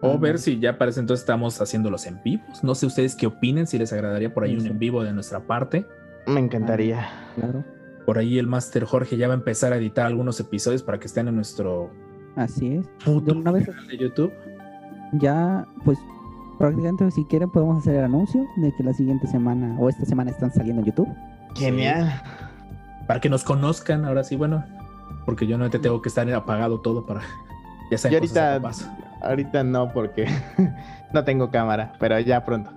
O 0.00 0.18
ver 0.18 0.40
si 0.40 0.58
ya 0.58 0.78
para 0.78 0.90
ese 0.90 0.98
entonces 0.98 1.22
estamos 1.22 1.60
haciéndolos 1.60 2.06
en 2.06 2.20
vivos. 2.24 2.64
No 2.64 2.74
sé 2.74 2.86
ustedes 2.86 3.14
qué 3.14 3.28
opinen, 3.28 3.68
si 3.68 3.78
les 3.78 3.92
agradaría 3.92 4.34
por 4.34 4.42
ahí 4.42 4.54
un 4.54 4.62
Sí. 4.62 4.68
en 4.68 4.80
vivo 4.80 5.04
de 5.04 5.12
nuestra 5.12 5.38
parte. 5.38 5.86
Me 6.26 6.40
encantaría. 6.40 7.06
Claro. 7.36 7.62
Por 8.08 8.16
ahí 8.16 8.38
el 8.38 8.46
Master 8.46 8.86
Jorge 8.86 9.18
ya 9.18 9.28
va 9.28 9.34
a 9.34 9.36
empezar 9.36 9.70
a 9.74 9.76
editar 9.76 10.06
algunos 10.06 10.40
episodios 10.40 10.82
para 10.82 10.98
que 10.98 11.08
estén 11.08 11.28
en 11.28 11.36
nuestro 11.36 11.90
Así 12.36 12.76
es. 12.76 12.88
De 13.04 13.32
una 13.32 13.50
vez 13.50 13.66
canal 13.66 13.86
de 13.86 13.98
YouTube. 13.98 14.32
ya, 15.12 15.68
pues 15.84 15.98
prácticamente 16.58 17.10
si 17.10 17.26
quieren 17.26 17.50
podemos 17.50 17.82
hacer 17.82 17.96
el 17.96 18.04
anuncio 18.04 18.46
de 18.56 18.74
que 18.74 18.82
la 18.82 18.94
siguiente 18.94 19.26
semana 19.26 19.76
o 19.78 19.90
esta 19.90 20.06
semana 20.06 20.30
están 20.30 20.50
saliendo 20.54 20.80
en 20.80 20.86
YouTube. 20.86 21.14
Genial. 21.54 22.22
Para 23.06 23.20
que 23.20 23.28
nos 23.28 23.44
conozcan, 23.44 24.06
ahora 24.06 24.24
sí, 24.24 24.36
bueno. 24.36 24.64
Porque 25.26 25.46
yo 25.46 25.58
no 25.58 25.68
te 25.68 25.78
tengo 25.78 26.00
que 26.00 26.08
estar 26.08 26.32
apagado 26.32 26.80
todo 26.80 27.04
para. 27.04 27.20
Ya 27.90 27.98
saben 27.98 28.22
de 28.22 28.60
ahorita, 29.20 29.64
no, 29.64 29.92
porque 29.92 30.26
no 31.12 31.24
tengo 31.24 31.50
cámara, 31.50 31.92
pero 32.00 32.18
ya 32.20 32.42
pronto. 32.42 32.70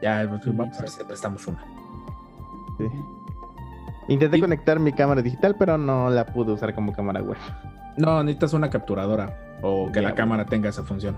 Ya 0.00 0.26
pues, 0.26 0.56
vamos 0.56 0.78
a 0.78 0.80
ver 0.80 0.88
si 0.88 1.04
prestamos 1.04 1.46
una. 1.46 1.62
Sí. 2.78 2.86
Intenté 4.08 4.38
Y- 4.38 4.40
conectar 4.40 4.78
mi 4.78 4.92
cámara 4.92 5.22
digital, 5.22 5.56
pero 5.58 5.76
no 5.78 6.10
la 6.10 6.26
pude 6.26 6.52
usar 6.52 6.74
como 6.74 6.92
cámara 6.92 7.22
web. 7.22 7.36
No, 7.96 8.22
necesitas 8.22 8.52
una 8.52 8.70
capturadora 8.70 9.36
o 9.62 9.86
que 9.90 10.00
la 10.00 10.08
bueno. 10.10 10.14
cámara 10.16 10.44
tenga 10.46 10.68
esa 10.68 10.82
función. 10.84 11.16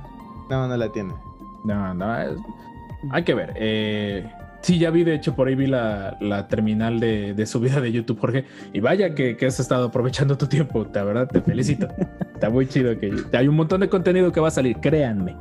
No, 0.51 0.67
no 0.69 0.77
la 0.77 0.89
tiene. 0.91 1.13
No, 1.65 1.93
no, 1.95 2.19
es- 2.21 2.39
hay 3.11 3.23
que 3.25 3.35
ver. 3.35 3.53
Eh, 3.57 4.31
sí, 4.63 4.79
ya 4.79 4.91
vi, 4.91 5.05
de 5.05 5.15
hecho, 5.15 5.35
por 5.37 5.49
ahí 5.49 5.55
vi 5.55 5.67
la, 5.67 6.17
la 6.21 6.49
terminal 6.49 6.99
de, 7.01 7.35
de 7.35 7.47
subida 7.47 7.81
de 7.81 7.93
YouTube, 7.93 8.19
Jorge. 8.21 8.45
Y 8.73 8.81
vaya 8.81 9.15
que, 9.15 9.37
que 9.37 9.47
has 9.47 9.61
estado 9.61 9.87
aprovechando 9.89 10.39
tu 10.39 10.47
tiempo, 10.47 10.87
la 10.95 11.05
verdad, 11.05 11.29
te 11.29 11.41
felicito. 11.43 11.89
Está 12.35 12.49
muy 12.51 12.67
chido 12.69 12.97
que 12.99 13.13
hay 13.37 13.49
un 13.49 13.57
montón 13.57 13.81
de 13.81 13.89
contenido 13.89 14.31
que 14.33 14.41
va 14.41 14.49
a 14.49 14.53
salir, 14.53 14.77
créanme. 14.79 15.37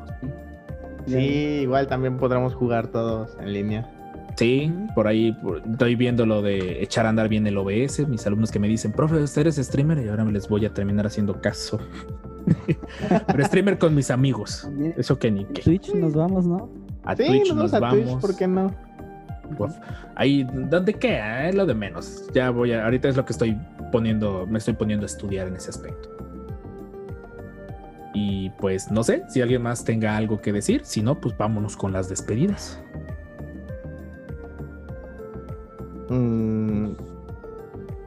Sí, 1.05 1.59
igual 1.61 1.87
también 1.87 2.17
podremos 2.17 2.53
jugar 2.53 2.87
todos 2.87 3.37
en 3.39 3.53
línea. 3.53 3.89
Sí, 4.38 4.71
por 4.93 5.07
ahí 5.07 5.31
por- 5.31 5.63
estoy 5.67 5.95
viendo 5.95 6.25
lo 6.27 6.43
de 6.43 6.83
echar 6.83 7.07
a 7.07 7.09
andar 7.09 7.27
bien 7.27 7.47
el 7.47 7.57
OBS. 7.57 8.07
Mis 8.07 8.25
alumnos 8.27 8.51
que 8.51 8.59
me 8.59 8.67
dicen, 8.67 8.91
profe, 8.91 9.15
¿usted 9.15 9.41
eres 9.41 9.55
streamer? 9.55 9.97
Y 10.05 10.09
ahora 10.09 10.23
me 10.23 10.31
les 10.31 10.47
voy 10.47 10.63
a 10.65 10.73
terminar 10.73 11.07
haciendo 11.07 11.41
caso. 11.41 11.79
Pero 13.27 13.43
streamer 13.45 13.79
con 13.79 13.95
mis 13.95 14.11
amigos. 14.11 14.69
Eso 14.95 15.17
que 15.17 15.31
ni 15.31 15.43
qué. 15.45 15.63
Twitch 15.63 15.93
nos 15.95 16.13
vamos, 16.13 16.45
¿no? 16.45 16.69
A 17.03 17.15
sí, 17.15 17.25
Twitch 17.25 17.49
nos 17.49 17.57
nos 17.57 17.71
vamos 17.71 17.97
a 17.99 18.03
Twitch. 18.11 18.21
¿por 18.21 18.35
qué 18.38 18.47
no? 18.47 18.73
Uf, 19.57 19.73
ahí, 20.15 20.45
¿dónde 20.69 20.93
queda? 20.93 21.49
Es 21.49 21.55
lo 21.55 21.65
de 21.65 21.73
menos. 21.73 22.27
Ya 22.33 22.51
voy 22.51 22.73
a, 22.73 22.83
ahorita 22.85 23.09
es 23.09 23.17
lo 23.17 23.25
que 23.25 23.33
estoy 23.33 23.57
poniendo, 23.91 24.45
me 24.45 24.59
estoy 24.59 24.75
poniendo 24.75 25.05
a 25.05 25.07
estudiar 25.07 25.47
en 25.47 25.55
ese 25.55 25.69
aspecto. 25.71 26.09
Y 28.13 28.49
pues 28.59 28.91
no 28.91 29.03
sé 29.03 29.23
si 29.29 29.41
alguien 29.41 29.61
más 29.61 29.83
tenga 29.83 30.15
algo 30.17 30.41
que 30.41 30.51
decir. 30.53 30.81
Si 30.83 31.01
no, 31.01 31.19
pues 31.19 31.35
vámonos 31.38 31.75
con 31.77 31.91
las 31.93 32.07
despedidas. 32.09 32.79
Mm, 36.10 36.91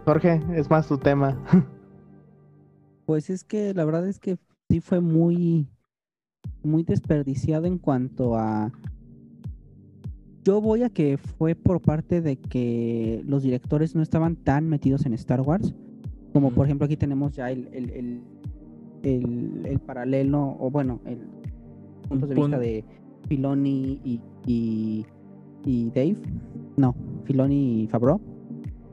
Jorge, 0.05 0.41
es 0.55 0.69
más 0.71 0.89
tu 0.89 0.99
tema. 0.99 1.37
Pues 3.07 3.29
es 3.29 3.43
que 3.43 3.75
la 3.75 3.85
verdad 3.85 4.07
es 4.07 4.21
que 4.21 4.39
sí 4.69 4.81
fue 4.81 5.01
muy, 5.01 5.67
muy 6.63 6.85
desperdiciado 6.85 7.67
en 7.67 7.77
cuanto 7.79 8.37
a. 8.37 8.71
Yo 10.45 10.61
voy 10.61 10.85
a 10.85 10.91
que 10.91 11.19
fue 11.19 11.57
por 11.57 11.81
parte 11.81 12.21
de 12.21 12.37
que 12.37 13.21
los 13.27 13.43
directores 13.43 13.97
no 13.97 14.03
estaban 14.03 14.37
tan 14.37 14.69
metidos 14.69 15.07
en 15.07 15.15
Star 15.15 15.41
Wars. 15.41 15.75
Como 16.33 16.53
por 16.53 16.67
ejemplo 16.67 16.85
aquí 16.85 16.97
tenemos 16.97 17.33
ya 17.33 17.51
el, 17.51 17.69
el, 17.73 17.91
el, 17.91 18.23
el- 19.03 19.67
el 19.67 19.79
paralelo, 19.81 20.57
o 20.61 20.71
bueno, 20.71 21.01
el 21.05 21.19
punto 22.09 22.29
de 22.29 22.35
vista 22.37 22.59
de 22.61 22.85
Filoni 23.27 24.01
y, 24.05 24.21
y, 24.47 25.05
y 25.65 25.91
Dave. 25.91 26.17
No, 26.77 26.95
Filoni 27.25 27.83
y 27.83 27.87
Favreau. 27.89 28.21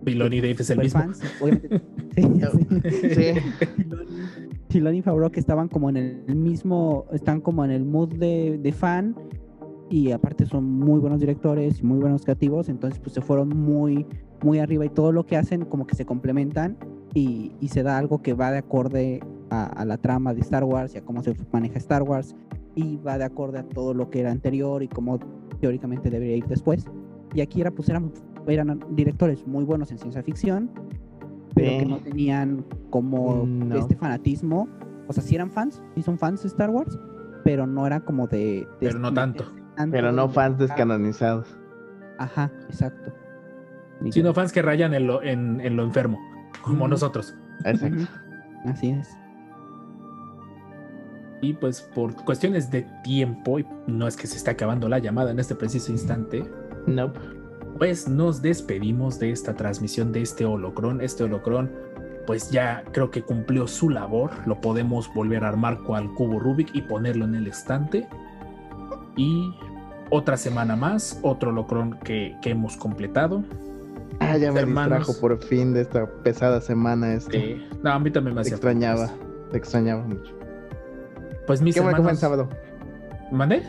Filoni 0.06 0.38
Dave 0.42 0.56
es 0.60 0.70
el 0.70 0.80
mismo. 0.80 1.02
Obviamente. 1.42 1.82
Sí, 2.18 2.24
sí. 2.24 3.04
Sí. 3.14 3.40
Filoni- 3.78 4.08
Filoni 4.70 4.98
y 4.98 5.02
Favreau 5.04 5.30
que 5.32 5.40
estaban 5.40 5.68
como 5.68 5.90
en 5.90 5.98
el 5.98 6.36
mismo, 6.36 7.06
están 7.14 7.42
como 7.42 7.64
en 7.64 7.70
el 7.70 7.86
mood 7.86 8.10
de, 8.16 8.58
de 8.58 8.72
fan 8.72 9.16
y 9.92 10.12
aparte 10.12 10.46
son 10.48 10.66
muy 10.66 11.00
buenos 11.00 11.20
directores 11.20 11.80
y 11.80 11.84
muy 11.84 12.00
buenos 12.00 12.24
creativos, 12.24 12.70
entonces 12.70 13.00
pues 13.00 13.14
se 13.14 13.22
fueron 13.22 13.50
muy, 13.50 14.06
muy 14.44 14.58
arriba 14.58 14.84
y 14.84 14.90
todo 14.90 15.12
lo 15.12 15.26
que 15.28 15.38
hacen 15.38 15.64
como 15.66 15.86
que 15.86 15.96
se 15.96 16.06
complementan 16.06 16.76
y, 17.14 17.52
y 17.62 17.68
se 17.68 17.84
da 17.84 17.98
algo 18.00 18.24
que 18.24 18.34
va 18.34 18.52
de 18.52 18.58
acorde 18.58 19.20
a, 19.52 19.66
a 19.66 19.86
la 19.86 19.98
trama 19.98 20.34
de 20.34 20.42
Star 20.42 20.64
Wars 20.64 20.96
y 20.96 20.98
a 20.98 21.02
cómo 21.06 21.22
se 21.22 21.36
maneja 21.52 21.78
Star 21.78 22.02
Wars 22.02 22.36
y 22.74 22.98
va 22.98 23.18
de 23.20 23.26
acorde 23.26 23.60
a 23.60 23.64
todo 23.64 23.94
lo 23.94 24.10
que 24.10 24.22
era 24.22 24.32
anterior 24.32 24.82
y 24.82 24.88
cómo 24.88 25.20
teóricamente 25.62 26.10
debería 26.10 26.36
ir 26.38 26.48
después. 26.48 26.86
Y 27.34 27.42
aquí 27.42 27.62
era, 27.62 27.72
pues 27.72 27.90
eran, 27.90 28.12
eran 28.48 28.80
directores 28.92 29.46
muy 29.46 29.64
buenos 29.64 29.92
en 29.92 29.98
ciencia 29.98 30.24
ficción, 30.24 30.70
pero 31.54 31.80
que 31.80 31.86
no 31.86 31.98
tenían 32.00 32.66
como 32.90 33.46
No. 33.46 33.76
este 33.78 33.96
fanatismo. 33.96 34.68
O 35.08 35.14
sea, 35.14 35.24
sí 35.24 35.36
eran 35.36 35.52
fans, 35.52 35.82
sí 35.96 36.02
son 36.04 36.18
fans 36.18 36.42
de 36.42 36.48
Star 36.50 36.70
Wars, 36.70 36.98
pero 37.44 37.66
no 37.66 37.88
era 37.88 38.02
como 38.02 38.28
de... 38.28 38.38
de 38.38 38.68
Pero 38.80 39.00
no 39.00 39.14
tanto. 39.14 39.46
tanto 39.76 39.92
Pero 39.92 40.12
no 40.12 40.28
fans 40.30 40.58
descanonizados. 40.58 41.48
Ajá, 42.18 42.52
exacto. 42.68 43.14
Sino 44.12 44.34
fans 44.34 44.52
que 44.52 44.62
rayan 44.62 44.94
en 44.94 45.08
lo, 45.08 45.24
en, 45.24 45.62
en 45.62 45.76
lo 45.76 45.84
enfermo, 45.84 46.20
como 46.62 46.88
nosotros. 46.88 47.36
Exacto. 47.64 48.04
Así 48.66 48.90
es. 48.90 49.10
Y 51.42 51.54
pues 51.54 51.82
por 51.82 52.16
cuestiones 52.26 52.70
de 52.72 52.86
tiempo, 53.04 53.60
y 53.60 53.66
no 53.88 54.08
es 54.08 54.18
que 54.18 54.28
se 54.28 54.38
esté 54.38 54.52
acabando 54.52 54.90
la 54.90 55.00
llamada 55.00 55.32
en 55.32 55.40
este 55.40 55.56
preciso 55.56 55.92
instante, 55.92 56.44
Nope. 56.88 57.20
pues 57.78 58.08
nos 58.08 58.42
despedimos 58.42 59.20
de 59.20 59.32
esta 59.32 59.54
transmisión 59.56 60.12
de 60.12 60.22
este 60.24 60.46
holocrón. 60.46 61.00
Este 61.02 61.24
holocrón, 61.26 61.70
pues 62.26 62.50
ya 62.50 62.84
creo 62.92 63.12
que 63.12 63.22
cumplió 63.22 63.68
su 63.68 63.90
labor. 63.90 64.32
Lo 64.48 64.60
podemos 64.62 65.14
volver 65.14 65.44
a 65.44 65.50
armar 65.50 65.80
cual 65.84 66.12
cubo 66.16 66.40
Rubik 66.40 66.70
y 66.74 66.82
ponerlo 66.82 67.26
en 67.26 67.36
el 67.36 67.46
estante. 67.48 68.08
Y 69.16 69.54
otra 70.10 70.38
semana 70.38 70.76
más, 70.76 71.20
otro 71.22 71.50
holocrón 71.52 72.00
que, 72.04 72.36
que 72.42 72.52
hemos 72.52 72.76
completado. 72.78 73.44
Ah, 74.20 74.38
ya 74.38 74.52
me 74.52 74.62
Hermanos. 74.62 75.00
distrajo 75.00 75.22
por 75.22 75.38
fin 75.44 75.74
de 75.74 75.82
esta 75.82 76.08
pesada 76.24 76.60
semana. 76.62 77.14
Este. 77.14 77.52
Eh, 77.54 77.68
no, 77.84 77.92
a 77.92 78.00
mí 78.00 78.10
también 78.10 78.34
me 78.36 78.42
Te 78.42 78.48
hacía 78.48 78.56
extrañaba. 78.56 79.08
falta. 79.08 79.24
Te 79.52 79.58
extrañaba 79.58 80.04
mucho. 80.04 80.34
Pues 81.46 81.62
mis 81.62 81.76
Qué 81.76 81.82
bueno 81.82 81.98
que 81.98 82.04
fue 82.04 82.12
en 82.12 82.18
hermanos. 82.18 82.20
sábado. 82.48 82.50
¿Mandé? 83.32 83.62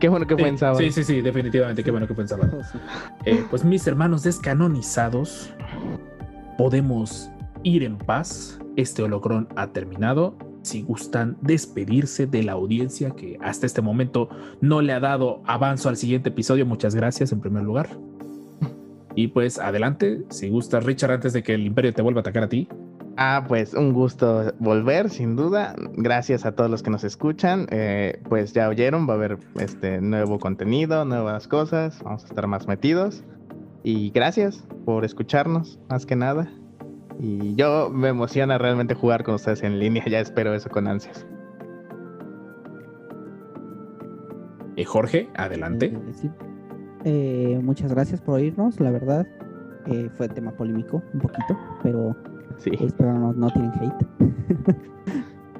Qué 0.00 0.08
bueno 0.08 0.26
que 0.26 0.34
fue 0.34 0.44
Sí, 0.44 0.48
en 0.48 0.58
sábado. 0.58 0.78
Sí, 0.78 0.92
sí, 0.92 1.04
sí, 1.04 1.20
definitivamente. 1.20 1.82
Qué 1.82 1.90
bueno 1.90 2.06
que 2.06 2.14
fue 2.14 2.22
en 2.22 2.28
sábado. 2.28 2.60
Eh, 3.24 3.44
pues 3.50 3.64
mis 3.64 3.86
hermanos 3.86 4.22
descanonizados, 4.22 5.52
podemos 6.56 7.30
ir 7.62 7.82
en 7.82 7.98
paz. 7.98 8.58
Este 8.76 9.02
holocrón 9.02 9.48
ha 9.56 9.68
terminado. 9.68 10.36
Si 10.62 10.82
gustan 10.82 11.36
despedirse 11.40 12.26
de 12.26 12.42
la 12.42 12.52
audiencia 12.52 13.10
que 13.10 13.38
hasta 13.42 13.66
este 13.66 13.82
momento 13.82 14.28
no 14.60 14.82
le 14.82 14.92
ha 14.92 15.00
dado 15.00 15.40
avanzo 15.46 15.88
al 15.88 15.96
siguiente 15.96 16.28
episodio, 16.28 16.66
muchas 16.66 16.94
gracias 16.94 17.32
en 17.32 17.40
primer 17.40 17.62
lugar. 17.62 17.88
Y 19.14 19.28
pues 19.28 19.58
adelante, 19.58 20.24
si 20.28 20.50
gustas, 20.50 20.84
Richard, 20.84 21.12
antes 21.12 21.32
de 21.32 21.42
que 21.42 21.54
el 21.54 21.64
imperio 21.64 21.94
te 21.94 22.02
vuelva 22.02 22.18
a 22.18 22.22
atacar 22.22 22.44
a 22.44 22.48
ti. 22.48 22.68
Ah, 23.18 23.44
pues 23.48 23.72
un 23.72 23.94
gusto 23.94 24.52
volver, 24.58 25.08
sin 25.08 25.36
duda. 25.36 25.74
Gracias 25.96 26.44
a 26.44 26.52
todos 26.52 26.70
los 26.70 26.82
que 26.82 26.90
nos 26.90 27.02
escuchan. 27.02 27.66
Eh, 27.70 28.20
pues 28.28 28.52
ya 28.52 28.68
oyeron, 28.68 29.08
va 29.08 29.14
a 29.14 29.16
haber 29.16 29.38
este 29.58 30.00
nuevo 30.02 30.38
contenido, 30.38 31.04
nuevas 31.06 31.48
cosas. 31.48 32.02
Vamos 32.02 32.24
a 32.24 32.26
estar 32.26 32.46
más 32.46 32.68
metidos. 32.68 33.24
Y 33.82 34.10
gracias 34.10 34.64
por 34.84 35.04
escucharnos, 35.04 35.78
más 35.88 36.04
que 36.04 36.16
nada. 36.16 36.50
Y 37.18 37.54
yo 37.54 37.88
me 37.90 38.08
emociona 38.08 38.58
realmente 38.58 38.94
jugar 38.94 39.24
con 39.24 39.36
ustedes 39.36 39.62
en 39.62 39.78
línea. 39.78 40.04
Ya 40.06 40.20
espero 40.20 40.52
eso 40.54 40.68
con 40.68 40.86
ansias. 40.86 41.26
Eh, 44.76 44.84
Jorge, 44.84 45.30
adelante. 45.36 45.86
Eh, 45.86 46.12
sí. 46.12 46.30
Eh, 47.04 47.60
muchas 47.62 47.92
gracias 47.94 48.20
por 48.20 48.34
oírnos, 48.34 48.78
la 48.80 48.90
verdad. 48.90 49.26
eh, 49.86 50.10
fue 50.16 50.28
tema 50.28 50.50
polémico, 50.50 51.02
un 51.14 51.20
poquito, 51.20 51.56
pero 51.82 52.14
Sí. 52.58 52.70
espero 52.80 53.12
no, 53.12 53.32
no 53.32 53.50
tienen 53.50 53.70
hate. 53.72 54.06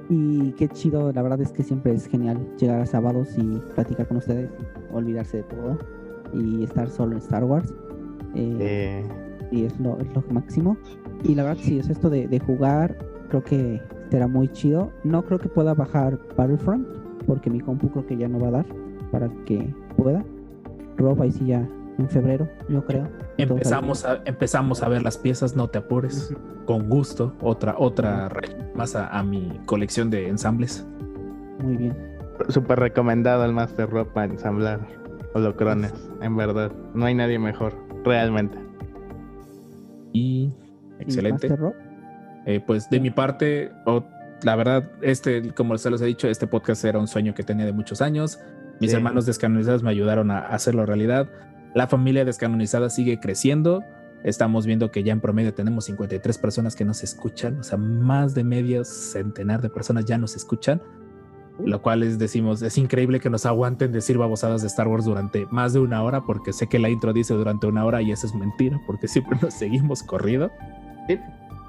y 0.09 0.52
qué 0.52 0.68
chido, 0.68 1.12
la 1.12 1.23
verdad 1.23 1.40
es 1.40 1.52
que 1.52 1.62
siempre 1.62 1.93
es 1.94 2.06
genial 2.06 2.39
llegar 2.59 2.81
a 2.81 2.86
sábados 2.86 3.28
y 3.36 3.60
platicar 3.74 4.06
con 4.09 4.18
ustedes, 4.18 4.51
olvidarse 4.93 5.39
de 5.39 5.43
todo 5.44 5.78
y 6.32 6.64
estar 6.64 6.89
solo 6.89 7.12
en 7.12 7.18
Star 7.18 7.44
Wars. 7.44 7.73
Eh, 8.35 8.56
Eh, 8.60 9.05
y 9.51 9.64
es 9.64 9.78
lo, 9.81 9.98
es 9.98 10.12
lo 10.14 10.23
máximo. 10.31 10.77
Y 11.23 11.35
la 11.35 11.44
verdad, 11.44 11.62
sí, 11.62 11.78
es 11.78 11.89
esto 11.89 12.10
de, 12.10 12.27
de 12.28 12.39
jugar, 12.40 12.97
creo 13.28 13.43
que 13.44 13.81
será 14.10 14.27
muy 14.27 14.48
chido. 14.48 14.90
No 15.05 15.24
creo 15.24 15.39
que 15.39 15.48
pueda 15.48 15.74
bajar 15.74 16.18
Battlefront, 16.36 16.86
porque 17.27 17.51
mi 17.51 17.60
compu 17.60 17.89
creo 17.90 18.06
que 18.06 18.16
ya 18.16 18.28
no 18.28 18.40
va 18.40 18.48
a 18.48 18.51
dar 18.52 18.66
para 19.10 19.28
que 19.44 19.73
pueda. 19.97 20.24
Rob, 20.97 21.20
ahí 21.23 21.31
sí 21.32 21.47
ya 21.47 21.66
en 21.98 22.09
febrero, 22.09 22.48
yo 22.68 22.85
creo. 22.85 23.09
Empezamos 23.39 24.05
a, 24.05 24.23
empezamos 24.25 24.83
a 24.83 24.89
ver 24.89 25.03
las 25.03 25.19
piezas, 25.19 25.57
no 25.57 25.69
te 25.69 25.79
apures. 25.79 26.35
Con 26.65 26.89
gusto. 26.89 27.35
Otra, 27.41 27.75
otra 27.79 28.31
más 28.75 28.97
a, 28.97 29.09
a 29.09 29.23
mi 29.23 29.61
colección 29.67 30.11
de 30.11 30.29
ensambles. 30.29 30.87
Muy 31.61 31.77
bien. 31.77 31.97
Súper 32.49 32.79
recomendado 32.81 33.45
el 33.45 33.53
Master 33.53 33.89
Rob 33.89 34.09
para 34.13 34.33
ensamblar 34.33 34.81
holocrones, 35.35 35.93
en 36.23 36.37
verdad. 36.37 36.73
No 36.95 37.05
hay 37.07 37.15
nadie 37.15 37.39
mejor, 37.39 37.75
realmente. 38.05 38.59
Y 40.13 40.51
¿Y 40.99 41.03
excelente. 41.03 41.49
Master 41.49 41.59
Rob? 41.59 41.75
Eh, 42.47 42.61
pues 42.67 42.89
de 42.91 43.01
mi 43.01 43.11
parte, 43.11 43.71
la 44.43 44.57
verdad, 44.57 44.91
este, 45.03 45.53
como 45.53 45.77
se 45.79 45.91
los 45.91 46.01
he 46.01 46.07
dicho, 46.07 46.29
este 46.29 46.47
podcast 46.47 46.85
era 46.85 46.99
un 46.99 47.09
sueño 47.09 47.35
que 47.35 47.43
tenía 47.43 47.67
de 47.67 47.73
muchos 47.73 48.01
años. 48.01 48.39
Mis 48.81 48.91
Sí. 48.91 48.97
hermanos 48.97 49.27
descanonizados 49.27 49.83
me 49.83 49.91
ayudaron 49.91 50.31
a 50.31 50.41
hacerlo 50.41 50.87
realidad. 50.87 51.29
La 51.77 51.86
familia 51.86 52.24
descanonizada 52.24 52.89
sigue 52.89 53.20
creciendo. 53.20 53.85
Estamos 54.24 54.65
viendo 54.65 54.90
que 54.90 55.03
ya 55.03 55.12
en 55.12 55.20
promedio 55.20 55.53
tenemos 55.53 55.85
53 55.85 56.39
personas 56.39 56.74
que 56.74 56.86
nos 56.86 57.03
escuchan, 57.03 57.61
o 57.61 57.62
sea, 57.62 57.77
más 57.77 58.35
de 58.35 58.44
medio 58.44 58.82
centenar 58.82 59.61
de 59.61 59.69
personas 59.69 60.07
ya 60.07 60.16
nos 60.16 60.36
escuchan, 60.36 60.81
lo 61.62 61.82
cual 61.82 62.03
es, 62.03 62.19
decimos, 62.19 62.62
es 62.62 62.78
increíble 62.78 63.20
que 63.20 63.28
nos 63.28 63.44
aguanten 63.44 63.93
decir 63.93 64.16
babosadas 64.16 64.62
de 64.62 64.69
Star 64.69 64.89
Wars 64.89 65.05
durante 65.05 65.44
más 65.51 65.74
de 65.74 65.81
una 65.81 66.03
hora, 66.03 66.23
porque 66.23 66.55
sé 66.55 66.66
que 66.66 66.78
la 66.78 66.89
intro 66.89 67.12
dice 67.12 67.35
durante 67.35 67.66
una 67.66 67.85
hora 67.85 68.01
y 68.01 68.11
eso 68.11 68.27
es 68.27 68.35
mentira, 68.35 68.81
porque 68.86 69.07
siempre 69.07 69.36
nos 69.43 69.53
seguimos 69.53 70.03
corrido. 70.03 70.51
Sí. 71.09 71.19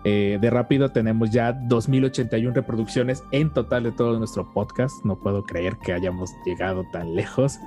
Eh, 0.06 0.38
de 0.40 0.50
rápido 0.50 0.90
tenemos 0.94 1.32
ya 1.32 1.52
2081 1.52 2.56
reproducciones 2.56 3.26
en 3.34 3.54
total 3.54 3.84
de 3.84 3.92
todo 3.92 4.18
nuestro 4.18 4.54
podcast. 4.54 5.04
No 5.04 5.20
puedo 5.20 5.44
creer 5.44 5.76
que 5.84 5.92
hayamos 5.92 6.32
llegado 6.46 6.86
tan 6.94 7.14
lejos. 7.14 7.60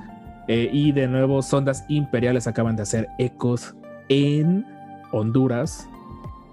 Eh, 0.53 0.69
y 0.73 0.91
de 0.91 1.07
nuevo, 1.07 1.43
sondas 1.43 1.85
imperiales 1.89 2.49
acaban 2.49 2.75
de 2.75 2.83
hacer 2.83 3.09
ecos 3.19 3.77
en 4.09 4.67
Honduras 5.13 5.89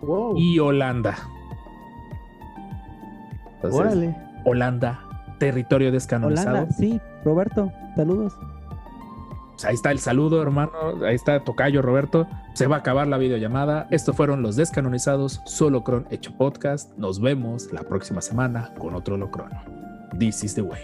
Wow. 0.03 0.37
y 0.37 0.59
Holanda. 0.59 1.15
Entonces, 3.55 3.79
Órale. 3.79 4.15
Holanda, 4.45 4.99
territorio 5.39 5.91
descanonizado. 5.91 6.49
Holanda, 6.57 6.73
sí. 6.73 7.01
Roberto, 7.25 7.71
saludos. 7.95 8.37
Pues 9.53 9.65
ahí 9.65 9.73
está 9.73 9.89
el 9.89 9.97
saludo, 9.97 10.43
hermano. 10.43 10.71
Ahí 11.03 11.15
está 11.15 11.43
Tocayo 11.43 11.81
Roberto. 11.81 12.27
Se 12.53 12.67
va 12.67 12.75
a 12.75 12.79
acabar 12.79 13.07
la 13.07 13.17
videollamada. 13.17 13.87
Estos 13.89 14.15
fueron 14.15 14.43
los 14.43 14.55
descanonizados. 14.55 15.41
Solo 15.45 15.83
Cron 15.83 16.05
hecho 16.11 16.37
podcast. 16.37 16.95
Nos 16.99 17.19
vemos 17.19 17.73
la 17.73 17.81
próxima 17.81 18.21
semana 18.21 18.71
con 18.77 18.93
otro 18.93 19.17
Locron. 19.17 19.49
This 20.19 20.43
is 20.43 20.53
the 20.53 20.61
way. 20.61 20.81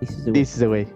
This 0.00 0.52
is 0.52 0.58
the 0.58 0.68
way. 0.68 0.86